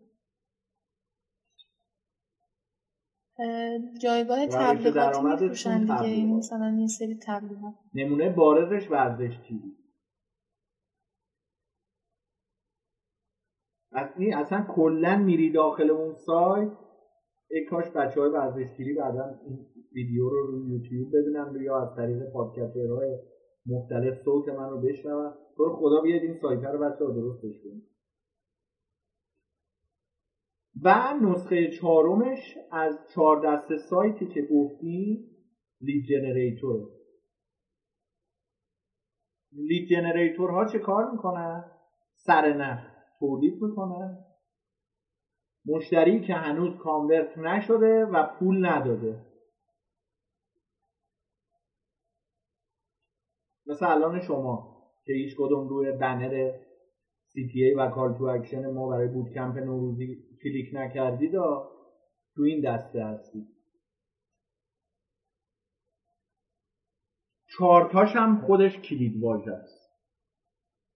جایگاه 4.02 4.48
تبلیغات 4.48 5.24
میفروشن 5.24 5.80
دیگه؟ 5.80 6.26
مثلا 6.26 6.78
یه 6.80 6.88
سری 6.88 7.20
تبلیغات. 7.28 7.74
نمونه 7.94 8.30
بارزش 8.30 8.92
ورزش 8.92 9.38
تیوی 9.48 9.82
این 14.18 14.36
اصلا 14.36 14.66
کلا 14.76 15.18
میری 15.18 15.52
داخل 15.52 15.92
اون 15.92 16.14
سایت 16.14 16.72
ای 17.50 17.66
کاش 17.66 17.86
بچه 17.86 18.22
های 18.22 18.30
ورزشگیری 18.30 18.94
بعدا 18.94 19.40
این 19.46 19.66
ویدیو 19.94 20.30
رو 20.30 20.48
روی 20.48 20.72
یوتیوب 20.72 21.10
ببینن 21.18 21.64
یا 21.64 21.82
از 21.82 21.96
طریق 21.96 22.32
پادکسترهای 22.34 23.18
مختلف 23.66 24.18
صوت 24.24 24.50
من 24.50 24.70
رو 24.70 24.82
بشنون 24.82 25.34
تو 25.58 25.70
خدا 25.70 26.02
بیاد 26.02 26.22
این 26.22 26.34
سایت 26.42 26.64
رو 26.64 26.80
بچه 26.80 27.06
ها 27.06 27.12
درستش 27.12 27.62
کنید 27.64 27.84
و 30.84 31.14
نسخه 31.22 31.70
چهارمش 31.70 32.58
از 32.72 32.94
چهار 33.16 33.42
دسته 33.46 33.78
سایتی 33.90 34.26
که 34.26 34.42
گفتی 34.42 35.28
lead 35.82 36.06
generator 36.06 36.90
lead 39.52 39.90
generator 39.90 40.50
ها 40.50 40.66
چه 40.66 40.80
کار 40.80 41.12
می‌کنن؟ 41.12 41.64
سرنخ 42.14 42.78
تولید 43.20 43.62
می‌کنن. 43.62 44.18
مشتری 45.66 46.20
که 46.20 46.34
هنوز 46.34 46.78
convert 46.78 47.38
نشده 47.38 48.06
و 48.06 48.28
پول 48.40 48.66
نداده. 48.66 49.31
مثل 53.72 53.86
الان 53.86 54.22
شما 54.22 54.78
که 55.06 55.14
هیچ 55.14 55.36
کدوم 55.38 55.68
روی 55.68 55.92
بنر 55.92 56.52
CTA 57.30 57.78
و 57.78 57.90
call 57.90 58.18
to 58.18 58.24
action 58.24 58.72
ما 58.72 58.90
برای 58.90 59.08
boot 59.08 59.34
camp 59.34 59.58
نوروزی 59.58 60.24
کلیک 60.44 60.70
نکردید 60.74 61.32
تو 62.36 62.42
این 62.42 62.62
دسته 62.62 63.06
هستید. 63.06 63.48
چهارتاش 67.58 68.16
هم 68.16 68.42
خودش 68.42 68.80
کلید 68.80 69.24
واژه 69.24 69.52
است. 69.52 69.92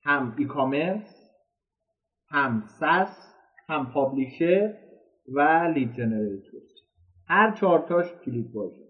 هم 0.02 0.36
e-commerce 0.38 1.32
هم 2.30 2.64
SaaS 2.80 3.36
هم 3.70 3.92
publisher 3.94 4.78
و 5.28 5.42
lead 5.76 5.94
generator 5.94 6.62
هر 7.28 7.56
چهارتاش 7.60 8.06
کلید 8.26 8.56
واژه. 8.56 8.85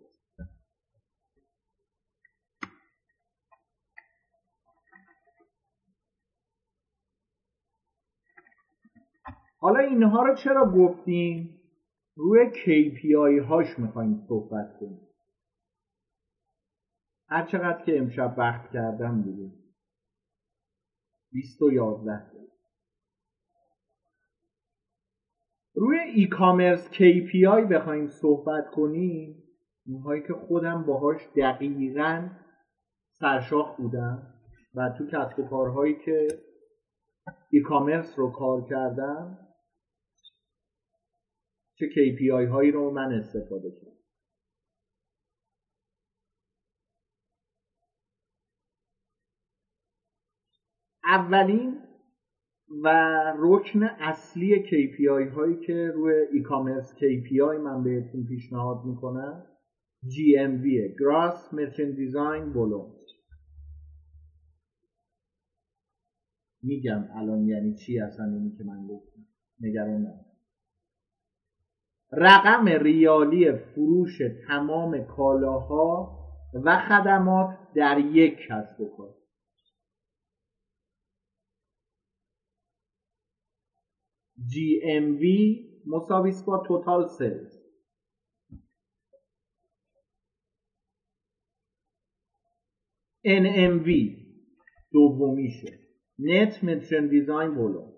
حالا 9.66 9.80
اینها 9.80 10.24
رو 10.24 10.36
چرا 10.36 10.72
گفتیم؟ 10.72 11.59
روی 12.16 12.51
KPI 12.51 13.47
هاش 13.47 13.80
می‌خوایم 13.80 14.26
صحبت 14.28 14.80
کنیم. 14.80 15.07
هر 17.30 17.45
چقدر 17.45 17.86
که 17.86 17.99
امشب 17.99 18.36
وقت 18.38 18.72
کردم 18.72 19.22
دیگه. 19.22 19.51
20 21.32 21.61
و 21.61 21.72
11 21.72 22.22
روی 25.76 25.99
ای 25.99 26.28
کامرس 26.28 26.89
KPI 26.89 27.72
بخوایم 27.72 28.07
صحبت 28.07 28.72
کنیم 28.72 29.43
اونهایی 29.88 30.22
که 30.22 30.34
خودم 30.34 30.86
باهاش 30.86 31.28
دقیقا 31.36 32.30
سرشاخ 33.11 33.78
بودم 33.78 34.34
و 34.76 34.89
تو 34.97 35.05
کسب 35.07 35.39
و 35.39 35.47
کارهایی 35.47 35.95
که 36.05 36.28
ای 37.51 37.61
کامرس 37.61 38.20
رو 38.20 38.32
کار 38.32 38.61
کردم 38.70 39.45
چه 41.76 41.88
KPI 41.88 42.49
هایی 42.49 42.71
رو 42.71 42.91
من 42.91 43.11
استفاده 43.11 43.71
کردم. 43.71 43.97
اولین 51.03 51.78
و 52.84 52.88
رکن 53.38 53.84
اصلی 53.84 54.59
KPI 54.65 55.34
هایی 55.34 55.55
که 55.55 55.91
روی 55.95 56.13
ای 56.32 56.41
کامرس 56.41 56.93
KPI 56.93 57.59
من 57.63 57.84
بهتون 57.84 58.26
پیشنهاد 58.26 58.86
می‌کنم 58.86 59.43
GMV 60.05 60.65
Gross 60.99 61.53
Merchant 61.53 61.97
Design 61.99 62.55
Volume 62.55 62.95
میگم 66.63 67.05
الان 67.15 67.47
یعنی 67.47 67.73
چی 67.73 67.99
اصلا 67.99 68.26
اینی 68.26 68.51
که 68.57 68.63
من 68.63 68.88
گفتم. 68.88 69.26
نگران 69.61 70.07
رقم 72.18 72.66
ریالی 72.66 73.51
فروش 73.51 74.18
تمام 74.47 75.05
کالاها 75.05 76.20
و 76.63 76.78
خدمات 76.78 77.57
در 77.76 77.97
یک 77.99 78.38
کسب 78.38 78.82
و 78.82 78.97
کار. 78.97 79.16
GMV 84.38 85.24
مساویس 85.86 86.43
با 86.43 86.63
توتال 86.68 87.07
سلز 87.07 87.66
NMV 93.28 93.89
دومیشه. 94.91 95.80
نت 96.20 96.63
مترن 96.63 97.07
دیزاین 97.07 97.51
ولوم 97.51 97.95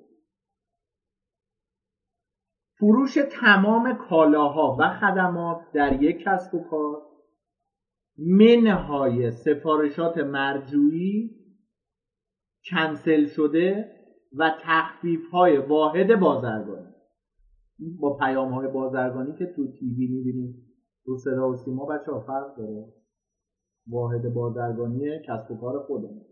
فروش 2.79 3.17
تمام 3.31 3.93
کالاها 4.09 4.77
و 4.79 4.89
خدمات 4.89 5.71
در 5.73 6.03
یک 6.03 6.23
کسب 6.23 6.55
و 6.55 6.63
کار 6.69 7.01
منهای 8.17 9.31
سفارشات 9.31 10.17
مرجوعی 10.17 11.37
کنسل 12.69 13.25
شده 13.25 13.91
و 14.37 14.51
تخفیف 14.61 15.29
های 15.31 15.57
واحد 15.57 16.19
بازرگانی. 16.19 16.93
با 17.99 18.17
پیام 18.17 18.51
های 18.51 18.67
بازرگانی 18.67 19.33
که 19.37 19.45
تو 19.45 19.71
TV 19.71 20.07
می‌بینیم 20.07 20.55
رو 21.05 21.17
صدا 21.17 21.49
و 21.49 21.55
سیما 21.55 21.85
بچه 21.85 22.11
ها 22.11 22.19
فرق 22.19 22.57
داره. 22.57 22.93
واحد 23.87 24.33
بازرگانی 24.33 25.19
کسب 25.27 25.51
و 25.51 25.57
کار 25.61 25.79
خودمون. 25.79 26.25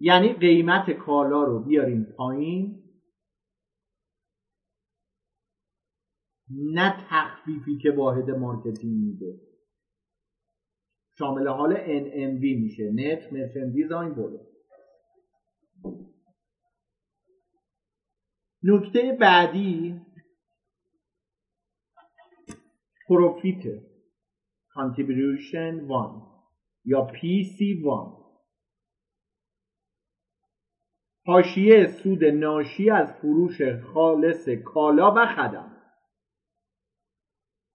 یعنی 0.00 0.32
قیمت 0.32 0.90
کالا 0.90 1.44
رو 1.44 1.64
بیاریم 1.64 2.06
پایین 2.16 2.81
نه 6.56 7.06
تخفیفی 7.10 7.78
که 7.78 7.90
واحد 7.90 8.30
marketing 8.30 9.04
میده. 9.04 9.40
شامل 11.18 11.48
حال 11.48 11.74
NMV 11.74 12.42
میشه. 12.42 12.90
net 12.94 13.32
merchandise 13.32 13.72
value 13.72 14.14
بوده 14.14 14.52
نکته 18.64 19.16
بعدی 19.20 20.00
پروفیت 23.08 23.62
contribution 24.74 25.54
1 25.54 25.88
یا 26.84 27.06
PC1 27.14 28.22
حاشیه 31.26 31.86
سود 31.86 32.24
ناشی 32.24 32.90
از 32.90 33.12
فروش 33.12 33.62
خالص 33.62 34.48
کالا 34.48 35.14
و 35.16 35.26
خدم. 35.26 35.71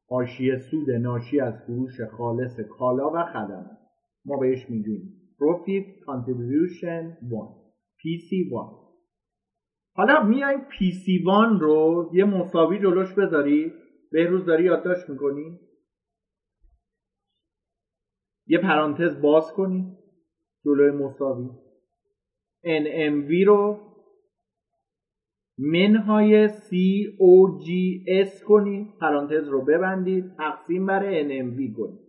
حاشیه 0.09 0.57
سود 0.57 0.91
ناشی 0.91 1.39
از 1.39 1.53
فروش 1.65 2.01
خالص 2.01 2.59
کالا 2.59 3.11
و 3.13 3.23
خدم 3.23 3.77
ما 4.25 4.37
بهش 4.37 4.69
میگیم 4.69 5.13
Profit 5.39 5.87
Contribution 6.05 7.03
1 7.21 7.57
PC1 7.99 8.87
حالا 9.93 10.23
میایم 10.23 10.59
PC1 10.59 11.59
رو 11.61 12.09
یه 12.13 12.25
مساوی 12.25 12.79
جلوش 12.79 13.13
بذاری. 13.13 13.73
بهروز 14.11 14.45
داری 14.45 14.63
یادداشت 14.63 15.09
می‌کنی؟ 15.09 15.59
یه 18.47 18.57
پرانتز 18.57 19.21
باز 19.21 19.51
کنی 19.51 19.97
جلوی 20.65 20.91
مساوی. 20.91 21.49
NMV 22.63 23.45
رو 23.47 23.86
منهای 25.57 26.49
COGS 26.49 28.43
کنید 28.43 28.97
پرانتز 28.99 29.47
رو 29.47 29.65
ببندید 29.65 30.35
تقسیم 30.37 30.85
بر 30.85 31.23
NMV 31.23 31.77
کنید. 31.77 32.07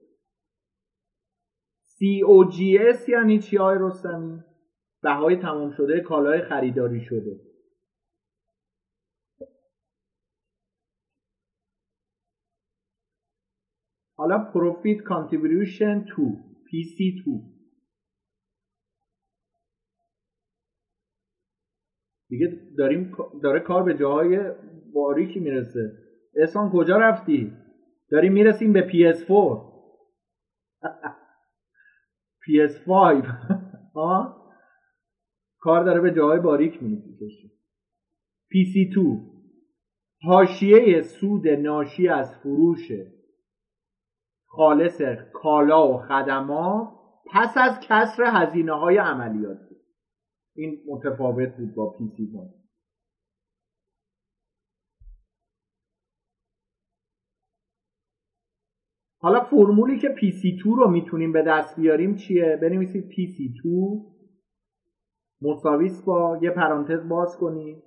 COGS 1.98 3.08
یعنی 3.08 3.38
چی 3.38 3.56
های 3.56 3.78
رستمی؟ 3.80 4.40
بهای 5.02 5.36
تمام 5.36 5.70
شده 5.70 6.00
کالای 6.00 6.42
خریداری 6.42 7.00
شده. 7.00 7.40
حالا 14.16 14.52
Profit 14.52 15.00
Contribution 15.04 16.08
to 16.10 16.22
PC2 16.68 17.57
دیگه 22.28 22.58
داریم 22.78 23.12
داره 23.42 23.60
کار 23.60 23.82
به 23.82 23.94
جاهای 23.94 24.50
باریکی 24.94 25.40
می‌رسه. 25.40 25.92
احسان 26.36 26.70
کجا 26.70 26.96
رفتی؟ 26.96 27.52
داریم 28.10 28.32
می‌رسیم 28.32 28.72
به 28.72 28.82
PS4 28.82 29.68
PS5 32.44 33.26
ها 33.94 34.44
کار 35.58 35.84
داره 35.84 36.00
به 36.00 36.10
جاهای 36.10 36.40
باریک 36.40 36.82
می‌رسه. 36.82 37.48
PC2 38.50 38.98
حاشیه 40.22 41.02
سود 41.02 41.48
ناشی 41.48 42.08
از 42.08 42.36
فروش 42.36 42.92
خالص 44.46 45.02
کالا 45.32 45.88
و 45.88 45.98
خدمات. 45.98 46.88
پس 47.32 47.56
از 47.56 47.80
کسر 47.80 48.22
هزینه 48.26 48.72
های 48.72 48.96
عملیاتی. 48.96 49.67
این 50.58 50.80
متفاوت 50.86 51.56
بود 51.56 51.74
با 51.74 51.90
پی 51.98 52.08
سی 52.08 52.32
حالا 59.20 59.40
فرمولی 59.40 59.98
که 59.98 60.08
PC2 60.08 60.62
رو 60.64 60.90
می‌تونیم 60.90 61.32
به 61.32 61.42
دست 61.42 61.80
بیاریم 61.80 62.14
چیه؟ 62.14 62.58
بنویسید 62.62 63.10
PC2 63.10 63.68
مساویس 65.42 66.02
با 66.02 66.38
یه 66.42 66.50
پرانتز 66.50 67.08
باز 67.08 67.36
کنید 67.36 67.82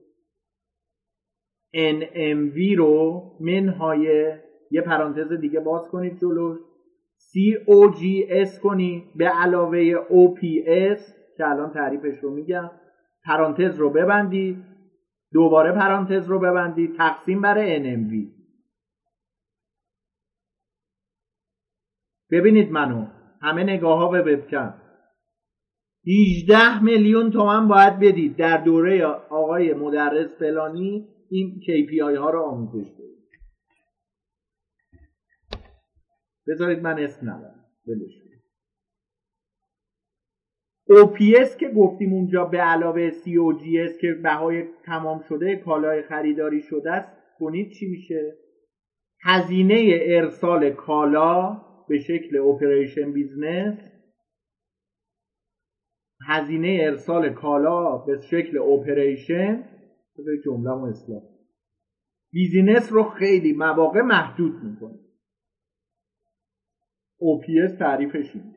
NMV 1.75 2.77
رو 2.77 3.23
منهای 3.39 4.33
یه 4.71 4.81
پرانتز 4.81 5.33
دیگه 5.33 5.59
باز 5.59 5.87
کنید 5.87 6.17
جلوش 6.17 6.59
COGS 7.19 8.59
کنید. 8.59 9.03
به 9.15 9.25
علاوه 9.25 9.93
OPS 9.93 11.20
که 11.41 11.47
الان 11.47 11.73
تعریفش 11.73 12.19
رو 12.19 12.35
میگم 12.35 12.71
پرانتز 13.23 13.77
رو 13.77 13.89
ببندید 13.89 14.63
دوباره 15.33 15.71
پرانتز 15.71 16.27
رو 16.27 16.39
ببندید 16.39 16.97
تقسیم 16.97 17.41
بر 17.41 17.79
NMV 17.79 18.13
ببینید 22.31 22.71
منو 22.71 23.05
همه 23.41 23.63
نگاه 23.63 23.99
ها 23.99 24.07
به 24.07 24.21
وبکم. 24.21 24.73
18 26.07 26.83
میلیون 26.83 27.31
تومن 27.31 27.67
باید 27.67 27.99
بدید 27.99 28.37
در 28.37 28.57
دوره 28.57 29.03
آقای 29.29 29.73
مدرس 29.73 30.39
فلانی 30.39 31.07
این 31.29 31.61
KPI 31.61 32.17
ها 32.17 32.29
رو 32.29 32.41
آموزش 32.41 32.91
بدید. 32.91 33.27
بذارید 36.47 36.79
من 36.79 36.99
اسم 36.99 37.29
ندارم 37.29 37.65
OPS 40.91 41.55
که 41.59 41.69
گفتیم 41.69 42.13
اونجا 42.13 42.45
به 42.45 42.57
علاوه 42.57 43.11
COGS 43.11 44.01
که 44.01 44.13
بهای 44.23 44.63
تمام 44.85 45.21
شده 45.29 45.55
کالای 45.55 46.01
خریداری 46.01 46.61
شده 46.61 46.91
است 46.91 47.11
کنید 47.39 47.71
چی 47.71 47.89
میشه. 47.89 48.35
هزینه 49.23 49.99
ارسال 50.01 50.69
کالا 50.69 51.61
به 51.89 51.99
شکل 51.99 52.37
اپریشن 52.37 53.11
بیزنس 53.11 53.77
هزینه 56.27 56.79
ارسال 56.81 57.33
کالا 57.33 57.97
به 57.97 58.19
شکل 58.21 58.57
اپریشن 58.57 59.63
به 60.15 60.41
جمله 60.45 60.83
اصلاح. 60.89 61.21
بیزینس 62.31 62.91
رو 62.91 63.03
خیلی 63.03 63.53
مواقع 63.53 64.01
محدود 64.01 64.63
می‌کنه. 64.63 64.99
OPS 67.19 67.79
تعریفش 67.79 68.35
اینه. 68.35 68.50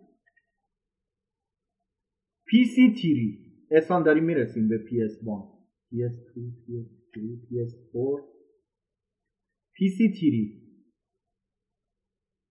PC 2.54 3.00
تیری 3.00 3.38
احسان 3.70 4.02
داریم 4.02 4.24
می‌رسیم 4.24 4.68
به 4.68 4.78
PS1 4.78 5.54
PS2 5.92 6.38
PS3 6.70 7.18
PS4 7.46 8.20
PC 9.76 10.20
تیری 10.20 10.60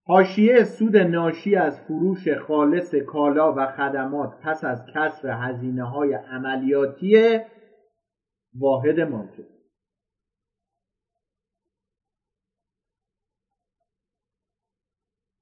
حاشیه 0.05 0.63
سود 0.63 0.97
ناشی 0.97 1.55
از 1.55 1.79
فروش 1.79 2.27
خالص 2.29 2.95
کالا 2.95 3.53
و 3.57 3.67
خدمات 3.67 4.39
پس 4.43 4.63
از 4.63 4.85
کسر 4.95 5.49
هزینه 5.49 5.83
های 5.83 6.13
عملیاتی 6.13 7.39
واحد 8.55 8.99
مارکت. 8.99 9.47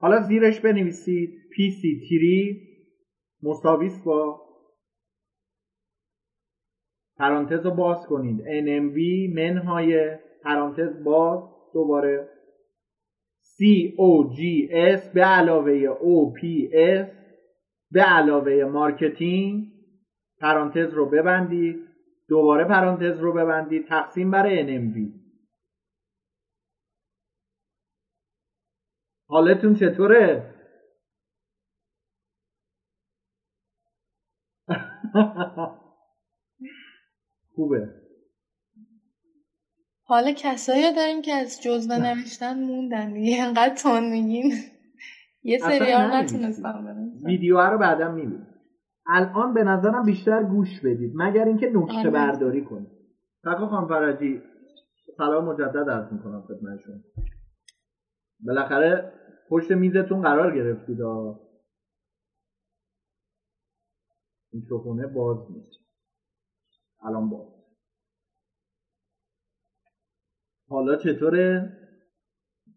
حالا 0.01 0.20
زیرش 0.20 0.59
بنویسید 0.59 1.30
PC3 1.30 2.72
مساویس 3.43 3.99
با 4.05 4.50
پرانتز 7.22 7.65
رو 7.65 7.72
باز 7.72 8.05
کنید. 8.05 8.41
NMV 8.41 8.99
منهای 9.36 10.17
پرانتز 10.43 11.03
باز 11.03 11.43
دوباره. 11.74 12.30
COGS 13.43 15.13
به 15.13 15.22
علاوه 15.22 15.88
OPS 15.88 17.07
به 17.91 18.01
علاوه 18.01 18.63
marketing. 18.63 19.67
پرانتز 20.39 20.93
رو 20.93 21.09
ببندید. 21.09 21.88
دوباره 22.30 22.65
پرانتز 22.65 23.19
رو 23.19 23.34
ببندید. 23.34 23.88
تقسیم 23.88 24.32
بر 24.32 24.65
NMV 24.65 25.22
حالتون 29.30 29.76
چطوره؟ 29.76 30.50
خوبه. 37.55 38.01
حالا 40.03 40.31
کسایی 40.37 40.95
داریم 40.95 41.21
که 41.21 41.33
از 41.33 41.61
جزوه 41.61 41.97
نوشتن 41.97 42.63
موندن 42.63 43.13
دیگه. 43.13 43.43
انقدر 43.43 43.75
تون 43.75 44.09
میگین. 44.09 44.53
یه 45.43 45.57
سری 45.57 45.91
ها 45.91 46.21
نتونستم 46.21 47.11
ویدیو 47.25 47.59
رو 47.59 47.77
بعدا 47.77 48.11
می‌بینیم 48.11 48.47
الان 49.05 49.53
به 49.53 49.63
نظرم 49.63 50.05
بیشتر 50.05 50.43
گوش 50.43 50.79
بدید 50.83 51.11
مگر 51.15 51.45
اینکه 51.45 51.71
نکته 51.73 51.97
آره. 51.97 52.09
برداری 52.09 52.65
کنید. 52.65 52.89
فقط 53.43 53.69
خانم 53.69 53.87
فرجی 53.87 54.41
سلام 55.17 55.45
مجدد 55.45 55.89
عرض 55.89 56.13
می‌کنم 56.13 56.43
خدمتشون 56.47 57.03
بالاخره 58.39 59.13
پشت 59.49 59.71
میزتون 59.71 60.21
قرار 60.21 60.55
گرفتید. 60.55 60.97
میکروفونه 64.53 65.07
باز 65.07 65.37
نیست. 65.51 65.80
الان 67.01 67.29
باز. 67.29 67.47
حالا 70.69 70.95
چطوره؟ 70.95 71.77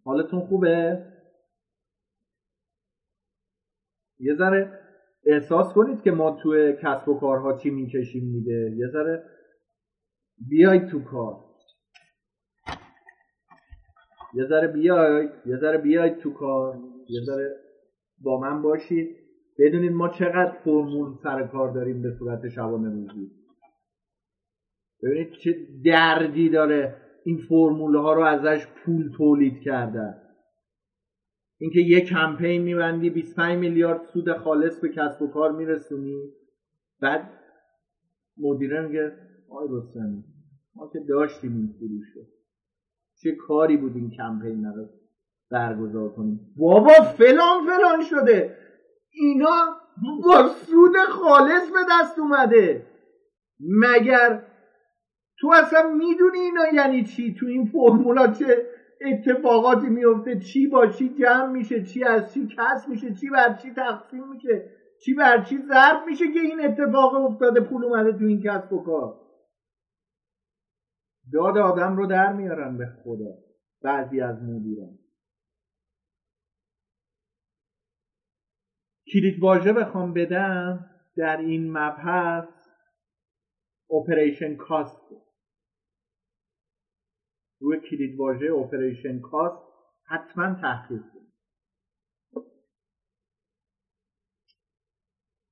حالتون 0.04 0.40
خوبه؟ 0.40 1.06
یه 4.18 4.34
ذره 4.34 4.80
احساس 5.26 5.74
کنید 5.74 6.02
که 6.02 6.10
ما 6.10 6.30
توی 6.42 6.72
کسب 6.82 7.08
و 7.08 7.20
کارها 7.20 7.58
چی 7.58 7.70
می‌کشیم 7.70 8.24
میده. 8.24 8.76
یه 8.76 8.88
ذره 8.88 9.30
بیاید 10.48 10.86
تو 10.86 11.04
کار. 11.04 11.44
یه 14.34 14.44
ذره 14.44 14.68
بیاید 14.68 15.30
یه 15.46 15.56
ذره 15.56 15.78
بیاید 15.78 16.18
تو 16.18 16.32
کار. 16.32 16.78
یه 17.08 17.20
ذره 17.26 17.56
با 18.18 18.40
من 18.40 18.62
باشید 18.62 19.16
بدونید 19.58 19.92
ما 19.92 20.08
چقدر 20.08 20.52
فرمول 20.64 21.14
سر 21.22 21.46
کار 21.46 21.74
داریم 21.74 22.02
به 22.02 22.10
صورت 22.18 22.48
شبانه 22.48 22.90
روزی 22.90 23.43
ببینید 25.05 25.32
چه 25.32 25.66
دردی 25.84 26.48
داره 26.48 26.96
این 27.24 27.38
فرمول 27.48 27.96
ها 27.96 28.12
رو 28.12 28.22
ازش 28.22 28.66
پول 28.66 29.11
تولید 29.16 29.61
کردن. 29.61 30.20
اینکه 31.59 31.80
یه 31.80 32.00
کمپین 32.00 32.62
میبندی 32.62 33.11
25 33.11 33.59
میلیارد 33.59 34.02
سود 34.12 34.32
خالص 34.32 34.80
به 34.80 34.88
کسب 34.88 35.22
و 35.22 35.30
کار 35.30 35.52
میرسونی. 35.52 36.32
بعد 37.00 37.30
مدیره 38.36 38.86
میگه 38.86 39.12
آی 39.50 39.68
رستمی 39.70 40.24
ما 40.76 40.90
که 40.92 40.98
داشتیم 41.09 41.57
این 41.57 41.74
فروش 41.78 42.26
چه 43.22 43.34
کاری 43.34 43.76
بود 43.76 43.96
این 43.96 44.11
کمپین 44.11 44.64
رو 44.64 44.88
برگزار 45.50 46.09
کنیم؟ 46.09 46.40
بابا 46.57 46.92
فلان 46.92 47.66
فلان 47.66 48.02
شده. 48.11 48.59
اینا 49.11 49.76
با 50.24 50.48
سود 50.48 50.96
خالص 51.09 51.70
به 51.70 51.78
دست 51.90 52.18
اومده. 52.18 52.86
مگر 53.61 54.42
تو 55.45 55.53
اصلا 55.53 55.90
می‌دونی 55.90 56.38
اینا 56.38 56.68
یعنی 56.74 57.05
چی؟ 57.05 57.34
تو 57.34 57.47
این 57.47 57.66
فرمولا 57.66 58.32
چه 58.32 58.66
اتفاقاتی 59.01 59.86
میفته 59.86 60.40
چی 60.40 60.66
با 60.66 60.86
چی 60.86 61.09
جمع 61.09 61.53
میشه؟ 61.53 61.82
چی 61.82 62.05
از 62.05 62.34
چی 62.34 62.47
کس 62.47 62.88
میشه؟ 62.88 63.14
چی 63.14 63.30
بر 63.30 63.55
چی 63.55 63.70
تقسیم 63.70 64.28
میشه؟ 64.28 64.70
چی 65.05 65.14
بر 65.14 65.45
چی 65.45 65.59
ضرب 65.59 66.07
میشه 66.07 66.32
که 66.32 66.40
این 66.40 66.61
اتفاق 66.61 67.14
افتاده؟ 67.14 67.61
پول 67.61 67.84
اومده 67.84 68.12
تو 68.12 68.24
این 68.24 68.42
کسب 68.42 68.72
و 68.72 68.82
کار. 68.82 69.20
داد 71.32 71.59
آدم 71.59 71.97
رو 71.97 72.07
در 72.07 72.32
میارن 72.32 72.78
به 72.78 72.86
خدا. 73.05 73.34
بعضی 73.82 74.20
از 74.20 74.42
مدیران. 74.42 74.99
کلید 79.12 79.42
واژه 79.42 79.72
بخوام 79.72 80.12
بدم 80.12 80.90
در 81.16 81.36
این 81.36 81.70
مبحث 81.78 82.49
اپریشن 83.90 84.57
کاست 84.57 85.23
روی 87.64 87.80
کلید 87.90 88.18
واژه 88.18 88.52
اپریشن 88.52 89.20
کاست 89.20 89.62
حتما 90.04 90.54
تحقیق 90.54 91.02
کنید. 91.12 91.32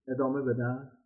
ادامه 0.08 0.42
بدم. 0.42 0.98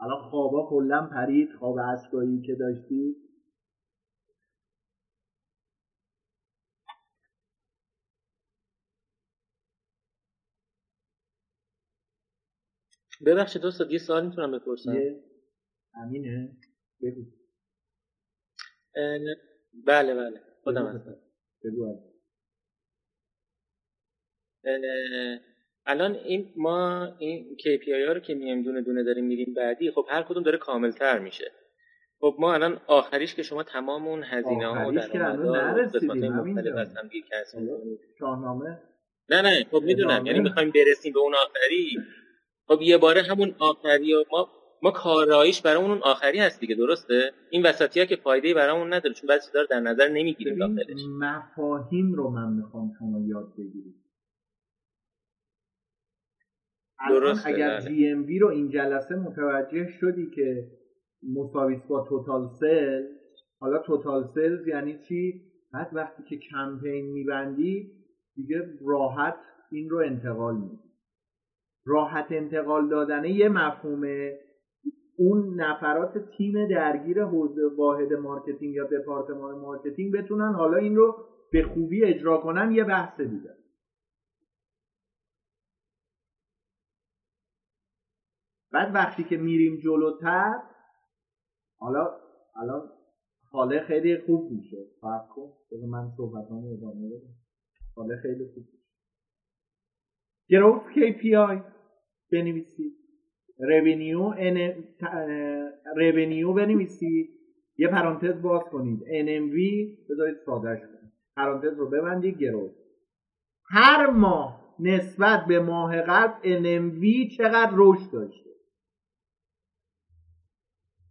الان 0.00 0.30
خوابا 0.30 0.68
کلا 0.70 1.06
پرید. 1.06 1.48
خواب 1.58 1.76
اسبایی 1.78 2.42
که 2.42 2.54
داشتید. 2.54 3.16
ببخشید 13.26 13.62
دوست 13.62 13.80
یه 13.90 13.98
سوال 13.98 14.26
می‌تونم 14.26 14.58
بپرسم؟ 14.58 14.96
امینه. 15.94 16.56
بگو. 17.02 17.41
بله 19.86 20.14
بله. 20.14 20.40
خودم 20.64 20.86
هستم. 20.86 21.16
الان 25.86 26.14
این 26.14 26.52
ما 26.56 27.08
این 27.18 27.56
KPI 27.58 28.06
ها 28.06 28.12
رو 28.12 28.20
که 28.20 28.34
میم 28.34 28.62
دونه 28.62 28.82
دونه 28.82 29.04
داریم 29.04 29.24
میریم 29.24 29.54
بعدی 29.54 29.90
خب 29.90 30.06
هر 30.08 30.22
کدوم 30.22 30.42
داره 30.42 30.58
کاملتر 30.58 31.18
میشه. 31.18 31.52
خب 32.20 32.36
ما 32.38 32.54
الان 32.54 32.80
آخریش 32.86 33.34
که 33.34 33.42
شما 33.42 33.62
تمام 33.62 34.08
اون 34.08 34.22
هزینه 34.24 34.66
ها 34.66 34.72
و 34.72 34.92
درآمدها 34.92 35.52
شاهنامه؟ 38.18 38.82
نه 39.28 39.42
نه 39.42 39.64
خب 39.70 39.82
می‌دونم. 39.82 40.26
یعنی 40.26 40.40
می‌خوایم 40.40 40.70
برسیم 40.70 41.12
به 41.12 41.20
اون 41.20 41.34
آخری. 41.34 41.98
خب 42.66 42.82
یه 42.82 42.98
باره 42.98 43.22
همون 43.22 43.54
آخری 43.58 44.14
و 44.14 44.24
ما 44.32 44.48
ما 44.82 44.90
کاراییش 44.90 45.62
برای 45.62 45.82
اون 45.82 45.98
آخری 46.02 46.38
هست 46.38 46.60
دیگه 46.60 46.74
درسته؟ 46.74 47.32
این 47.50 47.66
وسطی 47.66 48.00
ها 48.00 48.06
که 48.06 48.16
فایده 48.16 48.54
برامون 48.54 48.92
نداره 48.92 49.14
چون 49.14 49.28
بعضی 49.28 49.52
دار 49.54 49.64
در 49.70 49.80
نظر 49.80 50.08
نمی‌گیریم 50.08 50.58
داخلش. 50.58 51.00
مفاهیم 51.20 52.14
رو 52.14 52.30
من 52.30 52.52
می‌خوام 52.52 52.92
شما 52.98 53.20
یاد 53.26 53.52
بگیرید. 53.58 53.94
درست 57.08 57.46
اگر 57.46 57.80
G 57.80 58.08
M 58.08 58.26
رو 58.40 58.48
این 58.48 58.70
جلسه 58.70 59.14
متوجه 59.14 59.88
شدی 60.00 60.30
که 60.30 60.70
مساویس 61.34 61.80
با 61.88 62.06
total 62.08 62.48
sale 62.60 63.02
حالا 63.60 63.78
total 63.78 64.24
sales 64.34 64.68
یعنی 64.68 64.98
چی؟ 65.08 65.42
بعد 65.72 65.90
وقتی 65.92 66.22
که 66.22 66.36
کمپین 66.36 67.12
میبندی 67.12 67.92
دیگه 68.34 68.78
راحت 68.86 69.36
این 69.72 69.90
رو 69.90 69.98
انتقال 69.98 70.54
میدی. 70.56 70.78
راحت 71.86 72.26
انتقال 72.30 72.88
دادن 72.88 73.24
یه 73.24 73.48
مفهومه 73.48 74.38
اون 75.22 75.60
نفرات 75.60 76.18
تیم 76.36 76.68
درگیر 76.68 77.24
حوزه 77.24 77.66
واحد 77.76 78.12
marketing 78.12 78.74
یا 78.74 78.84
دپارتمان 78.84 79.58
marketing 79.58 80.12
بتونن 80.12 80.52
حالا 80.52 80.76
این 80.76 80.96
رو 80.96 81.24
به 81.52 81.62
خوبی 81.62 82.04
اجرا 82.04 82.38
کنن 82.38 82.72
یه 82.72 82.84
بحث 82.84 83.20
دیگه. 83.20 83.54
بعد 88.72 88.94
وقتی 88.94 89.24
که 89.24 89.36
میریم 89.36 89.80
جلوتر 89.80 90.62
حالا 91.78 92.10
الان 92.56 92.90
حاله 93.50 93.80
خیلی 93.80 94.18
خوب 94.26 94.50
میشه. 94.52 94.76
فرق 95.00 95.28
کن 95.28 95.52
من 95.88 96.10
صحبتامو 96.16 96.72
ادامه 96.72 97.08
بدم. 97.08 97.34
حاله 97.96 98.16
خیلی 98.16 98.44
خوب 98.54 98.64
میشه. 98.72 98.86
گروث 100.48 100.82
KPI 100.82 101.62
بنویسید. 102.32 103.01
رونیو 103.62 104.34
رونیو 105.96 106.52
بنویسید. 106.52 107.30
یه 107.78 107.88
پرانتز 107.88 108.42
باز 108.42 108.62
کنید. 108.62 109.00
NMV 109.00 109.56
بذارید 110.10 110.36
سادهش 110.46 110.80
کنید. 110.80 111.12
پرانتز 111.36 111.78
رو 111.78 111.90
ببندید 111.90 112.38
گروث 112.38 112.72
هر 113.70 114.10
ماه 114.10 114.74
نسبت 114.78 115.44
به 115.46 115.60
ماه 115.60 116.02
قبل 116.02 116.62
NMV 116.62 117.36
چقدر 117.36 117.72
رشد 117.74 118.10
داشته؟ 118.12 118.50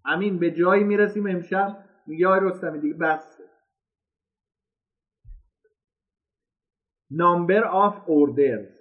همین 0.06 0.40
به 0.40 0.52
جایی 0.52 0.84
می‌رسیم 0.84 1.28
امشب؟ 1.28 1.86
میگه 2.08 2.28
آی 2.28 2.40
رستمی 2.44 2.80
دیگه 2.80 2.94
بس. 2.94 3.42
نامبر 7.12 7.64
آف 7.64 8.10
اوردرز 8.10 8.81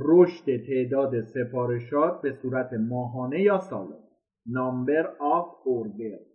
رشد 0.00 0.44
تعداد 0.66 1.20
سفارشات 1.20 2.22
به 2.22 2.32
صورت 2.32 2.72
ماهانه 2.72 3.40
یا 3.40 3.58
سالانه. 3.58 4.10
Number 4.48 5.04
of 5.20 5.46
order 5.64 6.30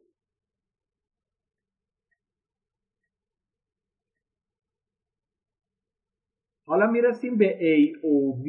حالا 6.67 6.87
می‌رسیم 6.87 7.37
به 7.37 7.59
AOV 7.59 8.47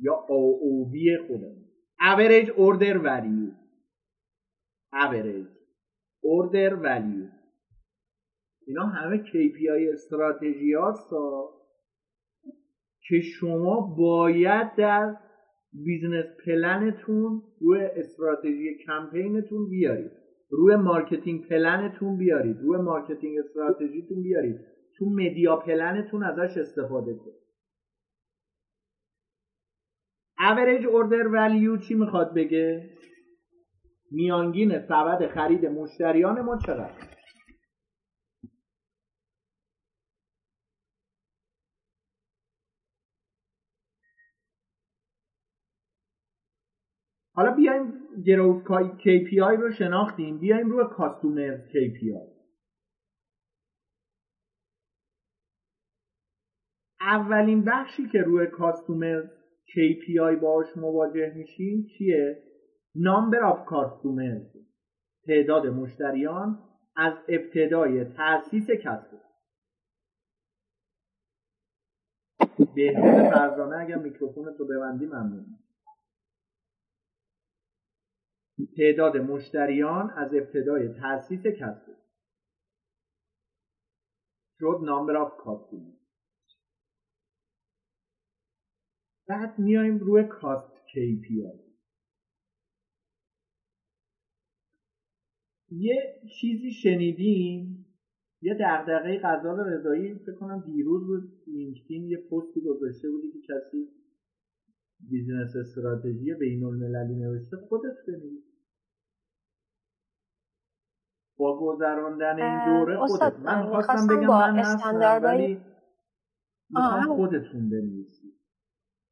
یا 0.00 0.26
AOV 0.28 1.26
خودمون. 1.26 1.66
Average 2.00 2.48
order 2.48 2.96
value. 3.06 3.52
Average 4.94 5.50
order 6.24 6.72
value. 6.84 7.36
اینا 8.66 8.86
همه 8.86 9.24
KPI 9.24 9.92
استراتژی 9.92 10.72
هاست 10.74 11.12
که 13.08 13.20
شما 13.20 13.80
باید 13.98 14.74
در 14.74 15.16
business 15.72 16.26
plan 16.46 17.01
تون 17.01 17.42
روی 17.60 17.80
استراتژی 17.80 18.78
کمپینتون 18.86 19.68
بیارید. 19.68 20.10
روی 20.50 20.76
marketing 20.76 21.48
plan 21.48 21.87
تون 21.87 22.16
بیارید. 22.16 22.56
روی 22.60 22.78
marketing 22.78 23.38
strategy 23.38 23.99
تون 23.99 24.22
بیارید. 24.22 24.56
تو 24.98 25.04
media 25.10 25.56
plan 25.56 25.94
تون 25.94 26.22
ازش 26.22 26.56
استفاده 26.56 27.14
کنید. 27.14 27.46
Average 30.38 30.84
order 30.84 31.26
value 31.34 31.88
چی 31.88 31.94
می‌خواد 31.94 32.34
بگه؟ 32.34 32.90
میانگین 34.10 34.78
سبد 34.78 35.26
خرید 35.26 35.66
مشتریان 35.66 36.40
ما 36.40 36.58
چقدر 36.58 37.16
حالا 47.36 47.54
گروت 48.24 48.64
KPI 48.98 49.60
رو 49.60 49.72
شناختیم 49.72 50.38
بیایم 50.38 50.70
روی 50.70 50.84
کاستومر 50.96 51.58
KPI 51.58 52.36
اولین 57.00 57.64
بخشی 57.64 58.08
که 58.08 58.18
روی 58.22 58.46
کاستومر 58.46 59.22
KPI 59.66 60.42
باش 60.42 60.76
مواجه 60.76 61.32
میشیم 61.36 61.86
چیه؟ 61.98 62.42
Number 62.96 63.42
of 63.52 63.58
customers 63.70 64.58
تعداد 65.26 65.66
مشتریان 65.66 66.58
از 66.96 67.14
ابتدای 67.28 68.04
تأسیس 68.04 68.70
کسب. 68.70 69.16
بهتر 72.74 73.30
فرزانه 73.30 73.76
اگر 73.76 73.96
میکروفونت 73.98 74.56
رو 74.58 74.66
ببندی 74.66 75.06
ممنون. 75.06 75.65
تعداد 78.76 79.16
مشتریان 79.16 80.10
از 80.10 80.34
ابتدای 80.34 80.88
تأسیس 80.88 81.46
کسب 81.46 81.96
شد 84.58 84.80
number 84.82 85.16
of 85.16 85.32
بعد 89.28 89.58
میایم 89.58 89.98
روی 89.98 90.24
cost 90.24 90.76
KPI 90.76 91.66
یه 95.70 96.20
چیزی 96.40 96.72
شنیدیم 96.72 97.86
یه 98.42 98.54
دغدغه 98.60 99.18
غذا 99.18 99.52
رضایی 99.62 100.14
فکر 100.14 100.34
کنم 100.34 100.64
دیروز 100.66 101.02
رو 101.02 101.20
LinkedIn 101.46 102.10
یه 102.10 102.16
پستی 102.16 102.60
گذاشته 102.60 103.10
بودی 103.10 103.32
که 103.32 103.38
کسی 103.38 103.95
business 105.00 105.56
strategy 105.56 106.34
بین 106.34 106.64
المللی 106.64 107.14
نوشته 107.14 107.56
خودت 107.56 107.96
بنویس 108.08 108.44
با 111.38 111.60
گذراندن 111.60 112.38
این 112.38 112.64
دوره 112.64 112.96
خودت. 113.06 113.38
من 113.38 113.64
خواستم 113.70 114.06
بگم 114.06 114.26
من 114.28 114.58
هستم 114.58 115.22
ولی 115.22 115.60
می‌خوام 116.70 117.16
خودتون 117.16 117.70
بنویسید. 117.70 118.34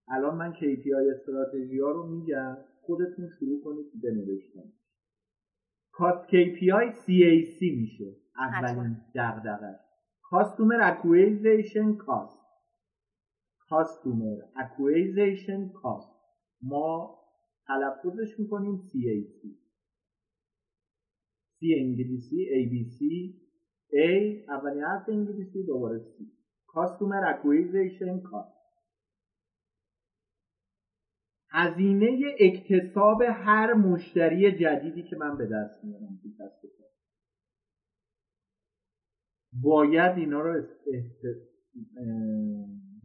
الان 0.08 0.36
من 0.36 0.52
KPI 0.52 1.16
استراتژی 1.16 1.78
ها 1.80 1.90
رو 1.90 2.06
میگم 2.06 2.56
خودتون 2.80 3.28
شروع 3.38 3.64
کنید 3.64 3.86
بنوشتن 4.02 4.72
cost 5.92 6.28
KPI 6.28 6.94
CAC 6.94 7.62
میشه. 7.62 8.16
اولین 8.36 8.96
دغدغه 9.14 9.80
customer 10.22 10.78
acquisition 10.82 11.94
cost 11.96 12.43
customer 13.70 14.36
acquisition 14.56 15.68
cost 15.68 16.14
ما 16.62 17.18
تلفظش 17.66 18.38
می‌کنیم 18.40 18.76
CAC 18.76 19.48
C. 21.56 21.60
انگلیسی 21.76 22.46
ABC 22.60 22.98
A 23.92 24.50
اولین 24.50 24.82
حرف 24.84 25.08
انگلیسی 25.08 25.64
دوباره 25.66 25.98
C. 25.98 26.22
customer 26.66 27.24
acquisition 27.24 28.20
cost 28.20 28.54
هزینه 31.50 32.18
اکتساب 32.40 33.22
هر 33.22 33.74
مشتری 33.74 34.52
جدیدی 34.52 35.02
که 35.02 35.16
من 35.16 35.36
به 35.38 35.46
دست 35.46 35.84
میارم 35.84 36.20
تو 36.22 36.28
کسب 36.38 36.68
باید 39.62 40.18
اینا 40.18 40.40
رو. 40.40 40.62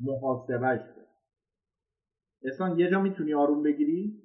محاسبهش 0.01 0.81
کنی 0.95 1.05
احسان 2.43 2.79
یه 2.79 2.89
جا 2.89 3.01
می‌تونی 3.01 3.33
آروم 3.33 3.63
بگیری؟ 3.63 4.23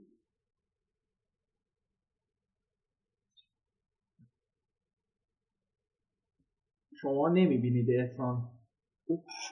شما 7.01 7.29
نمی‌بینید 7.29 7.91
احسان. 7.91 8.51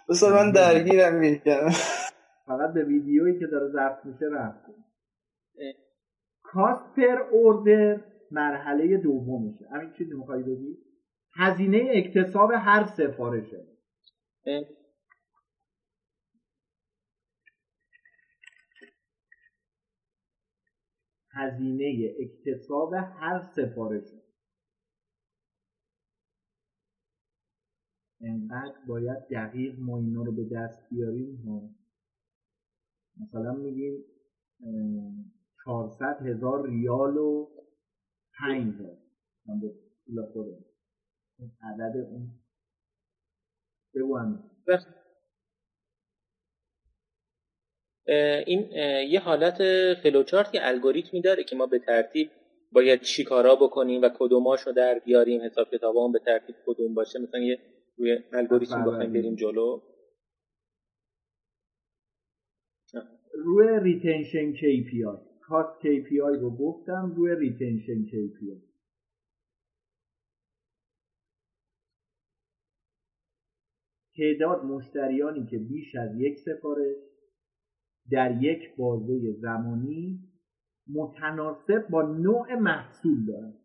بس 0.09 0.23
من 0.23 0.53
درگیرم 0.53 1.15
می‌کنم 1.15 1.71
فقط 2.47 2.75
به 2.75 2.85
ویدیویی 2.85 3.39
که 3.39 3.47
داره 3.47 3.69
ضبط 3.69 4.05
میشه 4.05 4.27
رفت 4.33 4.65
کاست 6.43 6.97
پر 6.97 7.23
اوردر 7.31 8.05
مرحله 8.31 8.97
دومشه. 8.97 9.69
همین 9.73 9.93
چیزی 9.93 10.15
می‌خوای 10.15 10.43
بگی؟ 10.43 10.79
هزینه 11.35 11.93
اکتساب 11.95 12.51
هر 12.53 12.85
سفارشه. 12.85 13.67
هزینه 21.33 22.15
اکتساب 22.21 22.95
هر 22.95 23.43
سفارشه 23.57 24.23
انقدر 28.21 28.79
باید 28.87 29.29
دقیق 29.31 29.79
ما 29.79 29.99
اینا 29.99 30.23
رو 30.23 30.33
به 30.33 30.45
دست 30.45 30.89
بیاریم 30.91 31.37
ها. 31.47 31.71
مثلا 33.21 33.53
میگیم 33.53 34.05
400 35.65 36.27
هزار 36.27 36.69
ریال 36.69 37.17
و 37.17 37.49
5 38.39 38.75
من 39.47 39.61
به 39.61 39.75
پول 40.07 40.27
خودم. 40.33 40.65
عدد 41.63 41.97
اون. 41.97 42.41
بگو 43.95 44.19
این 48.47 48.73
یه 49.11 49.21
حالت 49.21 49.59
فلوچارت 49.95 50.53
که 50.53 50.69
الگوریتمی 50.69 51.21
داره 51.21 51.45
که 51.45 51.57
ما 51.57 51.67
به 51.67 51.79
ترتیب 51.79 52.31
باید 52.73 53.01
چی 53.01 53.25
کارا 53.25 53.57
بکنیم 53.57 54.03
و 54.03 54.09
کدوماشو 54.19 54.73
در 54.73 54.99
بیاریم 54.99 55.41
حساب 55.41 55.71
کتابمون 55.71 56.13
به 56.13 56.19
ترتیب 56.19 56.55
کدوم 56.67 56.95
باشه. 56.95 57.19
مثلا 57.19 57.41
یه 57.41 57.59
روی 57.97 58.19
الگوریتم 58.33 58.85
بخوایم 58.85 59.13
بریم 59.13 59.35
جلو. 59.35 59.81
روی 63.35 63.69
retention 63.83 64.55
KPI 64.55 65.19
cost 65.41 65.81
KPI 65.81 66.41
رو 66.41 66.57
گفتم 66.57 67.15
روی 67.17 67.35
retention 67.39 68.05
KPI 68.07 68.73
تعداد 74.17 74.65
مشتریانی 74.65 75.47
که 75.47 75.59
بیش 75.59 75.95
از 75.95 76.21
یک 76.21 76.39
سفارش. 76.39 76.97
در 78.13 78.43
یک 78.43 78.77
بازه 78.77 79.33
زمانی 79.33 80.29
متناسب 80.95 81.89
با 81.91 82.03
نوع 82.03 82.55
محصول 82.55 83.27
دارند 83.27 83.63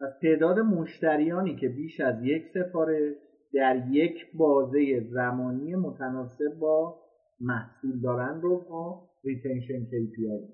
پس 0.00 0.18
تعداد 0.22 0.58
مشتریانی 0.58 1.56
که 1.56 1.68
بیش 1.68 2.00
از 2.00 2.24
یک 2.24 2.42
سفارش 2.54 3.14
در 3.52 3.88
یک 3.90 4.32
بازه 4.34 5.00
زمانی 5.00 5.74
متناسب 5.74 6.58
با 6.60 7.02
محصول 7.40 8.00
دارن 8.00 8.40
رو 8.40 8.58
با 8.58 9.10
ریتنشن 9.24 9.86
KPI 9.86 10.52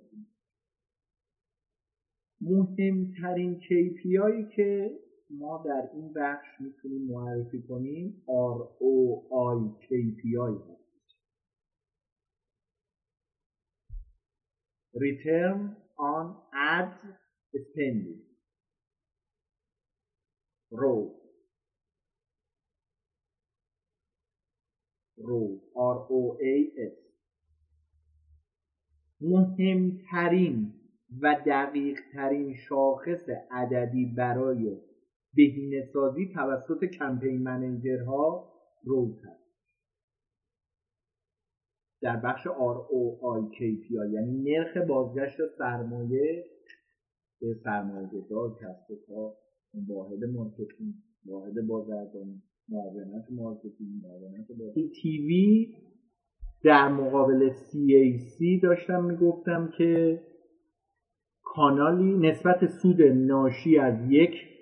مهمترین 2.41 3.61
KPI 3.61 4.57
که 4.57 4.99
ما 5.31 5.63
در 5.67 5.91
این 5.93 6.13
بخش 6.13 6.61
می‌تونیم 6.61 7.03
معرفی 7.03 7.63
کنیم 7.63 8.23
ROI 8.27 9.85
KPI 9.85 10.71
هست. 10.71 10.89
Return 14.95 15.77
on 15.99 16.27
Ad 16.53 16.91
Spending. 17.55 18.29
O 25.77 26.37
A 26.41 26.57
S. 26.77 26.99
مهمترین 29.21 30.73
و 31.21 31.43
دقیق 31.47 32.01
ترین 32.13 32.55
شاخص 32.55 33.29
عددی 33.51 34.07
برای 34.07 34.88
بهینه 35.35 35.91
سازی 35.93 36.33
توسط 36.35 36.85
کمپین 36.85 37.43
منیجرها 37.43 38.53
روز 38.85 39.19
هست 39.25 39.49
در 42.03 42.17
بخش 42.17 42.47
ROI 42.47 43.55
KPI 43.57 44.13
یعنی 44.13 44.43
نرخ 44.43 44.77
بازگشت 44.77 45.37
سرمایه 45.59 46.45
به 47.41 47.55
سرمایه 47.65 48.09
گذار 48.09 48.55
کسب 48.55 48.91
و 48.91 48.97
کار 49.07 49.35
واحد 49.89 50.25
marketing 50.25 50.95
واحد 51.27 51.67
بازرگانی 51.67 52.43
معاونت 52.69 53.25
marketing 53.31 54.03
معاونت 54.03 54.47
LTV 55.03 55.75
در 56.65 56.89
مقابل 56.89 57.51
CAC 57.51 58.63
داشتم 58.63 59.05
می‌گفتم 59.05 59.73
که 59.79 60.21
کانالی 61.43 62.29
نسبت 62.29 62.67
سود 62.67 63.03
ناشی 63.03 63.79
از 63.79 64.11
یک 64.11 64.58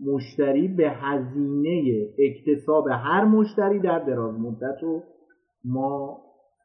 مشتری 0.00 0.68
به 0.68 0.90
هزینه 0.90 2.08
اکتساب 2.18 2.88
هر 2.88 3.24
مشتری 3.24 3.80
در 3.80 3.98
دراز 3.98 4.40
مدت 4.40 4.82
رو 4.82 5.02
ما 5.64 6.22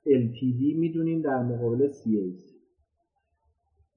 LTV 0.08 0.78
می‌دونیم 0.80 1.22
در 1.22 1.44
مقابل 1.44 1.88
CAC 1.88 2.58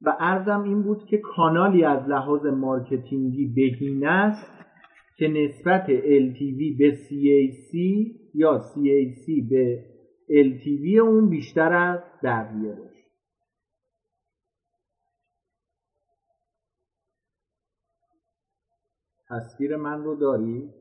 و 0.02 0.16
ارزم 0.20 0.62
این 0.62 0.82
بود 0.82 1.04
که 1.04 1.18
کانالی 1.18 1.84
از 1.84 2.08
لحاظ 2.08 2.46
مارکتینگی 2.46 3.46
بهینه 3.46 4.08
است 4.08 4.46
که 5.16 5.28
نسبت 5.28 5.86
LTV 6.02 6.78
به 6.78 6.92
CAC 6.92 7.74
یا 8.34 8.58
CAC 8.58 9.48
به 9.50 9.84
LTV 10.30 10.98
اون 10.98 11.30
بیشتر 11.30 11.72
از 11.72 12.00
بقیه 12.22 12.72
باشه 12.72 12.89
تصویر 19.30 19.76
من 19.76 20.04
رو 20.04 20.14
داری؟ 20.14 20.74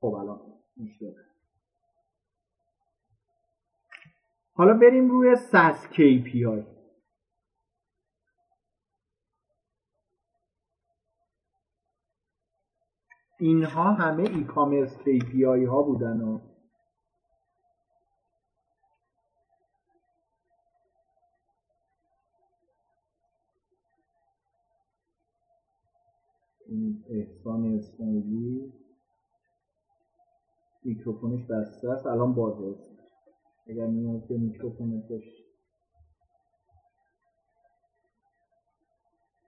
خب 0.00 0.14
الان 0.14 0.40
مشکل 0.76 1.12
حالا 4.52 4.74
بریم 4.74 5.10
روی 5.10 5.36
SAS 5.36 5.94
KPI 5.94 6.62
اینها 13.38 13.92
همه 13.92 14.22
ای 14.22 14.44
کامرس 14.44 14.96
KPI 14.98 15.68
ها 15.68 15.82
بودن 15.82 16.20
و 16.20 16.47
این 26.68 27.04
احسان 27.08 27.74
اسماعیلی. 27.74 28.72
میکروفونش 30.84 31.44
بسته 31.50 31.88
است. 31.88 32.06
الان 32.06 32.34
بازه 32.34 32.76
اگر 33.66 33.86
نیاز 33.86 34.28
به 34.28 34.36
میکروفونش 34.36 35.02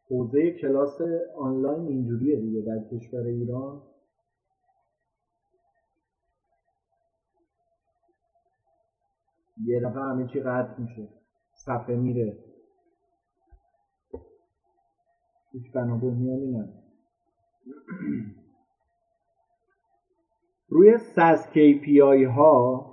حوزه 0.08 0.50
کلاس 0.50 1.00
آنلاین 1.36 1.86
اینجوریه 1.86 2.40
دیگه 2.40 2.62
در 2.62 2.78
کشور 2.90 3.20
ایران. 3.26 3.82
یه 9.64 9.80
دفعه 9.80 10.02
همه 10.02 10.26
چی 10.32 10.40
قطع 10.40 10.80
میشه. 10.80 11.08
صفحه 11.52 11.96
میره. 11.96 12.38
هیچ 15.52 15.72
بنا 15.72 15.96
بنیانی 15.96 16.46
نداره 16.46 16.79
روی 20.68 20.98
ساز 20.98 21.48
KPI 21.48 22.24
ها 22.36 22.86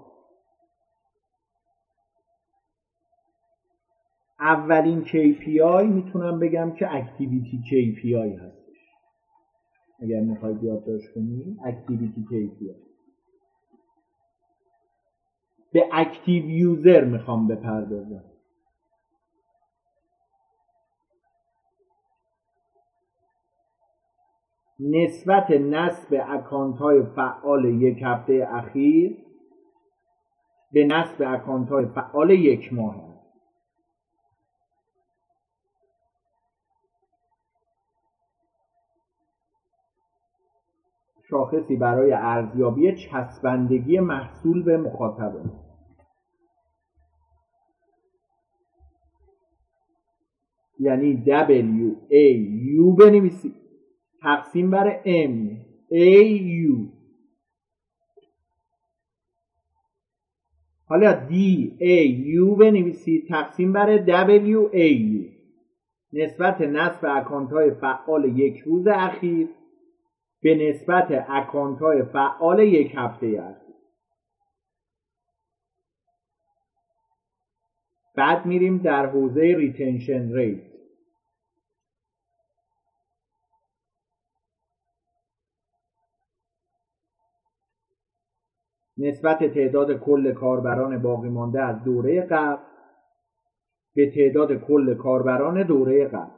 اولین 4.40 5.04
KPI 5.06 5.84
می‌تونم 5.86 6.40
بگم 6.40 6.72
که 6.72 6.96
activity 6.96 7.62
KPI 7.70 8.42
هستش. 8.42 8.78
اگر 10.00 10.22
می‌خواید 10.22 10.64
یادداشت 10.64 11.14
کنید 11.16 11.58
activity 11.66 12.26
KPI 12.30 12.88
به 15.74 15.90
active 15.92 16.50
user 16.50 17.04
می‌خوام 17.04 17.48
بپردازم. 17.48 18.37
نسبت 24.80 25.52
نصب 25.52 26.24
اکانت 26.28 26.78
های 26.78 27.04
فعال 27.16 27.66
یک 27.66 28.00
هفته 28.04 28.48
اخیر 28.52 29.18
به 30.72 30.86
نصب 30.86 31.24
اکانت 31.28 31.70
های 31.70 31.86
فعال 31.86 32.30
یک 32.30 32.74
ماه 32.74 33.08
شاخصی 41.30 41.76
برای 41.76 42.14
ارزیابی 42.14 42.96
چسبندگی 42.96 44.00
محصول 44.00 44.64
به 44.64 44.78
مخاطبه 44.78 45.42
یعنی 50.80 51.24
W 51.26 51.96
A 52.12 52.26
U 52.80 53.00
بنویسید. 53.00 53.67
تقسیم 54.22 54.72
بر 54.72 55.02
M 55.04 55.58
A 55.92 56.40
U. 56.68 56.98
حالا 60.86 61.28
D 61.30 61.34
A 61.80 62.08
U 62.38 62.58
بنویسید. 62.60 63.28
تقسیم 63.30 63.74
بر 63.74 64.06
W 64.06 64.74
A 64.74 64.94
U. 64.94 65.38
نسبت 66.14 66.62
نصب 66.62 67.06
اکانت 67.10 67.52
های 67.52 67.72
فعال 67.72 68.40
یک 68.40 68.58
روز 68.60 68.88
اخیر 68.88 69.48
به 70.42 70.56
نسبت 70.56 71.26
اکانت 71.30 71.80
های 71.80 72.04
فعال 72.04 72.60
یک 72.60 72.92
هفته 72.96 73.42
است 73.42 73.68
بعد 78.16 78.46
میریم 78.46 78.78
در 78.78 79.06
حوزه 79.06 79.42
retention 79.42 80.34
rate 80.34 80.77
نسبت 88.98 89.44
تعداد 89.54 90.00
کل 90.00 90.34
کاربران 90.34 91.02
باقی 91.02 91.30
مانده 91.30 91.62
از 91.62 91.84
دوره 91.84 92.22
قبل 92.22 92.64
به 93.96 94.12
تعداد 94.12 94.62
کل 94.62 94.96
کاربران 94.96 95.64
دوره 95.68 96.08
قبل. 96.08 96.38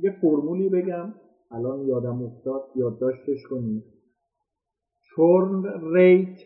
یه 0.00 0.10
فرمولی 0.20 0.68
بگم. 0.68 1.14
الان 1.50 1.86
یادم 1.86 2.22
افتاد. 2.22 2.62
یادداشتش 2.76 3.42
کنید 3.50 3.84
churn 5.00 5.92
rate 5.94 6.38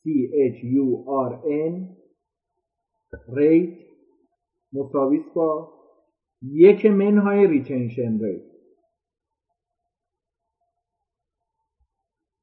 C 0.00 0.08
H 0.52 0.58
U 0.64 1.04
R 1.28 1.32
N 1.44 1.99
rate 3.12 3.78
مساویس 4.72 5.32
با 5.34 5.72
یک 6.42 6.86
منهای 6.86 7.46
retention 7.46 8.24
rate 8.24 8.50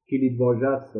کلید 0.09 0.39
واژه 0.39 0.67
است. 0.67 0.97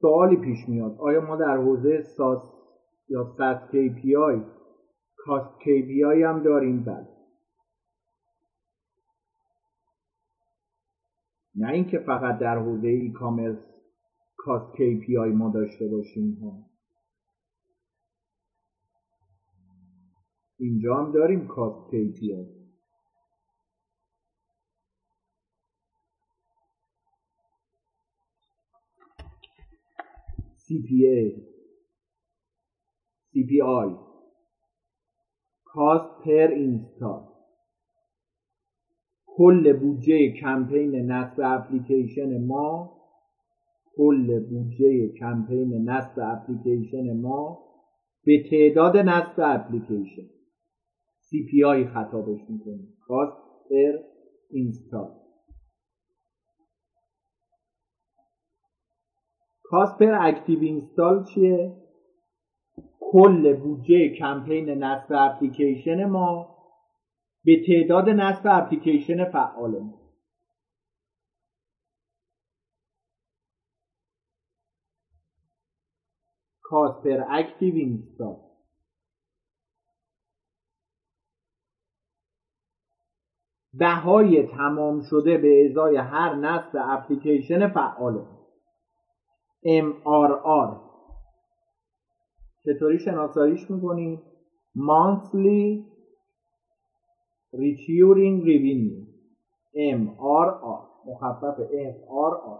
سوالی 0.00 0.36
پیش 0.36 0.68
میاد. 0.68 0.96
آیا 0.98 1.20
ما 1.20 1.36
در 1.36 1.56
حوزه 1.56 2.02
ساس 2.02 2.42
یا 3.08 3.24
ساس 3.24 3.70
KPI 3.70 4.44
کاست 5.16 5.60
KPI 5.60 6.22
هم 6.24 6.42
داریم؟ 6.42 6.84
بله. 6.84 7.13
نه 11.56 11.68
اینکه 11.72 11.98
فقط 11.98 12.38
در 12.38 12.58
حوزه 12.58 12.88
ای 12.88 13.12
کامرس 13.12 13.58
کاست 14.36 14.76
KPI 14.76 15.34
ما 15.34 15.50
داشته 15.50 15.88
باشیم 15.88 16.38
ها. 16.42 16.70
اینجا 20.58 20.94
هم 20.94 21.12
داریم 21.12 21.46
کاست 21.46 21.90
KPI 21.90 22.64
CPA 30.58 31.40
CPI 33.30 33.88
کاست 35.64 36.24
پر 36.24 36.48
اینستال 36.48 37.33
کل 39.36 39.72
بودجه 39.72 40.32
کمپین 40.40 41.12
نصب 41.12 41.40
اپلیکیشن 41.44 42.46
ما 42.46 42.90
کل 43.96 44.40
بودجه 44.50 45.08
کمپین 45.08 45.90
نصب 45.90 46.20
اپلیکیشن 46.22 47.20
ما 47.20 47.58
به 48.24 48.42
تعداد 48.50 48.96
نصب 48.96 49.40
اپلیکیشن. 49.44 50.28
CPI 51.26 51.94
خطابش 51.94 52.40
می‌کنیم. 52.48 52.96
کاست 53.06 53.36
پر 53.70 53.98
اینستال 54.50 55.10
cost 59.62 59.98
per 59.98 60.14
active 60.20 60.60
install 60.60 61.24
چیه؟ 61.24 61.76
کل 63.00 63.56
بودجه 63.56 64.08
کمپین 64.08 64.70
نصب 64.70 65.12
اپلیکیشن 65.16 66.04
ما 66.04 66.53
به 67.44 67.64
تعداد 67.66 68.08
نصب 68.08 68.42
اپلیکیشن 68.46 69.30
فعال 69.30 69.78
ما 69.78 70.04
cost 76.62 77.02
per 77.02 77.24
active 77.28 77.74
install. 77.74 78.36
بهای 83.78 84.46
تمام 84.46 85.02
شده 85.02 85.38
به 85.38 85.66
ازای 85.70 85.96
هر 85.96 86.34
نصب 86.34 86.78
اپلیکیشن 86.80 87.68
فعال 87.68 88.26
MRR 89.64 90.76
چطوری 92.64 92.98
شناساییش 92.98 93.70
می‌کنیم 93.70 94.22
monthly 94.76 95.93
recurring 97.58 98.42
revenue. 98.44 99.04
MRR 99.76 100.48
مخفف 101.06 101.56
MRR 101.58 102.58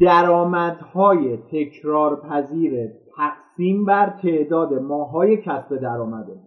درآمدهای 0.00 1.36
تکرار 1.36 2.20
پذیر 2.20 2.90
تقسیم 3.16 3.84
بر 3.84 4.18
تعداد 4.22 4.74
ماهای 4.74 5.36
کسب 5.36 5.76
درآمده 5.76 6.40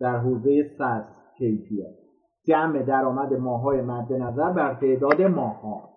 در 0.00 0.18
حوزه 0.18 0.70
ساس 0.78 1.04
KPI 1.38 2.04
جمع 2.44 2.82
درآمد 2.82 3.32
ماهای 3.32 3.80
مد 3.80 4.12
نظر 4.12 4.52
بر 4.52 4.74
تعداد 4.74 5.22
ماها 5.22 5.93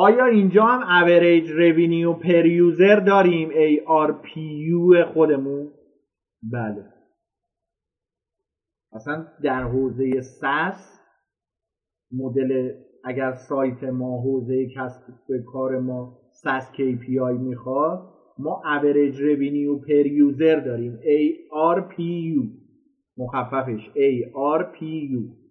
آیا 0.00 0.26
اینجا 0.26 0.64
هم 0.64 0.80
average 1.00 1.48
revenue 1.48 2.24
per 2.24 2.44
user 2.46 3.06
داریم 3.06 3.50
ARPU 3.86 5.04
خودمون؟ 5.14 5.70
بله. 6.52 6.84
اصلا 8.92 9.26
در 9.42 9.62
حوزه 9.62 10.20
ساس 10.20 11.00
مدل 12.12 12.72
اگر 13.04 13.32
سایت 13.32 13.84
ما 13.84 14.22
حوزه 14.22 14.66
کسب 14.76 15.02
کار 15.52 15.78
ما 15.78 16.18
ساس 16.32 16.72
KPI 16.72 17.38
می‌خواد 17.40 17.98
ما 18.38 18.62
average 18.78 19.16
revenue 19.16 19.86
per 19.86 20.06
user 20.06 20.64
داریم. 20.64 20.98
ARPU 21.50 22.46
مخففش. 23.16 23.90
ARPU 24.34 25.47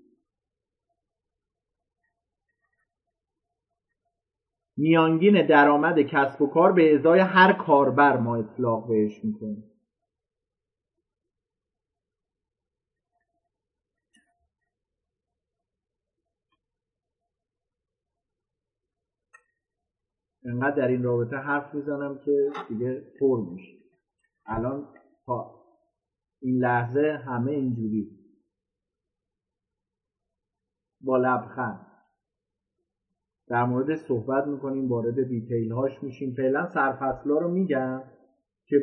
میانگین 4.78 5.48
درآمد 5.48 6.00
کسب 6.02 6.42
و 6.42 6.48
کار 6.48 6.72
به 6.72 6.96
ازای 6.96 7.20
هر 7.20 7.54
کاربر 7.54 8.18
ما 8.18 8.36
اطلاق 8.36 8.88
بهش 8.88 9.26
می‌کنیم. 9.26 9.64
انقدر 20.46 20.76
در 20.76 20.88
این 20.88 21.04
رابطه 21.04 21.38
حرف 21.38 21.76
می‌زنم 21.76 22.20
که 22.26 22.52
دیگه 22.70 23.04
پر 23.20 23.42
میشه. 23.52 23.78
الان 24.46 24.94
تا 25.26 25.64
این 26.42 26.58
لحظه 26.58 27.24
همه 27.26 27.52
اینجوری. 27.52 28.18
با 31.02 31.18
لبخند. 31.18 31.97
در 33.50 33.64
مورد 33.64 33.96
صحبت 33.96 34.48
می‌کنیم 34.48 34.88
وارد 34.88 35.28
دیتیل 35.28 35.72
هاش 35.72 36.04
میشیم. 36.04 36.34
فعلا 36.38 36.66
سرفصلا 36.66 37.38
رو 37.38 37.52
میگم 37.52 38.02
که 38.68 38.76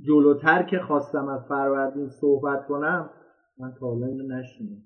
جلوتر 0.00 0.62
که 0.62 0.78
خواستم 0.78 1.28
از 1.28 1.40
فروردین 1.48 2.08
صحبت 2.08 2.66
کنم 2.66 3.10
من 3.58 3.72
تا 3.80 3.86
حالا 3.86 4.06
اینو 4.06 4.26
نشینم 4.26 4.82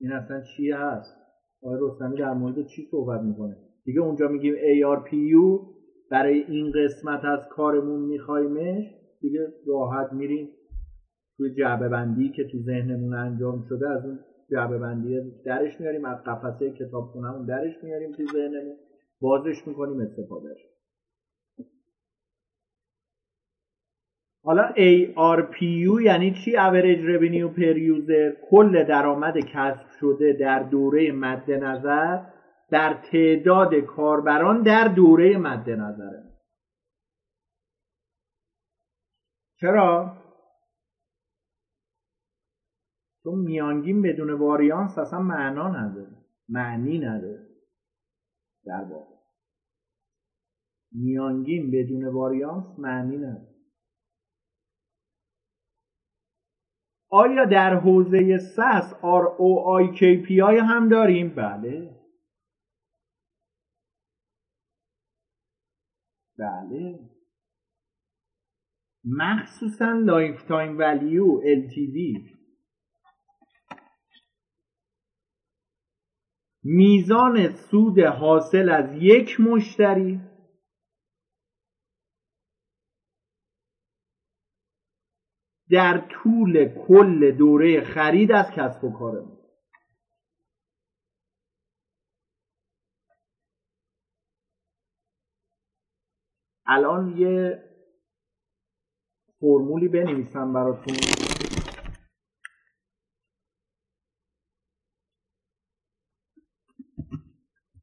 این 0.00 0.12
اصلا 0.12 0.40
چی 0.40 0.70
هست؟ 0.70 1.16
آقای 1.62 1.78
رستمی 1.82 2.18
در 2.18 2.32
مورد 2.32 2.66
چی 2.66 2.82
صحبت 2.90 3.20
می‌کنه؟ 3.20 3.56
دیگه 3.84 4.00
اونجا 4.00 4.28
میگیم 4.28 4.54
ARPU 4.54 5.60
برای 6.10 6.40
این 6.40 6.72
قسمت 6.72 7.24
از 7.24 7.40
کارمون 7.50 8.00
میخوایمش 8.00 8.84
دیگه 9.20 9.52
راحت 9.66 10.12
میریم. 10.12 10.48
توی 11.36 11.54
جعبه 11.54 11.88
بندی 11.88 12.28
که 12.28 12.44
تو 12.44 12.58
ذهنمون 12.58 13.14
انجام 13.14 13.62
شده 13.68 13.88
از 13.88 14.04
اون 14.04 14.18
جعبه 14.50 14.78
بندی 14.78 15.20
درش 15.44 15.80
میاریم 15.80 16.04
از 16.04 16.24
قفسه 16.24 16.70
کتاب 16.70 17.04
خونمون 17.04 17.46
درش 17.46 17.74
میاریم 17.82 18.12
تو 18.12 18.26
ذهنمون 18.26 18.76
بازش 19.20 19.66
می‌کنیم 19.66 20.00
استفادهش 20.00 20.70
حالا 24.44 24.72
ARPU 25.16 26.02
یعنی 26.02 26.34
چی؟ 26.44 26.52
Average 26.52 27.02
Revenue 27.04 27.58
Per 27.58 27.76
User. 27.76 28.50
کل 28.50 28.84
درآمد 28.84 29.38
کسب 29.38 29.86
شده 30.00 30.32
در 30.32 30.62
دوره 30.62 31.12
مد 31.12 31.50
نظر 31.50 32.18
در 32.70 32.94
تعداد 33.12 33.74
کاربران 33.74 34.62
در 34.62 34.88
دوره 34.88 35.36
مد 35.36 35.70
نظره 35.70 36.22
چرا؟ 39.60 40.19
چون 43.24 43.38
میانگین 43.38 44.02
بدون 44.02 44.32
واریانس 44.32 44.98
اصلا 44.98 45.18
معنا 45.22 45.68
نداره. 45.68 46.16
معنی 46.48 46.98
نداره. 46.98 47.48
در 48.64 48.84
واقع. 48.84 49.16
میانگین 50.92 51.70
بدون 51.70 52.04
واریانس 52.08 52.78
معنی 52.78 53.16
نداره. 53.16 53.50
آیا 57.10 57.44
در 57.44 57.74
حوزه 57.74 58.38
سس 58.38 58.94
ROI 59.02 59.96
KPI 59.98 60.58
هم 60.70 60.88
داریم؟ 60.88 61.34
بله. 61.34 62.00
بله. 66.38 67.10
مخصوصا 69.04 69.92
lifetime 69.92 70.78
value 70.78 71.40
LTV 71.40 72.29
میزان 76.62 77.48
سود 77.48 77.98
حاصل 77.98 78.68
از 78.68 79.02
یک 79.02 79.40
مشتری. 79.40 80.20
در 85.70 86.08
طول 86.08 86.68
کل 86.86 87.36
دوره 87.38 87.84
خرید 87.84 88.32
از 88.32 88.50
کسب 88.50 88.84
و 88.84 88.98
کار 88.98 89.20
ما. 89.20 89.40
الان 96.66 97.16
یه 97.16 97.64
فرمولی 99.40 99.88
بنویسم 99.88 100.52
براتون. 100.52 101.19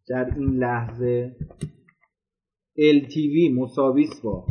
در 0.07 0.33
این 0.35 0.57
لحظه 0.57 1.35
LTV 2.77 3.51
مساویس 3.55 4.21
با 4.23 4.47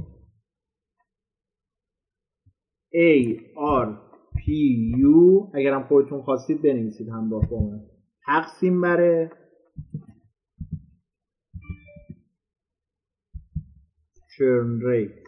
ARPU 3.56 4.36
اگرم 5.54 5.86
خودتون 5.88 6.22
خواستید 6.22 6.62
بنویسید 6.62 7.08
همراه 7.08 7.48
با 7.50 7.60
من 7.60 7.80
تقسیم 8.26 8.80
بر 8.80 9.30
چرن 14.38 14.80
ریت 14.80 15.25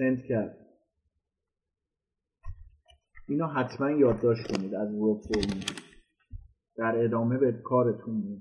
سنت 0.00 0.24
کرد. 0.24 0.66
اینو 3.28 3.46
حتما 3.46 3.90
یادداشت 3.90 4.56
کنید 4.56 4.74
از 4.74 4.88
فرمول 4.88 5.64
در 6.76 7.04
ادامه 7.04 7.38
به 7.38 7.52
کارتون 7.52 8.14
میاد 8.14 8.40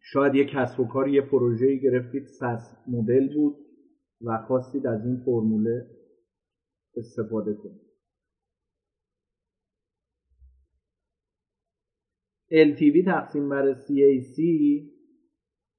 شاید 0.00 0.34
یه 0.34 0.44
کسب 0.44 0.80
و 0.80 0.88
کار 0.88 1.08
یه 1.08 1.20
پروژه‌ای 1.20 1.80
گرفتید 1.80 2.26
سس 2.26 2.76
مدل 2.88 3.34
بود 3.34 3.56
و 4.20 4.38
خواستید 4.46 4.86
از 4.86 5.06
این 5.06 5.22
فرموله 5.24 5.86
استفاده 6.96 7.54
کنید. 7.54 7.84
LTV 12.50 13.04
تقسیم 13.06 13.48
بر 13.48 13.74
CAC 13.74 14.40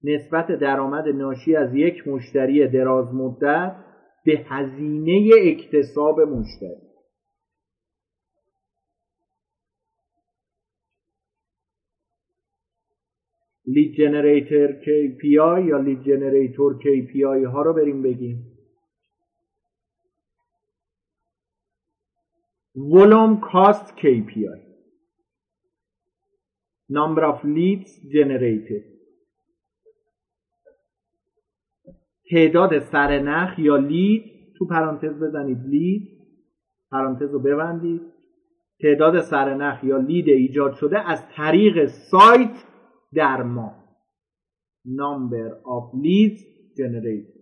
نسبت 0.05 0.51
درآمد 0.51 1.07
ناشی 1.07 1.55
از 1.55 1.75
یک 1.75 2.07
مشتری 2.07 2.67
دراز 2.67 3.13
مدت 3.13 3.75
به 4.25 4.43
هزینه 4.47 5.29
اکتساب 5.43 6.21
مشتری. 6.21 6.85
لید 13.67 13.93
جنریتر 13.97 14.81
KPI 14.81 15.67
یا 15.67 15.77
لید 15.77 16.01
جنریتور 16.01 16.79
KPI 16.79 17.45
ها 17.45 17.61
رو 17.61 17.73
بریم 17.73 18.01
بگیم. 18.01 18.51
Volume 22.77 23.39
cost 23.39 23.95
KPI 24.01 24.59
number 26.89 27.23
of 27.23 27.43
leads 27.43 27.91
generated. 28.15 28.94
تعداد 32.31 32.79
سرنخ 32.79 33.59
یا 33.59 33.77
لید 33.77 34.23
تو 34.57 34.65
پرانتز 34.65 35.19
بزنید 35.19 35.57
لید 35.67 36.09
پرانتز 36.91 37.31
رو 37.33 37.39
ببندید. 37.39 38.01
تعداد 38.81 39.21
سرنخ 39.21 39.83
یا 39.83 39.97
لید 39.97 40.29
ایجاد 40.29 40.73
شده 40.73 41.09
از 41.09 41.29
طریق 41.29 41.85
سایت 41.85 42.63
در 43.13 43.43
ماه 43.43 43.85
number 44.85 45.61
of 45.65 45.93
leads 45.93 46.41
generated. 46.77 47.33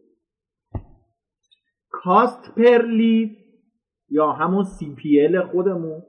Cost 2.04 2.56
per 2.56 2.82
lead 2.84 3.30
یا 4.10 4.32
همون 4.32 4.66
CPL 4.66 5.52
خودمون. 5.52 6.02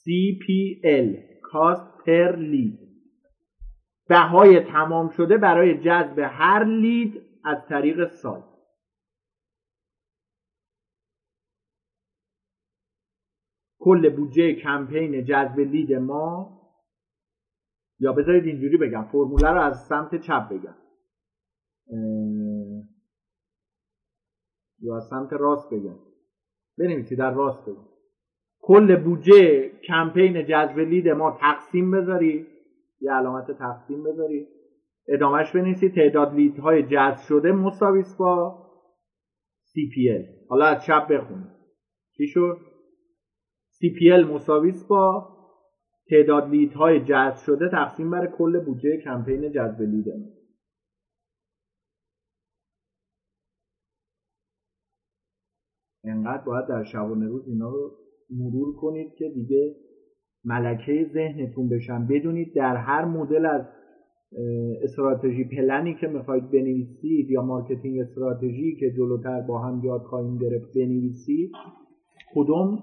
CPL 0.00 1.08
cost 1.52 2.06
per 2.06 2.36
lead. 2.36 2.86
بهای 4.08 4.60
تمام 4.60 5.10
شده 5.10 5.38
برای 5.38 5.78
جذب 5.78 6.18
هر 6.18 6.64
لید 6.64 7.22
از 7.46 7.66
طریق 7.68 8.06
سایت. 8.06 8.44
کل 13.78 14.16
بودجه 14.16 14.54
کمپین 14.54 15.24
جذب 15.24 15.58
لید 15.58 15.92
ما 15.92 16.56
یا 17.98 18.12
بذارید 18.12 18.44
اینجوری 18.44 18.76
بگم 18.76 19.04
فرموله 19.04 19.50
رو 19.50 19.60
از 19.60 19.86
سمت 19.86 20.14
چپ 20.20 20.48
بگم. 20.48 20.76
یا 24.78 24.96
از 24.96 25.08
سمت 25.10 25.32
راست 25.32 25.70
بگم. 25.70 25.98
بنویسید 26.78 27.18
در 27.18 27.34
راست 27.34 27.62
بگم. 27.62 27.88
کل 28.60 29.04
بودجه 29.04 29.68
کمپین 29.68 30.46
جذب 30.46 30.78
لید 30.78 31.08
ما 31.08 31.38
تقسیم 31.40 31.90
بذارید. 31.90 32.46
یه 33.00 33.12
علامت 33.12 33.50
تقسیم 33.50 34.04
بذارید. 34.04 34.55
ادامهش 35.08 35.52
بنویسید. 35.52 35.94
تعداد 35.94 36.34
لیدهای 36.34 36.82
جذب 36.82 37.18
شده 37.28 37.52
مساویس 37.52 38.16
با 38.16 38.62
CPL 39.64 40.48
حالا 40.48 40.64
از 40.64 40.84
چپ 40.84 41.08
بخونید 41.08 41.50
چی 42.16 42.26
شد؟ 42.26 42.58
CPL 43.70 44.30
مساویس 44.30 44.84
با 44.84 45.36
تعداد 46.10 46.48
لیدهای 46.48 47.00
جذب 47.00 47.36
شده 47.36 47.68
تقسیم 47.68 48.10
بر 48.10 48.26
کل 48.38 48.64
بودجه 48.64 48.96
کمپین 49.04 49.52
جذب 49.52 49.80
لید 49.80 50.06
انقدر 56.04 56.44
باید 56.44 56.66
در 56.66 56.84
شبانه 56.84 57.26
روز 57.26 57.48
اینا 57.48 57.70
رو 57.70 57.98
مرور 58.30 58.76
کنید 58.76 59.14
که 59.14 59.28
دیگه 59.28 59.76
ملکه 60.44 61.10
ذهنتون 61.12 61.68
بشن. 61.68 62.06
بدونید 62.06 62.54
در 62.54 62.76
هر 62.76 63.04
مدل 63.04 63.46
از 63.46 63.66
strategy 64.82 65.44
plan 65.44 65.84
ی 65.84 65.94
که 65.94 66.06
می‌خواید 66.06 66.50
بنویسید 66.50 67.30
یا 67.30 67.42
marketing 67.42 68.00
strategy 68.00 68.76
که 68.80 68.90
جلوتر 68.96 69.40
با 69.40 69.58
هم 69.58 69.84
یاد 69.84 70.02
خواهیم 70.02 70.38
گرفت 70.38 70.74
بنویسید 70.74 71.52
کدوم 72.34 72.82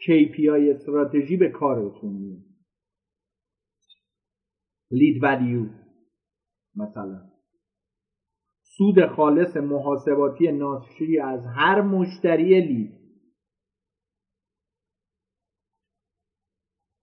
KPI 0.00 0.74
استراتژی 0.74 1.36
به 1.36 1.48
کارتون 1.48 2.12
میاد؟ 2.12 2.44
lead 4.90 5.22
value 5.22 5.66
مثلا. 6.76 7.22
سود 8.62 9.06
خالص 9.06 9.56
محاسباتی 9.56 10.52
ناشی 10.52 11.18
از 11.18 11.40
هر 11.56 11.80
مشتری 11.80 12.60
lead 12.60 12.92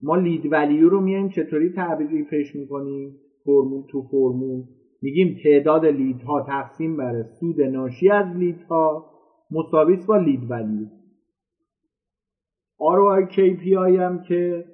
ما 0.02 0.15
لید 0.15 0.52
ولیو 0.52 0.90
رو 0.90 1.02
میایم 1.02 1.30
چطوری 1.30 1.69
تعریفش 1.69 2.56
می‌کنیم؟ 2.56 3.22
فرمول 3.45 3.87
تو 3.91 4.01
فرمول. 4.01 4.63
میگیم 5.01 5.37
تعداد 5.43 5.85
لیدها 5.85 6.41
تقسیم 6.41 6.97
بر 6.97 7.23
سود 7.39 7.61
ناشی 7.61 8.09
از 8.09 8.37
لیدها 8.37 9.13
مساویس 9.51 10.05
با 10.05 10.17
لید 10.17 10.51
ولیو 10.51 10.87
ROI 12.79 13.31
KPI 13.33 13.97
هم 13.99 14.23
که 14.27 14.65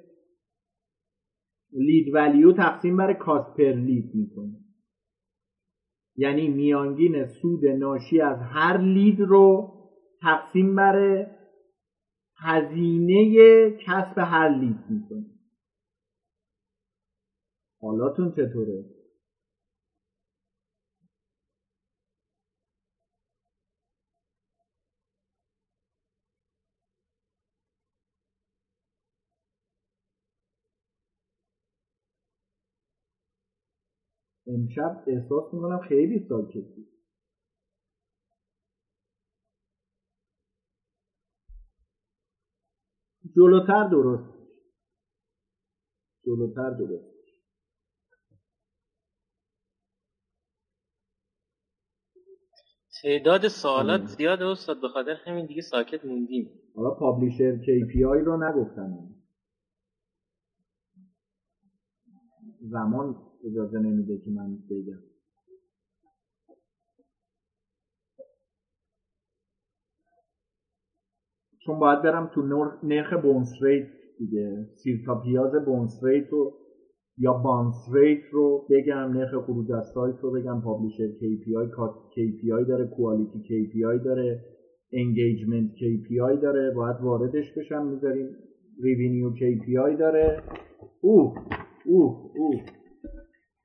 لید 1.72 2.14
ولیو 2.14 2.52
تقسیم 2.52 2.96
بر 2.96 3.12
کاست 3.12 3.56
پر 3.56 3.72
لید 3.72 4.14
می‌کنه. 4.14 4.60
یعنی 6.16 6.48
میانگین 6.48 7.24
سود 7.26 7.66
ناشی 7.66 8.20
از 8.20 8.38
هر 8.40 8.78
لید 8.78 9.20
رو 9.20 9.72
تقسیم 10.22 10.74
بر 10.74 11.26
هزینه 12.36 13.70
کسب 13.70 14.18
هر 14.18 14.48
لید 14.48 14.78
می‌کنه. 14.90 15.39
حالاتون 17.80 18.30
چطوره؟ 18.30 18.84
امشب 34.46 35.04
احساس 35.06 35.54
می‌کنم 35.54 35.78
خیلی 35.78 36.18
ساکتی 36.28 36.86
جلوتر 43.36 43.84
درست. 43.84 44.30
جلوتر 46.24 46.70
درست. 46.70 47.19
تعداد 53.02 53.48
سوالات 53.48 54.02
زیاد 54.06 54.42
استاد 54.42 54.80
به 54.80 54.88
خاطر 54.88 55.16
همین 55.26 55.46
دیگه 55.46 55.62
ساکت 55.62 56.04
موندیم. 56.04 56.50
حالا 56.76 56.90
پابلیشر 56.90 57.58
KPI 57.58 58.24
رو 58.26 58.44
نگفتن. 58.44 58.98
زمان 62.60 63.16
اجازه 63.44 63.78
نمیده 63.78 64.18
که 64.18 64.30
من 64.30 64.56
بگم. 64.70 65.00
چون 71.66 71.78
باید 71.78 72.02
برم 72.02 72.30
تو 72.34 72.42
نرخ 72.82 73.12
bounce 73.12 73.52
rate 73.62 73.88
دیگه. 74.18 74.68
سیرتا 74.74 75.20
پیاز 75.20 75.64
bounce 75.66 76.04
rate 76.04 76.28
رو 76.30 76.59
یا 77.22 77.32
bounce 77.32 77.74
rate 77.92 78.22
رو 78.32 78.66
بگم 78.70 79.12
نرخ 79.12 79.44
خروج 79.44 79.72
از 79.72 79.86
سایت 79.94 80.16
رو 80.20 80.32
بگم 80.32 80.60
publisher 80.60 81.08
KPI 81.08 81.70
KPI 82.14 82.68
داره 82.68 82.86
quality 82.86 83.42
KPI 83.48 84.04
داره 84.04 84.44
engagement 84.92 85.70
KPI 85.70 86.42
داره 86.42 86.70
باید 86.70 86.96
واردش 87.00 87.52
بشم 87.56 87.86
می‌ذاریم 87.86 88.36
revenue 88.82 89.30
KPI 89.30 89.98
داره. 89.98 90.42
اوه 91.00 91.34
اوه 91.86 92.30
اوه. 92.36 92.60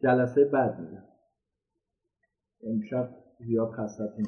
جلسه 0.03 0.45
بعد 0.53 0.79
میدم 0.79 1.05
امشب 2.63 3.09
زیاد 3.47 3.71
خستتون 3.71 4.25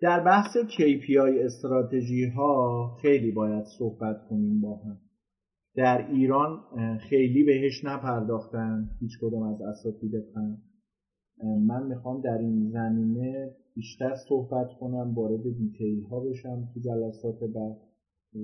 در 0.00 0.24
بحث 0.24 0.56
KPI 0.56 1.44
استراتژی 1.44 2.26
ها 2.26 2.90
خیلی 3.02 3.32
باید 3.32 3.64
صحبت 3.78 4.16
کنیم 4.28 4.60
با 4.60 4.76
هم. 4.76 5.05
در 5.76 6.10
ایران 6.10 6.60
خیلی 6.98 7.44
بهش 7.44 7.84
نپرداختن. 7.84 8.90
هیچ 9.00 9.18
کدوم 9.20 9.42
از 9.42 9.62
اساتید 9.62 10.12
فن. 10.34 10.58
من 11.66 11.86
می‌خوام 11.86 12.20
در 12.20 12.38
این 12.38 12.70
زمینه 12.70 13.54
بیشتر 13.74 14.14
صحبت 14.28 14.66
کنم 14.80 15.14
وارد 15.14 15.42
دیتیل 15.42 16.02
ها 16.02 16.20
بشم 16.20 16.68
تو 16.74 16.80
جلسات 16.80 17.40
بعد 17.40 17.76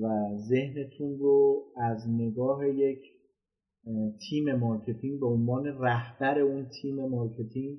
و 0.03 0.37
ذهنتون 0.37 1.19
رو 1.19 1.65
از 1.77 2.11
نگاه 2.11 2.69
یک 2.69 2.99
تیم 4.31 4.55
marketing 4.55 5.21
به 5.21 5.27
عنوان 5.27 5.67
رهبر 5.67 6.39
اون 6.39 6.67
تیم 6.83 7.05
marketing 7.05 7.79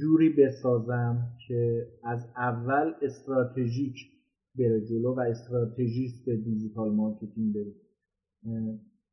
جوری 0.00 0.28
بسازم 0.38 1.28
که 1.48 1.86
از 2.02 2.20
اول 2.36 2.92
استراتژیک 3.02 3.94
بره 4.58 4.80
جلو 4.80 5.14
و 5.14 5.20
strategist 5.20 6.28
digital 6.28 6.94
marketing 6.94 7.54
بره. 7.54 7.83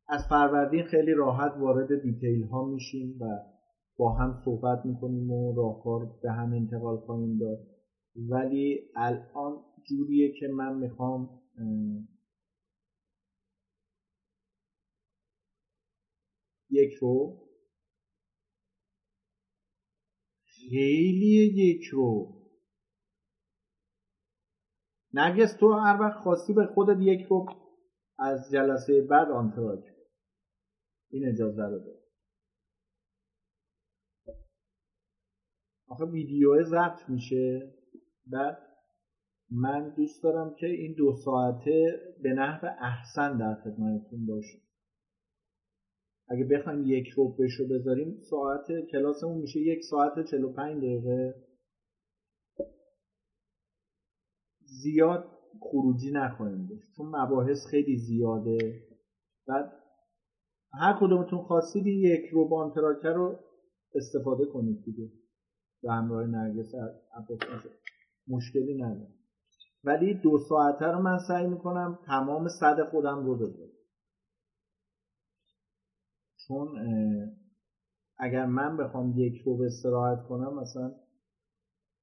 از 0.07 0.27
فروردین 0.29 0.83
خیلی 0.83 1.13
راحت 1.13 1.51
وارد 1.59 2.01
detail 2.03 2.43
ها 2.43 2.65
میشیم 2.65 3.17
و 3.21 3.25
با 3.97 4.11
هم 4.11 4.41
صحبت 4.45 4.85
می‌کنیم 4.85 5.31
و 5.31 5.55
راهکار 5.55 6.19
به 6.21 6.31
هم 6.31 6.53
انتقال 6.53 6.97
خواهیم 6.97 7.37
داد. 7.37 7.59
ولی 8.29 8.79
الان 8.95 9.63
جوریه 9.89 10.31
که 10.39 10.47
من 10.47 10.77
می‌خوام 10.77 11.29
یک 16.69 16.93
رو 16.93 17.37
خیلی 20.45 21.51
یک 21.55 21.83
رو. 21.83 22.27
نرگس 25.13 25.53
تو 25.59 25.73
هر 25.73 25.97
وقت 25.99 26.23
خواستی 26.23 26.53
به 26.53 26.65
خودت 26.65 26.97
یک 27.01 27.21
رو 27.29 27.45
از 28.21 28.51
جلسه 28.51 29.01
بعد 29.01 29.31
آنتراج 29.31 29.83
این 31.09 31.27
اجازه 31.27 31.63
رو 31.63 31.79
داد. 31.79 32.01
آخه 35.87 36.05
ویدیو 36.05 36.63
ضبط 36.63 37.09
میشه. 37.09 37.73
بعد 38.27 38.57
من 39.51 39.93
دوست 39.97 40.23
دارم 40.23 40.55
که 40.55 40.65
این 40.65 40.93
دو 40.93 41.15
ساعته 41.25 41.99
به 42.23 42.33
نحو 42.33 42.67
احسن 42.79 43.37
در 43.37 43.55
خدمتتون 43.63 44.25
باشه 44.25 44.61
اگه 46.27 46.43
بخوایم 46.43 46.83
یک 46.85 47.07
روب 47.07 47.43
بشو 47.43 47.67
بذاریم 47.67 48.19
ساعت 48.29 48.67
کلاسمون 48.91 49.37
میشه 49.37 49.59
یک 49.59 49.79
ساعت 49.89 50.25
45 50.31 50.77
دقیقه. 50.77 51.35
زیاد 54.83 55.40
خروجی 55.59 56.11
داشت 56.11 56.91
چون 56.97 57.05
مباحث 57.05 57.65
خیلی 57.69 57.97
زیاده. 57.97 58.83
بعد 59.47 59.73
هر 60.73 60.97
کدومتون 61.01 61.41
خواستید 61.41 61.87
یک 61.87 62.29
روب 62.31 62.53
آنتراکر 62.53 63.13
رو 63.13 63.39
استفاده 63.95 64.45
کنید 64.45 64.83
دیگه. 64.85 65.11
به 65.83 65.91
همراه 65.91 66.27
نرگس 66.27 66.71
مشکلی 68.27 68.81
نداره. 68.81 69.13
ولی 69.83 70.13
دو 70.13 70.37
ساعته 70.49 70.85
رو 70.85 71.01
من 71.01 71.17
سعی 71.27 71.47
می‌کنم 71.47 71.99
تمام 72.05 72.47
صد 72.59 72.89
خودم 72.89 73.25
رو 73.25 73.35
بذارم. 73.35 73.71
چون 76.47 76.67
اگر 78.17 78.45
من 78.45 78.77
بخوام 78.77 79.13
یک 79.17 79.41
رو 79.41 79.61
استراحت 79.61 80.27
کنم 80.27 80.59
مثلا 80.59 80.95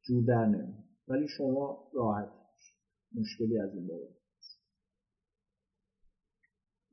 جور 0.02 0.24
در 0.24 0.64
ولی 1.08 1.28
شما 1.28 1.90
راحت. 1.94 2.37
مشکلی 3.14 3.58
از 3.58 3.74
این 3.74 3.86
بابت. 3.86 4.14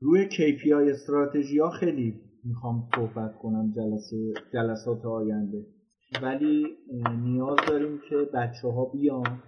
روی 0.00 0.28
KPI 0.30 0.72
استراتژی 0.72 1.58
ها 1.58 1.70
خیلی 1.70 2.20
می‌خوام 2.44 2.88
صحبت 2.94 3.38
کنم 3.38 3.72
جلسه 3.76 4.32
جلسات 4.52 5.04
آینده. 5.04 5.66
ولی 6.22 6.66
نیاز 7.24 7.58
داریم 7.68 8.00
که 8.08 8.16
بچه 8.16 8.68
ها 8.68 8.84
بیان. 8.84 9.42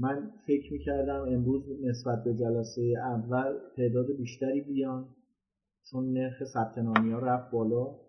من 0.00 0.32
فکر 0.46 0.72
می‌کردم 0.72 1.20
امروز 1.20 1.62
نسبت 1.84 2.24
به 2.24 2.34
جلسه 2.34 2.94
اول 3.04 3.58
تعداد 3.76 4.06
بیشتری 4.18 4.60
بیان 4.60 5.14
چون 5.90 6.12
نرخ 6.12 6.44
ثبت 6.44 6.78
نامی 6.78 7.12
ها 7.12 7.18
رفت 7.18 7.50
بالا. 7.50 8.00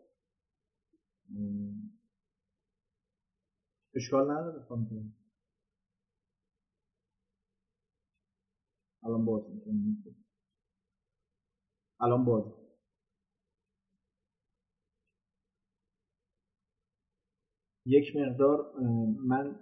اشکال 3.96 4.32
نداره 4.32 4.66
خانم 4.70 5.14
الان 9.06 9.26
باز 9.26 9.44
می‌کنم 9.52 10.16
الان 12.00 12.26
باز. 12.26 12.44
یک 17.86 18.16
مقدار 18.16 18.74
من 19.28 19.56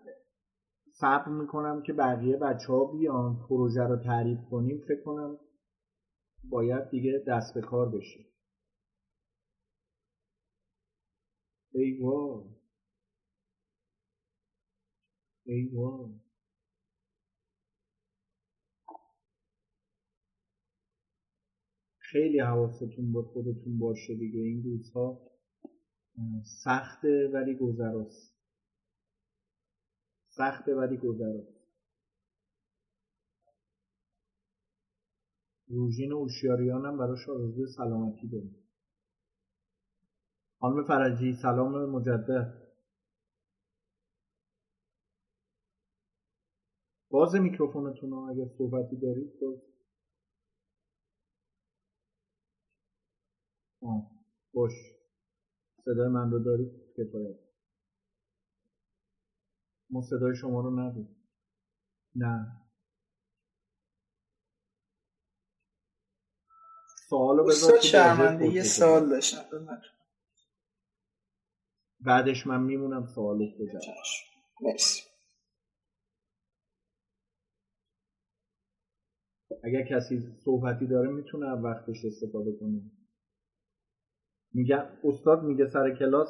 صبر 0.93 1.29
می‌کنم 1.29 1.81
که 1.83 1.93
بقیه 1.93 2.37
بچه 2.37 2.67
ها 2.73 2.85
بیان 2.85 3.39
پروژه 3.49 3.81
رو 3.83 3.97
تعریف 3.97 4.39
کنیم. 4.51 4.81
فکر 4.87 5.03
کنم 5.05 5.39
باید 6.43 6.89
دیگه 6.89 7.23
دست 7.27 7.53
به 7.55 7.61
کار 7.61 7.89
بشه 7.89 8.19
ای 11.73 11.99
وای. 12.01 12.43
ای 15.45 15.69
وای. 15.73 16.30
خیلی 22.11 22.39
حواستون 22.39 23.11
با 23.11 23.21
خودتون 23.21 23.79
باشه 23.79 24.15
دیگه. 24.15 24.39
این 24.39 24.63
روزها 24.63 25.31
سخته 26.63 27.31
ولی 27.33 27.55
گذراست. 27.55 28.35
سخته 30.29 30.75
ولی 30.75 30.97
گذراست. 30.97 31.61
روژین 35.67 36.13
اوشیاریان 36.13 36.85
هم 36.85 36.97
براش 36.97 37.29
آرزوی 37.29 37.67
سلامتی 37.77 38.27
داریم 38.27 38.55
خانم 40.59 40.83
فرجی 40.87 41.33
سلام 41.41 41.89
مجدد. 41.89 42.61
باز 47.09 47.35
میکروفونتون 47.35 48.13
اگر 48.13 48.45
صحبتی 48.57 48.95
دارید 48.95 49.39
باز 49.41 49.70
آه. 53.83 54.11
باش 54.53 54.73
صدای 55.85 56.07
من 56.09 56.31
رو 56.31 56.39
دارید 56.39 56.71
کفایت. 56.97 57.37
ما 59.91 60.01
صدای 60.01 60.35
شما 60.35 60.61
رو 60.61 60.71
نداریم. 60.79 61.17
نه. 62.15 62.61
سوالو 67.09 67.43
بذار 67.45 67.81
شرمنده 67.81 68.47
یه 68.47 68.63
سوال 68.63 69.09
داشتم 69.09 69.45
بعدش 72.01 72.47
من 72.47 72.63
میمونم 72.63 73.05
سوالش 73.05 73.55
بجرم 73.55 73.81
مرسی. 74.61 75.03
اگر 79.63 79.83
کسی 79.83 80.21
صحبتی 80.45 80.87
داره 80.87 81.09
می‌تونه 81.09 81.51
وقتش 81.53 82.05
استفاده 82.05 82.53
کنه. 82.59 82.81
میگه 84.53 84.83
استاد 85.03 85.43
میگه 85.43 85.65
سر 85.65 85.95
کلاس 85.99 86.27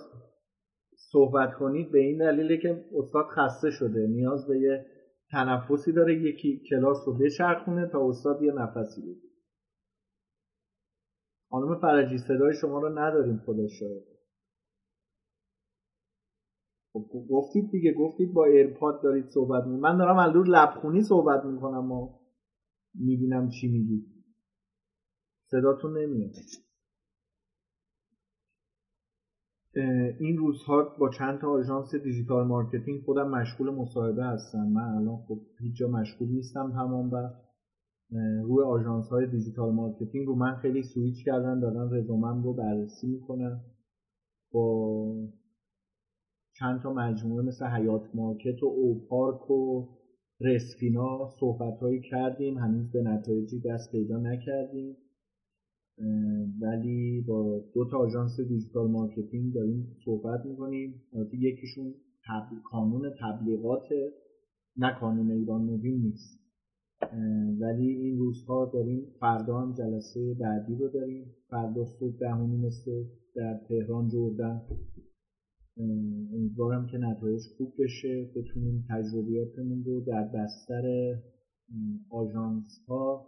صحبت 0.96 1.54
کنید 1.60 1.92
به 1.92 2.00
این 2.00 2.18
دلیله 2.18 2.58
که 2.58 2.86
استاد 2.96 3.26
خسته 3.26 3.70
شده 3.72 4.08
نیاز 4.08 4.48
به 4.48 4.60
یه 4.60 4.86
تنفسی 5.32 5.92
داره 5.92 6.16
یکی 6.22 6.64
کلاس 6.70 6.98
رو 7.08 7.14
بچرخونه 7.18 7.88
تا 7.92 8.10
استاد 8.10 8.42
یه 8.42 8.52
نفسی 8.52 9.02
بده. 9.02 9.28
خانم 11.50 11.80
فرجی 11.82 12.18
صدای 12.18 12.54
شما 12.54 12.80
رو 12.80 13.00
نداریم 13.00 13.38
خدا 13.46 13.68
شاید 13.68 14.04
خب 16.94 17.06
گفتید 17.30 17.72
دیگه 17.72 17.94
گفتید 17.94 18.34
با 18.34 18.46
AirPod 18.46 19.04
دارید 19.04 19.26
صحبت 19.26 19.64
می 19.64 19.78
من 19.78 19.98
دارم 19.98 20.18
از 20.18 20.36
لبخونی 20.48 21.02
صحبت 21.02 21.46
می‌کنم 21.46 21.92
و 21.92 22.10
می‌بینم 22.96 23.50
چی 23.50 23.68
میگید. 23.68 24.06
صداتون 25.52 25.98
نمیاد. 25.98 26.32
این 30.20 30.38
روزها 30.38 30.96
با 31.00 31.10
چند 31.10 31.40
تا 31.40 31.50
آژانس 31.50 31.96
digital 31.96 32.48
marketing 32.48 33.02
خودم 33.06 33.30
مشغول 33.30 33.70
مصاحبه 33.70 34.24
هستم. 34.24 34.68
من 34.68 34.96
الان 34.96 35.18
خب 35.28 35.40
هیچ 35.60 35.76
جا 35.78 35.88
مشغول 35.88 36.30
نیستم 36.30 36.72
تمام 36.72 37.12
وقت 37.12 37.36
روی 38.44 38.64
آژانس 38.64 39.10
های 39.10 39.28
digital 39.28 39.74
marketing 39.74 40.28
رو 40.28 40.36
من 40.36 40.56
خیلی 40.56 40.84
سویچ 40.84 41.26
کردن 41.26 41.60
دارن 41.60 41.94
رزومم 41.94 42.44
رو 42.44 42.54
بررسی 42.54 43.08
می‌کنن. 43.08 43.62
با 44.54 45.28
چند 46.60 46.82
تا 46.82 46.94
مجموعه 46.94 47.46
مثل 47.46 47.66
حیات 47.66 48.02
مارکت 48.14 48.64
و 48.64 48.66
اوپارک 48.66 49.52
و 49.52 49.88
رسفینا 50.42 51.30
صحبت 51.40 51.80
هایی 51.80 52.02
کردیم. 52.10 52.58
هنوز 52.58 52.92
به 52.92 53.02
نتایجی 53.02 53.62
دست 53.66 53.92
پیدا 53.92 54.18
نکردیم. 54.18 54.98
ولی 56.62 57.22
با 57.28 57.64
دو 57.74 57.90
تا 57.92 57.98
آژانس 57.98 58.40
digital 58.40 58.92
marketing 58.92 59.54
داریم 59.54 59.88
صحبت 60.06 60.46
می‌کنیم. 60.46 61.02
یکیشون 61.34 61.94
کانون 62.72 63.12
تبلیغات 63.22 63.88
نه 64.78 65.00
کانون 65.00 65.32
ایران 65.32 65.66
نوین 65.66 66.02
نیست. 66.02 66.42
ولی 67.60 67.90
این 67.90 68.18
روزها 68.18 68.72
داریم 68.74 69.06
فردا 69.20 69.60
هم 69.60 69.74
جلسه 69.74 70.34
بعدی 70.40 70.76
رو 70.76 70.88
داریم. 70.88 71.26
فردا 71.50 71.86
صبح 71.86 72.18
دهمی 72.20 72.58
مثل 72.58 73.04
در 73.36 73.60
تهران 73.70 74.10
جردن. 74.10 74.62
امیدوارم 76.34 76.88
که 76.88 76.98
نتایج 76.98 77.42
خوب 77.58 77.74
بشه. 77.80 78.32
بتونیم 78.36 78.86
تجربیاتمون 78.90 79.84
رو 79.84 80.02
در 80.02 80.24
بستر 80.24 81.16
آژانس 82.10 82.86
ها 82.88 83.28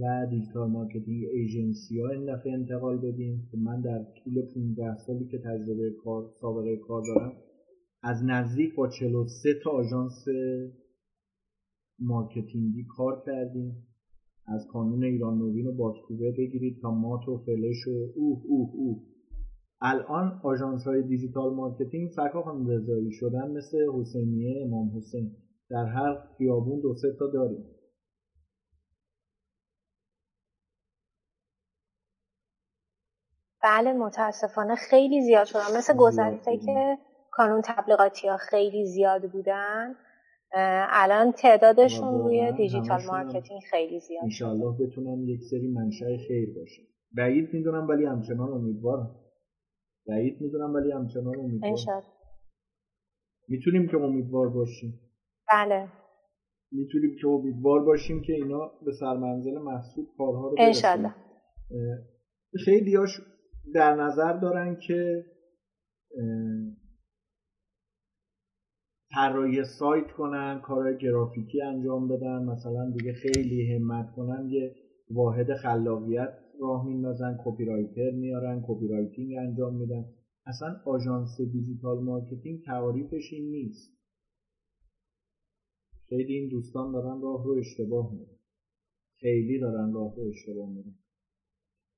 و 0.00 0.26
digital 0.30 0.70
marketing 0.70 1.24
agency 1.32 2.00
ها 2.00 2.08
این 2.08 2.34
دفعه 2.34 2.52
انتقال 2.52 2.98
بدیم 2.98 3.48
که 3.50 3.56
من 3.56 3.80
در 3.80 4.04
طول 4.24 4.42
15 4.54 4.96
سالی 5.06 5.28
که 5.30 5.38
تجربه 5.38 5.90
کار 6.04 6.30
سابقه 6.40 6.76
کار 6.76 7.02
دارم 7.06 7.32
از 8.02 8.16
نزدیک 8.24 8.74
با 8.74 8.88
43 8.88 9.54
تا 9.64 9.70
آژانس 9.70 10.24
marketing 11.98 12.75
ی 12.75 12.84
کار 12.96 13.22
کردیم. 13.26 13.76
از 14.46 14.66
کانون 14.66 15.04
ایران 15.04 15.38
نوین 15.38 15.66
و 15.66 15.72
بادکوبه 15.72 16.32
بگیرید 16.38 16.78
تا 16.82 16.90
مات 16.90 17.28
و 17.28 17.38
فلش 17.38 17.88
و 17.88 18.12
اوه 18.16 18.42
اوه 18.48 18.70
اوه. 18.74 19.02
الان 19.80 20.40
آژانس 20.42 20.84
های 20.84 21.02
digital 21.02 21.54
marketing 21.54 22.10
سکا 22.10 22.42
هم 22.42 22.66
رضایی 22.66 23.12
شدن 23.12 23.50
مثل 23.50 23.78
حسینیه 23.92 24.62
امام 24.66 24.96
حسین. 24.96 25.32
در 25.70 25.84
هر 25.84 26.18
خیابون 26.38 26.80
دو 26.80 26.94
سه 26.94 27.08
تا 27.18 27.26
داریم. 27.26 27.64
بله 33.62 33.92
متاسفانه 33.92 34.74
خیلی 34.74 35.20
زیاد 35.20 35.46
شدن. 35.46 35.76
مثل 35.76 35.96
گذشته 35.96 36.56
که 36.56 36.98
کانون 37.30 37.62
تبلیغاتی 37.64 38.28
ها 38.28 38.36
خیلی 38.36 38.86
زیاد 38.86 39.30
بودن 39.32 39.94
الان 40.90 41.32
تعدادشون 41.32 42.18
روی 42.18 42.52
digital 42.52 43.00
marketing 43.06 43.60
خیلی 43.70 44.00
زیاد 44.00 44.22
انشالله 44.22 44.86
بتونم 44.86 45.28
یک 45.28 45.40
سری 45.50 45.68
منشأ 45.68 46.16
خیر 46.28 46.54
باشه 46.56 46.82
بعید 47.16 47.54
می‌دونم 47.54 47.88
ولی 47.88 48.04
همچنان 48.04 48.52
امیدوارم. 48.52 49.14
بعید 50.08 50.40
می‌دونم 50.40 50.74
ولی 50.74 50.92
همچنان 50.92 51.38
امیدوارم. 51.38 52.02
می‌تونیم 53.48 53.88
که 53.88 53.96
امیدوار 53.96 54.48
باشیم. 54.48 55.00
بله. 55.52 55.88
می‌تونیم 56.72 57.16
که 57.20 57.28
امیدوار 57.28 57.84
باشیم 57.84 58.22
که 58.22 58.32
اینا 58.32 58.70
به 58.84 58.92
سرمنزل 59.00 59.58
مقصود 59.58 60.06
کارها 60.18 60.48
رو 60.48 60.56
برسونن. 60.56 61.14
خیلی 62.64 62.94
هاش 62.96 63.20
در 63.74 63.94
نظر 63.94 64.32
دارن 64.32 64.76
که 64.86 65.24
طراحی 69.14 69.64
سایت 69.64 70.10
کنن 70.12 70.60
کارهای 70.60 70.98
گرافیکی 70.98 71.62
انجام 71.62 72.08
بدن 72.08 72.42
مثلا 72.44 72.90
دیگه 72.90 73.12
خیلی 73.12 73.74
همت 73.74 74.12
کنن 74.16 74.48
یه 74.50 74.74
واحد 75.10 75.54
خلاقیت 75.54 76.38
راه 76.60 76.86
میندازن 76.86 77.38
copywriter 77.44 78.10
میارن 78.10 78.64
copywriting 78.66 79.34
انجام 79.38 79.74
میدن. 79.76 80.04
اصلا 80.46 80.80
آژانس 80.84 81.40
digital 81.40 82.02
marketing 82.04 82.64
تعاریفش 82.64 83.32
این 83.32 83.50
نیست. 83.50 84.02
خیلی 86.08 86.34
این 86.34 86.48
دوستان 86.48 86.92
دارن 86.92 87.22
راه 87.22 87.44
رو 87.44 87.50
اشتباه 87.58 88.12
میرن 88.12 88.38
خیلی 89.20 89.60
دارن 89.60 89.92
راه 89.92 90.16
رو 90.16 90.22
اشتباه 90.28 90.70
میرن 90.70 90.94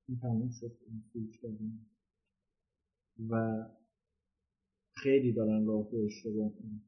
این 0.07 0.17
تموم 0.19 0.49
شد 0.49 0.71
و 3.29 3.65
خیلی 4.91 5.33
دارن 5.33 5.65
راه 5.65 5.91
رو 5.91 6.05
اشتباه 6.05 6.51
میرن 6.59 6.81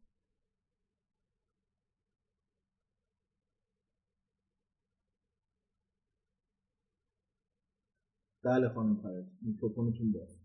بله 8.43 8.69
خانم 8.69 8.95
فرد 8.95 9.31
میکروفونتون 9.41 10.11
باز. 10.11 10.39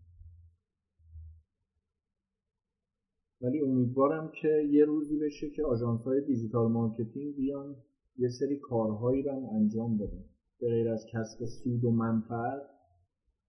ولی 3.41 3.61
امیدوارم 3.61 4.31
که 4.41 4.47
یه 4.71 4.85
روزی 4.85 5.17
بشه 5.17 5.49
که 5.49 5.63
آژانس 5.63 6.07
digital 6.27 6.71
marketing 6.71 7.35
بیان 7.35 7.75
یه 8.17 8.29
سری 8.29 8.57
کارهایی 8.57 9.23
رو 9.23 9.49
انجام 9.55 9.97
بدن. 9.97 10.32
به 10.63 10.69
غیر 10.69 10.89
از 10.89 11.05
کسب 11.11 11.45
سود 11.45 11.83
و 11.83 11.91
منفعت 11.91 12.61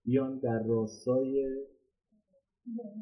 بیان 0.04 0.38
در 0.38 0.62
راستای 0.62 1.64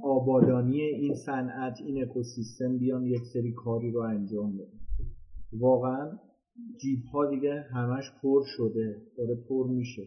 آبادانی 0.05 0.81
این 0.81 1.15
صنعت 1.27 1.79
این 1.87 2.03
اکوسیستم 2.03 2.79
بیان 2.79 3.07
یک 3.07 3.23
سری 3.33 3.53
کاری 3.53 3.91
رو 3.91 4.01
انجام 4.01 4.57
بدن. 4.57 4.81
واقعا 5.53 6.19
جیب 6.81 7.05
ها 7.13 7.31
دیگه 7.31 7.61
همش 7.61 8.05
پر 8.23 8.43
شده 8.57 9.03
داره 9.17 9.35
پر 9.49 9.69
میشه. 9.69 10.03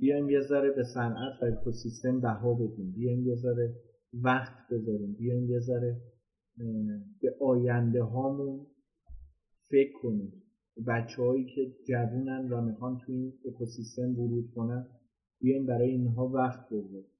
بیایم 0.00 0.30
یه 0.30 0.40
ذره 0.40 0.70
به 0.70 0.84
صنعت 0.94 1.42
و 1.42 1.44
اکوسیستم 1.44 2.20
بها 2.20 2.54
بدیم. 2.54 2.92
بیایم 2.92 3.26
یه 3.26 3.34
ذره 3.34 3.74
وقت 4.22 4.54
بذاریم. 4.70 5.14
بیایم 5.18 5.50
یه 5.50 5.60
ذره 5.60 6.00
به 7.22 7.36
آینده 7.40 8.02
هامون 8.02 8.66
فکر 9.70 9.92
کنیم. 10.02 10.42
بچه 10.86 11.22
هایی 11.22 11.44
که 11.44 11.76
جوونن 11.88 12.48
و 12.52 12.60
می‌خوان 12.60 12.98
تو 12.98 13.12
این 13.12 13.32
اکوسیستم 13.44 14.18
ورود 14.18 14.50
کنن 14.54 14.86
بیایم 15.40 15.66
برای 15.66 15.90
اینها 15.90 16.28
وقت 16.28 16.66
بذاریم 16.66 17.10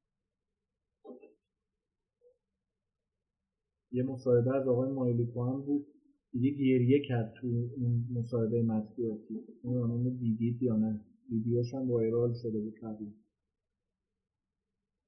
یه 3.92 4.02
مصاحبه 4.02 4.56
از 4.56 4.68
آقای 4.68 4.92
مایلیکو 4.92 5.44
هم 5.44 5.60
بود. 5.62 5.86
دیگه 6.32 6.50
گریه 6.50 7.02
کرد 7.08 7.34
تو 7.40 7.46
اون 7.46 8.08
مصاحبه 8.12 8.62
مطبوعاتی. 8.62 9.40
اون 9.62 10.18
دیدید 10.18 10.62
یا 10.62 10.76
نه؟ 10.76 11.00
ویدیوش 11.30 11.74
هم 11.74 11.90
وایرال 11.90 12.34
شده 12.42 12.60
بود 12.60 12.74
قبل 12.82 13.06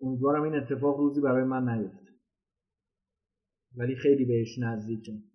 امیدوارم 0.00 0.42
این 0.42 0.54
اتفاق 0.54 0.98
روزی 0.98 1.20
برای 1.20 1.44
من 1.44 1.68
نیفته. 1.68 2.10
ولی 3.76 3.94
خیلی 3.94 4.24
بهش 4.24 4.58
نزدیکه 4.58 5.29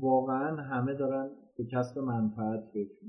واقعا 0.00 0.56
همه 0.56 0.94
دارن 0.94 1.30
به 1.56 1.64
کسب 1.72 1.98
منفعت 1.98 2.70
فکر 2.72 3.06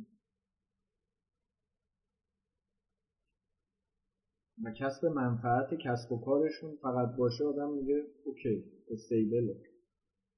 و 4.63 4.71
کسب 4.71 5.05
منفعت 5.05 5.73
کسب 5.73 6.11
و 6.11 6.19
کارشون 6.25 6.75
فقط 6.81 7.15
باشه 7.17 7.43
آدم 7.43 7.73
میگه 7.73 8.03
اوکی 8.25 8.63
استیبله. 8.91 9.57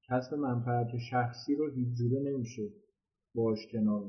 کسب 0.10 0.34
منفعت 0.34 0.98
شخصی 1.12 1.56
رو 1.56 1.72
هیچ 1.72 1.98
جوره 1.98 2.20
نمیشه 2.32 2.70
باش 3.36 3.68
کنار 3.72 4.06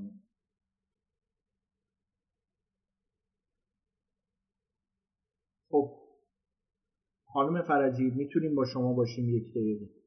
خب 5.71 6.01
خانم 7.25 7.63
فرجی 7.63 8.11
می‌تونیم 8.11 8.55
با 8.55 8.65
شما 8.65 8.93
باشیم 8.93 9.29
یک 9.29 9.51
دقیقه؟ 9.51 10.00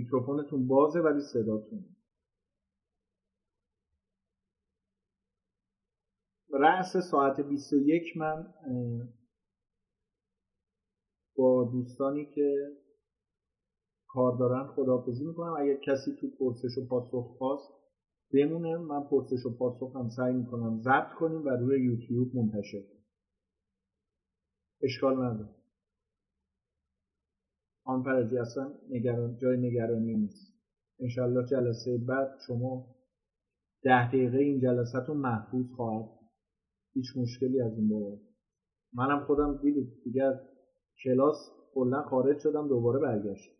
میکروفونتون 0.00 0.66
بازه 0.66 1.00
ولی 1.00 1.20
صداتون. 1.20 1.84
رأس 6.52 6.96
ساعت 7.10 7.40
21 7.40 8.16
من 8.16 8.46
با 11.36 11.64
دوستانی 11.72 12.24
که 12.34 12.76
کار 14.08 14.38
دارن 14.38 14.66
خداحافظی 14.66 15.24
می‌کنم. 15.24 15.52
اگر 15.58 15.74
کسی 15.74 16.12
تو 16.20 16.28
پرسش 16.38 16.78
و 16.78 16.86
پاسخ 16.86 17.36
خواست 17.38 17.72
بمونه. 18.32 18.76
من 18.76 19.02
پرسش 19.04 19.46
و 19.46 19.56
پاسخ 19.58 19.96
هم 19.96 20.08
سعی 20.08 20.34
می‌کنم 20.34 20.80
ضبط 20.80 21.12
کنیم 21.18 21.44
و 21.44 21.48
روی 21.48 21.82
یوتیوب 21.84 22.36
منتشر 22.36 22.80
کنیم. 22.80 23.06
اشکال 24.82 25.14
نداره. 25.14 25.59
آن 27.90 28.02
فرجی 28.02 28.38
اصلا 28.38 28.74
نگران 28.90 29.36
جای 29.36 29.56
نگرانی 29.56 30.14
نیست. 30.14 30.54
انشالله 31.00 31.46
جلسه 31.46 31.98
بعد 31.98 32.38
شما 32.46 32.96
ده 33.82 34.08
دقیقه 34.08 34.38
این 34.38 34.60
جلسهتون 34.60 35.16
محفوظ 35.16 35.66
خواهد 35.76 36.08
هیچ 36.94 37.06
مشکلی 37.16 37.60
از 37.60 37.72
این 37.78 37.88
بابت. 37.88 38.20
منم 38.92 39.24
خودم 39.26 39.58
دیدید 39.62 40.02
دیگر 40.04 40.40
کلاس 41.04 41.36
کلا 41.74 42.02
خارج 42.02 42.38
شدم 42.38 42.68
دوباره 42.68 43.00
برگشت 43.00 43.50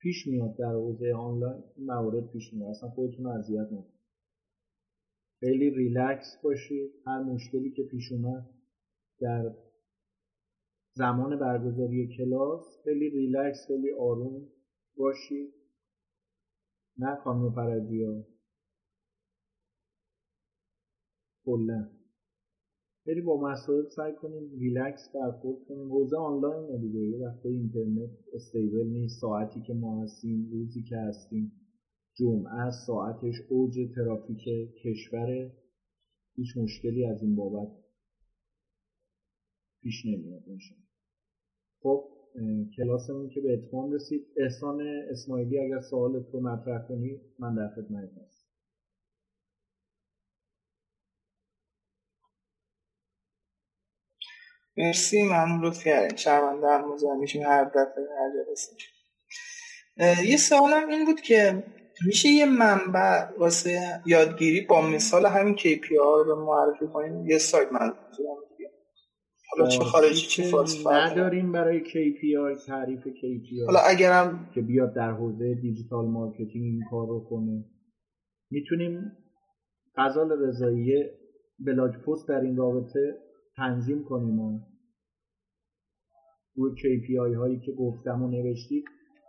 پیش 0.00 0.26
میاد 0.26 0.56
در 0.56 0.72
حوزه 0.72 1.12
آنلاین 1.12 1.62
موارد 1.78 2.30
پیش 2.32 2.52
میاد. 2.52 2.70
اصلا 2.70 2.88
خودتون 2.88 3.26
اذیت 3.26 3.66
نکنید 3.66 4.02
خیلی 5.40 5.70
ریلکس 5.70 6.26
باشید. 6.44 6.90
هر 7.06 7.22
مشکلی 7.22 7.70
که 7.70 7.82
پیش 7.82 8.12
اومد 8.12 8.50
در 9.20 9.54
زمان 10.94 11.38
برگزاری 11.38 12.08
کلاس 12.18 12.78
خیلی 12.84 13.10
ریلکس 13.10 13.66
خیلی 13.66 13.92
آروم 13.92 14.48
باشید 14.96 15.54
نه 16.98 17.16
خانم 17.16 17.50
فرجی 17.50 18.04
ها. 18.04 18.24
کلا. 21.44 21.88
خیلی 23.04 23.20
با 23.20 23.40
مسائل 23.40 23.84
سعی 23.88 24.12
کنیم 24.12 24.58
ریلکس 24.58 25.10
برخورد 25.14 25.64
کنیم. 25.68 25.88
حوزه 25.92 26.16
آنلاین 26.16 26.80
دیگه. 26.80 27.00
یه 27.00 27.18
وقتی 27.26 27.48
اینترنت 27.48 28.10
stable 28.34 28.86
نیست. 28.86 29.20
ساعتی 29.20 29.60
که 29.60 29.74
ما 29.74 30.02
هستیم 30.02 30.48
روزی 30.52 30.82
که 30.82 30.96
هستیم. 30.98 31.52
جمعه 32.18 32.70
ساعتش 32.86 33.34
اوج 33.48 33.78
ترافیک 33.94 34.44
کشور 34.84 35.52
هیچ 36.36 36.56
مشکلی 36.56 37.06
از 37.06 37.22
این 37.22 37.36
بابت 37.36 37.81
پیش 39.82 40.06
نمیاد 40.06 40.46
میشه 40.46 40.74
خب 41.82 42.08
کلاسمون 42.76 43.28
که 43.28 43.40
به 43.40 43.52
اتمام 43.52 43.92
رسید. 43.92 44.26
احسان 44.36 44.80
اسماعیلی 45.10 45.58
اگر 45.58 45.80
سوالت 45.80 46.26
رو 46.32 46.40
مطرح 46.40 46.88
کنی 46.88 47.20
من 47.38 47.54
در 47.54 47.68
خدمت 47.68 48.10
هستم. 48.26 48.48
مرسی 54.76 55.22
ممنون 55.22 55.64
لطف 55.64 55.84
کردین. 55.84 56.16
شرمنده 56.16 56.66
هم 56.68 57.20
میشیم 57.20 57.42
هر 57.42 57.64
دفعه 57.64 58.04
هر 58.18 58.30
جلسه 58.46 58.72
یه 60.30 60.36
سوالم 60.36 60.88
این 60.88 61.04
بود 61.04 61.20
که 61.20 61.64
میشه 62.06 62.28
یه 62.28 62.46
منبع 62.46 63.24
واسه 63.38 64.02
یادگیری 64.06 64.60
با 64.60 64.80
مثال 64.80 65.26
همین 65.26 65.56
KPI 65.56 66.26
رو 66.26 66.44
معرفی 66.46 66.86
کنیم؟ 66.86 67.26
یه 67.26 67.38
سایت 67.38 67.72
من 67.72 67.92
حالا 69.52 69.68
چه 69.68 69.84
خارجی 69.84 70.26
چه 70.26 70.42
فارسی 70.42 70.84
نداریم 70.88 71.52
برای 71.52 71.80
KPI 71.84 72.66
تعریف 72.66 73.00
KPI 73.00 73.66
حالا 73.66 73.78
اگرم 73.78 74.50
که 74.54 74.60
بیاد 74.60 74.94
در 74.94 75.10
حوزه 75.10 75.54
digital 75.54 76.06
marketing 76.06 76.64
این 76.64 76.82
کار 76.90 77.06
رو 77.08 77.26
کنه. 77.30 77.64
می‌تونیم 78.50 79.12
غزال 79.96 80.32
رضایی 80.32 81.04
blog 81.58 81.92
post 81.92 82.28
در 82.28 82.40
این 82.40 82.56
رابطه 82.56 83.18
تنظیم 83.56 84.04
کنیم 84.04 84.40
و 84.40 84.60
روی 86.54 86.72
KPI 86.76 87.36
هایی 87.36 87.60
که 87.60 87.72
گفتم 87.72 88.22
و 88.22 88.28
نوشتید 88.28 88.84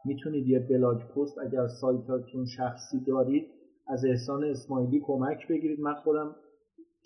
می‌تونید 0.05 0.47
یه 0.47 0.59
بلاگ 0.59 0.97
پست 0.97 1.37
اگر 1.37 1.67
سایتاتون 1.81 2.45
شخصی 2.45 2.99
دارید 3.07 3.47
از 3.87 4.05
احسان 4.05 4.43
اسماعیلی 4.43 5.01
کمک 5.05 5.47
بگیرید. 5.49 5.79
من 5.79 5.93
خودم 5.93 6.35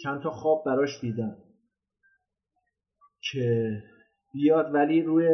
چند 0.04 0.22
تا 0.22 0.30
خواب 0.30 0.64
براش 0.66 1.02
دیدم. 1.02 1.38
که 3.32 3.78
بیاد 4.34 4.74
ولی 4.74 5.02
روی 5.02 5.28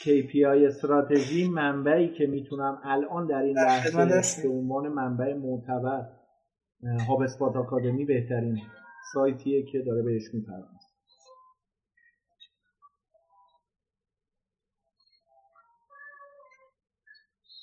KPI 0.00 0.66
استراتژی 0.66 1.48
منبعی 1.48 2.08
که 2.18 2.26
می‌تونم 2.26 2.80
الان 2.84 3.26
در 3.26 3.42
این 3.42 3.58
لحظه 3.58 4.42
به 4.42 4.48
عنوان 4.48 4.88
منبع 4.88 5.34
معتبر 5.34 6.06
هاب 7.08 7.20
اسپات 7.20 7.56
آکادمی 7.56 8.04
بهترین 8.04 8.58
سایتیه 9.14 9.62
که 9.72 9.78
داره 9.86 10.02
بهش 10.02 10.22
می‌پردازه. 10.34 10.88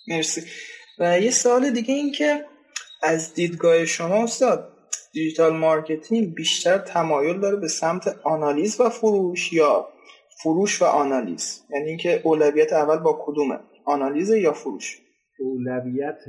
مرسی. 0.07 0.41
و 0.99 1.19
یه 1.19 1.31
سوال 1.31 1.71
دیگه 1.71 1.93
این 1.93 2.11
که 2.11 2.45
از 3.03 3.33
دیدگاه 3.33 3.85
شما 3.85 4.23
استاد 4.23 4.74
digital 5.15 5.57
marketing 5.57 6.35
بیشتر 6.35 6.77
تمایل 6.77 7.39
داره 7.39 7.55
به 7.55 7.67
سمت 7.67 8.07
آنالیز 8.23 8.81
و 8.81 8.89
فروش 8.89 9.53
یا 9.53 9.89
فروش 10.43 10.81
و 10.81 10.85
آنالیز. 10.85 11.63
یعنی 11.69 11.89
اینکه 11.89 12.21
اولویت 12.23 12.73
اول 12.73 12.97
با 12.97 13.19
کدومه؟ 13.25 13.59
آنالیز 13.85 14.29
یا 14.29 14.53
فروش؟ 14.53 15.01
اولویت. 15.39 16.19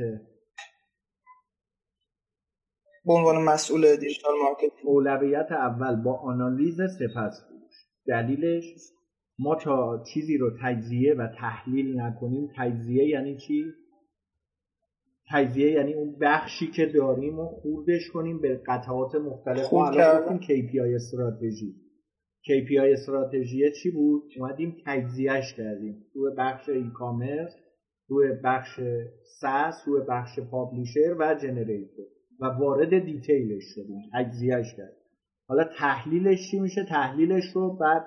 به 3.04 3.12
عنوان 3.12 3.44
مسئول 3.44 3.96
digital 3.96 4.34
marketing. 4.42 4.72
اولویت 4.84 5.52
اول 5.52 6.02
با 6.02 6.18
آنالیز 6.18 6.76
سپس 6.76 7.40
فروش. 7.48 7.74
دلیلش 8.06 8.64
ما 9.38 9.54
تا 9.54 10.04
چیزی 10.14 10.38
رو 10.38 10.50
تجزیه 10.62 11.14
و 11.14 11.28
تحلیل 11.40 12.00
نکنیم. 12.00 12.50
تجزیه 12.58 13.08
یعنی 13.08 13.36
چی؟ 13.36 13.64
تجزیه 15.30 15.70
یعنی 15.70 15.94
اون 15.94 16.16
بخشی 16.20 16.66
که 16.66 16.86
داریم 16.86 17.38
و 17.38 17.46
خوردش 17.46 18.10
کنیم 18.12 18.40
به 18.40 18.60
قطعات 18.66 19.14
مختلف. 19.14 19.72
ما 19.72 19.88
الان 19.88 20.40
KPI 20.40 20.94
استراتژی. 20.94 21.74
KPI 22.44 22.92
استراتژی 22.92 23.72
چی 23.82 23.90
بود؟ 23.90 24.22
اومدیم 24.38 24.76
تجزیهش 24.86 25.54
کردیم. 25.56 26.04
روی 26.14 26.32
بخش 26.38 26.68
e-commerce 26.68 27.52
روی 28.08 28.28
بخش 28.44 28.80
SaaS 29.40 29.74
روی 29.86 30.00
بخش 30.08 30.38
publisher 30.50 31.16
و 31.18 31.34
generator 31.34 32.06
و 32.40 32.44
وارد 32.46 33.04
detail 33.04 33.49
ش 33.49 33.64
شدیم 33.74 34.00
تجزیهش 34.14 34.74
کردیم. 34.76 35.02
حالا 35.48 35.64
تحلیلش 35.78 36.50
چی 36.50 36.60
میشه؟ 36.60 36.84
تحلیلش 36.84 37.44
رو 37.54 37.76
بعد 37.76 38.06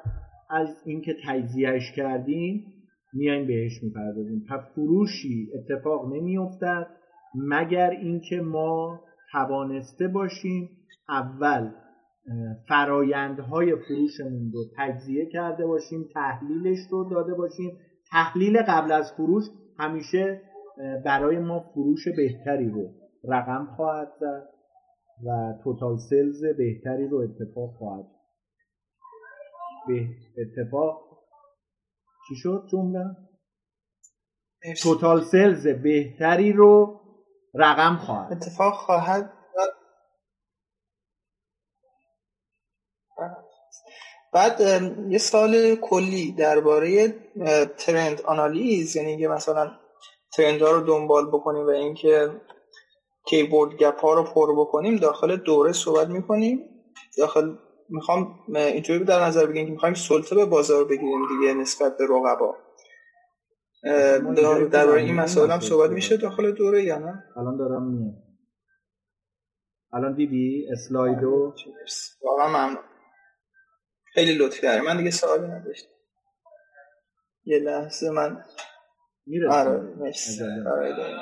از 0.50 0.68
اینکه 0.86 1.16
تجزیهش 1.28 1.92
کردیم 1.96 2.66
میایم 3.14 3.48
بهش 3.48 3.84
می‌پردازیم. 3.84 4.46
پس 4.50 4.60
فروشی 4.76 5.52
اتفاق 5.56 6.14
نمیافتد. 6.14 6.88
مگر 7.36 7.90
اینکه 7.90 8.42
ما 8.42 9.02
توانسته 9.32 10.08
باشیم 10.08 10.70
اول 11.10 11.72
فرایندهای 12.68 13.76
فروشمون 13.76 14.52
رو 14.54 14.64
تجزیه 14.78 15.26
کرده 15.26 15.66
باشیم 15.66 16.10
تحلیلش 16.14 16.80
رو 16.92 17.10
داده 17.10 17.34
باشیم. 17.34 17.78
تحلیل 18.12 18.62
قبل 18.68 18.92
از 18.92 19.14
فروش 19.18 19.44
همیشه 19.80 20.42
برای 21.06 21.40
ما 21.40 21.60
فروش 21.60 22.08
بهتری 22.18 22.70
رو 22.70 22.94
رقم 23.24 23.66
خواهد 23.76 24.12
زد 24.20 24.50
و 25.26 25.54
توتال 25.64 25.98
سلز 25.98 26.44
بهتری 26.58 27.08
رو 27.08 27.18
اتفاق 27.18 27.74
خواهد 27.78 28.06
به 29.88 30.08
اتفاق 30.38 31.10
چی 32.28 32.36
شد 32.36 32.64
جمله؟ 32.72 33.06
توتال 34.84 35.22
سلز 35.22 35.68
بهتری 35.68 36.54
رو 36.54 36.99
رقم 37.54 37.98
خواهد. 37.98 38.32
اتفاق 38.34 38.74
خواهد 38.74 39.34
بعد 44.34 44.62
یه 45.10 45.18
سال 45.18 45.76
کلی 45.76 46.32
درباره 46.32 47.16
ترند 47.78 48.22
آنالیز 48.22 48.96
یعنی 48.96 49.10
اینکه 49.10 49.28
مثلا 49.28 49.72
ترند 50.34 50.62
ها 50.62 50.72
رو 50.72 50.82
دنبال 50.82 51.28
بکنیم 51.28 51.66
و 51.66 51.70
اینکه 51.70 52.42
کیبورد 53.26 53.76
گپ 53.76 54.00
ها 54.02 54.14
رو 54.14 54.24
پر 54.24 54.56
بکنیم 54.60 54.96
داخل 54.96 55.36
دوره 55.36 55.72
صحبت 55.72 56.08
می‌کنیم. 56.08 56.70
داخل 57.18 57.56
می‌خوام 57.90 58.40
اینطوری 58.56 59.04
در 59.04 59.26
نظر 59.26 59.46
بگیریم 59.46 59.66
که 59.66 59.72
می‌خوایم 59.72 59.96
سلطه 59.96 60.36
به 60.36 60.46
بازار 60.46 60.86
بگیریم 60.86 61.28
دیگه 61.28 61.54
نسبت 61.54 61.98
به 61.98 62.04
رقبا. 62.04 62.56
درباره 64.72 65.02
این 65.02 65.16
مسائل 65.16 65.52
هم 65.52 65.60
صحبت 65.60 65.90
میشه 65.90 66.18
داخل 66.18 66.52
دوره 66.52 66.84
یا 66.84 66.98
نه؟ 67.00 67.24
الان 67.38 67.58
دارم 67.58 67.92
میاد 67.92 68.30
الان 69.94 70.16
دیدی؟ 70.16 70.68
اسلایدو؟ 70.72 71.54
واقعا 72.22 72.48
ممنون. 72.48 72.84
خیلی 74.14 74.38
لطفی 74.38 74.62
داره 74.62 74.82
من 74.82 74.98
دیگه 74.98 75.12
سوالی 75.12 75.48
نداشتم. 75.48 75.90
یه 77.44 77.60
لحظه 77.60 78.10
من 78.10 78.44
می‌رسیم. 79.26 79.52
آره 79.52 79.82
مرسی. 79.82 80.44
آره 80.44 81.18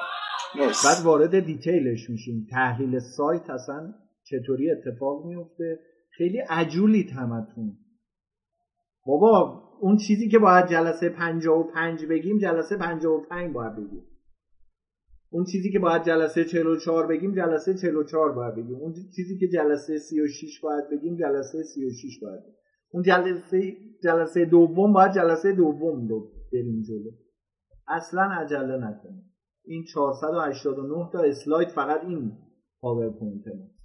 بعد 0.60 1.04
وارد 1.04 1.40
دیتیلش 1.40 2.10
میشیم. 2.10 2.48
تحلیل 2.52 3.00
سایت 3.00 3.50
اصلا 3.50 3.94
چطوری 4.24 4.72
اتفاق 4.72 5.26
میفته 5.26 5.80
خیلی 6.18 6.40
عجولی 6.40 7.04
همتون. 7.04 7.78
بابا 9.06 9.64
اون 9.80 9.98
چیزی 9.98 10.30
که 10.30 10.40
باید 10.40 10.68
جلسه 10.68 11.10
55 11.10 12.06
بگیم 12.06 12.38
جلسه 12.38 12.78
55 12.78 13.54
باید 13.54 13.76
بگیم. 13.76 14.04
اون 15.30 15.45
چیزی 15.45 15.72
که 15.72 15.80
باید 15.80 16.04
جلسه 16.04 16.45
44 16.45 17.08
بگیم 17.08 17.36
جلسه 17.36 17.74
44 17.74 18.32
باید 18.32 18.56
بگیم. 18.56 18.76
اون 18.76 18.94
چیزی 19.16 19.38
که 19.38 19.48
جلسه 19.48 19.98
36 19.98 20.60
باید 20.60 20.90
بگیم 20.91 21.16
جلسه 21.16 21.64
36 21.64 22.20
باید 22.22 22.41
بگیم. 22.41 22.56
اون 22.91 23.04
جلسه 23.04 23.74
جلسه 24.04 24.45
دوم 24.45 24.94
باید 24.94 25.12
جلسه 25.12 25.52
دوم 25.52 26.08
رو 26.08 26.32
بریم 26.54 26.82
جلو. 26.82 27.12
اصلا 27.88 28.22
عجله 28.22 28.78
نکنیم. 28.78 29.34
این 29.66 29.84
489 29.84 31.10
تا 31.14 31.20
اسلاید 31.20 31.68
فقط 31.68 32.04
این 32.04 32.32
پاورپوینت 32.82 33.48
ما. 33.48 33.77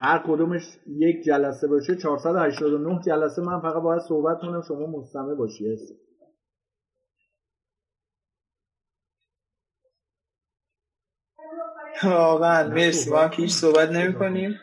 هر 0.00 0.22
کدومش 0.26 0.62
یک 0.86 1.24
جلسه 1.24 1.68
باشه 1.68 1.96
489 1.96 3.00
جلسه. 3.06 3.42
من 3.42 3.60
فقط 3.60 3.82
باید 3.82 4.02
صحبت 4.02 4.40
کنم 4.40 4.62
شما 4.68 4.86
مستمع 4.86 5.34
باشی. 5.34 5.72
هست. 5.72 5.92
واقعا 12.04 12.68
مرسی. 12.68 13.10
ما 13.10 13.28
هیچ 13.28 13.50
صحبت 13.50 13.90
نمی 13.90 14.14
کنیم. 14.14 14.60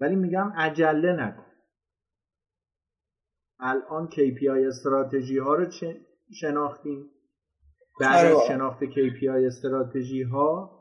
ولی 0.00 0.14
میگم 0.14 0.52
عجله 0.56 1.12
نکن. 1.12 1.44
الان 3.60 4.08
KPI 4.08 4.66
استراتژی 4.68 5.38
ها 5.38 5.54
رو 5.54 5.70
شناختیم؟ 6.40 7.10
بعد 8.00 8.26
از 8.26 8.32
آره. 8.32 8.48
شناخت 8.48 8.84
KPI 8.84 9.46
استراتژی 9.46 10.22
ها 10.22 10.77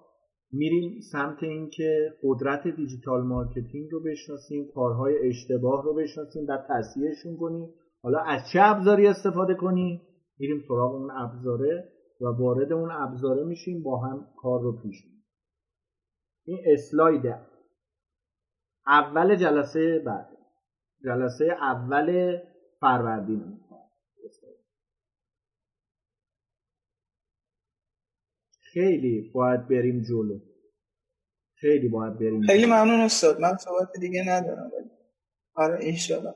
میریم 0.51 0.99
سمت 1.11 1.43
اینکه 1.43 2.13
قدرت 2.23 2.67
digital 2.67 3.23
marketing 3.23 3.91
رو 3.91 4.03
بشناسیم 4.03 4.67
کارهای 4.75 5.27
اشتباه 5.27 5.83
رو 5.83 5.93
بشناسیم 5.93 6.45
و 6.47 6.57
تصحیحشون 6.69 7.37
کنیم. 7.37 7.69
حالا 8.03 8.19
از 8.19 8.41
چه 8.53 8.59
ابزاری 8.61 9.07
استفاده 9.07 9.55
کنیم؟ 9.55 10.01
میریم 10.39 10.59
سراغ 10.67 10.95
اون 10.95 11.11
ابزاره 11.11 11.89
و 12.21 12.25
وارد 12.25 12.73
اون 12.73 12.91
ابزاره 12.91 13.43
میشیم 13.43 13.83
با 13.83 13.97
هم 13.97 14.27
کار 14.37 14.61
رو 14.61 14.81
پیش 14.81 15.05
میریم 15.05 15.23
این 16.45 16.59
اسلاید. 16.73 17.35
اول 18.87 19.35
جلسه 19.35 19.99
بعد. 20.05 20.29
جلسه 21.03 21.45
اول 21.45 22.37
فروردین. 22.81 23.59
خیلی 28.77 29.31
باید 29.33 29.67
بریم 29.67 30.01
جلو. 30.01 30.39
خیلی 31.55 31.87
باید 31.87 32.13
بریم 32.13 32.41
خیلی 32.41 32.65
ممنون 32.65 32.99
استاد. 32.99 33.39
من 33.39 33.57
صحبت 33.57 33.87
دیگه 34.01 34.23
ندارم 34.27 34.71
آره 35.55 35.77
انشالله. 35.81 36.33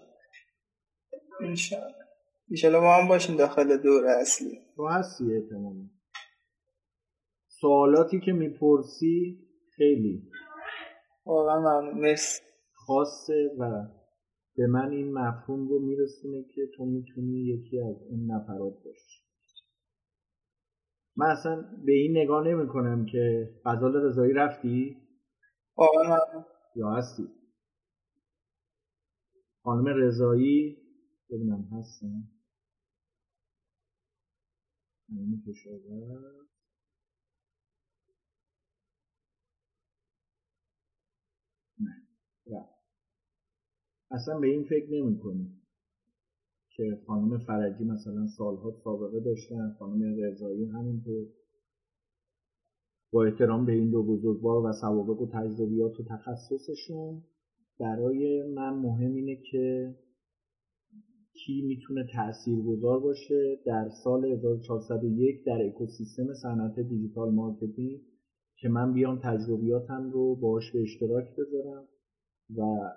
انشالله. 1.41 1.95
انشالله 2.49 2.79
با 2.79 2.95
هم 2.95 3.07
باشیم 3.07 3.37
داخل 3.37 3.77
دور 3.77 4.05
اصلی. 4.07 4.59
تو 4.75 4.87
هستی 4.87 5.33
اعتمالا 5.33 5.89
سوالاتی 7.47 8.19
که 8.19 8.31
می‌پرسی 8.31 9.39
خیلی. 9.75 10.31
واقعا 11.25 11.59
ممنون. 11.59 12.01
مرسی. 12.01 12.41
خاصه 12.73 13.51
و 13.59 13.87
به 14.55 14.67
من 14.67 14.91
این 14.91 15.13
مفهوم 15.13 15.67
رو 15.69 15.79
میرسونه 15.79 16.43
که 16.55 16.61
تو 16.77 16.85
می‌تونی 16.85 17.39
یکی 17.39 17.79
از 17.79 17.95
اون 18.09 18.31
نفرات 18.31 18.73
باشی. 18.85 19.20
من 21.21 21.27
اصلا 21.27 21.61
به 21.85 21.91
این 21.91 22.17
نگاه 22.17 22.47
نمی 22.47 22.67
کنم 22.67 23.05
که 23.05 23.49
غزال 23.65 23.95
رضایی 23.95 24.33
رفتی؟ 24.33 24.97
واقعا 25.77 26.17
یا 26.75 26.91
هستی؟ 26.91 27.27
خانم 29.63 29.85
رضایی 29.87 30.77
ببینم 31.29 31.69
هستم. 31.71 32.23
نه 42.47 42.69
اصلا 44.11 44.39
به 44.39 44.47
این 44.47 44.63
فکر 44.63 44.87
نمی 44.89 45.19
کنی 45.19 45.60
که 46.81 46.97
خانم 47.07 47.37
فرجی 47.37 47.83
مثلا 47.83 48.27
سالها 48.37 48.71
سابقه 48.83 49.19
داشتن 49.19 49.75
خانم 49.79 50.15
رضایی 50.23 50.65
همینطور. 50.65 51.27
با 53.11 53.23
احترام 53.23 53.65
به 53.65 53.71
این 53.71 53.91
دو 53.91 54.03
بزرگوار 54.03 54.65
و 54.65 54.73
سوابق 54.81 55.21
و 55.21 55.27
تجربیات 55.33 55.99
و 55.99 56.03
تخصصشون. 56.03 57.21
برای 57.79 58.43
من 58.43 58.73
مهم 58.73 59.15
اینه 59.15 59.35
که 59.51 59.95
کی 61.33 61.61
می‌تونه 61.61 62.07
تاثیرگذار 62.13 62.99
باشه. 62.99 63.59
در 63.65 63.89
سال 64.03 64.25
1401 64.25 65.45
در 65.45 65.65
اکوسیستم 65.65 66.33
صنعت 66.33 66.79
digital 66.79 67.31
marketing 67.33 68.01
که 68.57 68.69
من 68.69 68.93
بیام 68.93 69.19
تجربیاتم 69.23 70.11
رو 70.11 70.35
باهاش 70.35 70.71
به 70.71 70.81
اشتراک 70.81 71.25
بذارم 71.37 71.87
و 72.57 72.91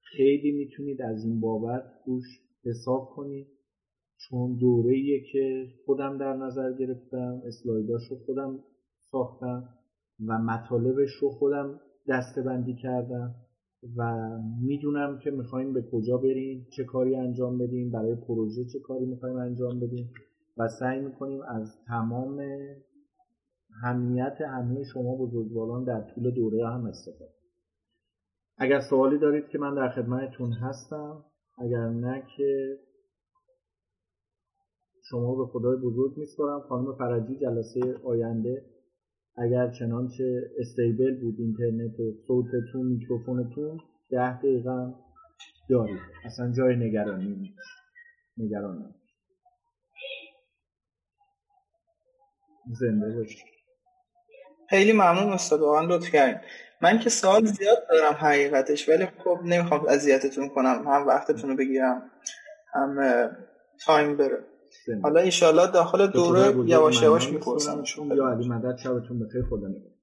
خیلی 0.00 0.52
می‌تونید 0.52 1.02
از 1.02 1.24
این 1.24 1.40
بابت 1.40 1.84
روش 2.06 2.43
حساب 2.64 3.10
کنید 3.16 3.46
چون 4.16 4.56
دوره 4.58 5.20
که 5.32 5.66
خودم 5.86 6.18
در 6.18 6.36
نظر 6.36 6.72
گرفتم 6.72 7.42
اسلایداش 7.46 8.02
رو 8.10 8.16
خودم 8.26 8.58
ساختم 9.10 9.68
و 10.26 10.38
مطالبش 10.38 11.10
رو 11.20 11.30
خودم 11.30 11.80
دستبندی 12.08 12.74
کردم 12.74 13.34
و 13.96 14.28
می‌دونم 14.60 15.18
که 15.18 15.30
می‌خوایم 15.30 15.72
به 15.72 15.82
کجا 15.92 16.16
بریم 16.16 16.66
چه 16.76 16.84
کاری 16.84 17.16
انجام 17.16 17.58
بدیم 17.58 17.90
برای 17.90 18.14
پروژه 18.14 18.64
چه 18.64 18.78
کاری 18.78 19.04
می‌خوایم 19.04 19.36
انجام 19.36 19.80
بدیم 19.80 20.10
و 20.56 20.68
سعی 20.68 21.00
می‌کنیم 21.00 21.40
از 21.42 21.84
تمام 21.86 22.40
همیت 23.82 24.36
همه 24.40 24.84
شما 24.84 25.16
بزرگواران 25.16 25.84
در 25.84 26.00
طول 26.14 26.30
دوره 26.30 26.68
هم 26.68 26.86
استفاده 26.86 27.34
اگر 28.56 28.80
سوالی 28.80 29.18
دارید 29.18 29.48
که 29.48 29.58
من 29.58 29.74
در 29.74 29.88
خدمتتون 29.88 30.52
هستم 30.52 31.24
اگر 31.58 31.88
نه 31.88 32.26
که 32.36 32.78
شما 35.10 35.34
به 35.34 35.46
خدای 35.52 35.76
بزرگ 35.76 36.18
میسپارم 36.18 36.60
خانم 36.68 36.96
فرجی 36.98 37.38
جلسه 37.38 38.00
آینده 38.04 38.64
اگر 39.36 39.70
چنانچه 39.70 40.50
استیبل 40.58 41.20
بود 41.20 41.34
اینترنت 41.38 42.00
و 42.00 42.12
صوتتون 42.26 42.86
میکروفونتون 42.86 43.78
ده 44.10 44.38
دقیقه 44.38 44.94
دارید. 45.70 46.00
اصلا 46.24 46.52
جای 46.52 46.76
نگرانی 46.76 47.28
نیست. 47.34 47.58
نگران 48.36 48.94
زنده 52.80 53.16
باشید. 53.16 53.44
خیلی 54.68 54.92
ممنون 54.92 55.32
استاد 55.32 55.60
واقعا 55.60 55.86
لطف 55.86 56.10
کردین. 56.10 56.40
من 56.84 56.98
که 56.98 57.10
سوال 57.10 57.44
زیاد 57.44 57.78
دارم 57.90 58.12
حقیقتش 58.12 58.88
ولی 58.88 59.06
خب 59.24 59.38
نمی‌خوام 59.44 59.86
اذیتتون 59.88 60.48
کنم 60.48 60.84
هم 60.88 61.06
وقتتون 61.06 61.50
رو 61.50 61.56
بگیرم 61.56 62.10
هم 62.74 62.96
تایم 63.84 64.16
بره. 64.16 64.38
حالا 65.02 65.20
انشالله 65.20 65.66
داخل 65.66 66.06
دوره 66.06 66.68
یواش 66.70 67.02
یواش 67.02 67.32
می‌پرسم 67.32 67.84
یا 68.16 68.28
علی 68.28 68.48
مدد 68.48 68.76
شبتون 68.76 69.18
بخیر 69.18 69.42
خدا 69.50 69.68
نگهدار. 69.68 69.93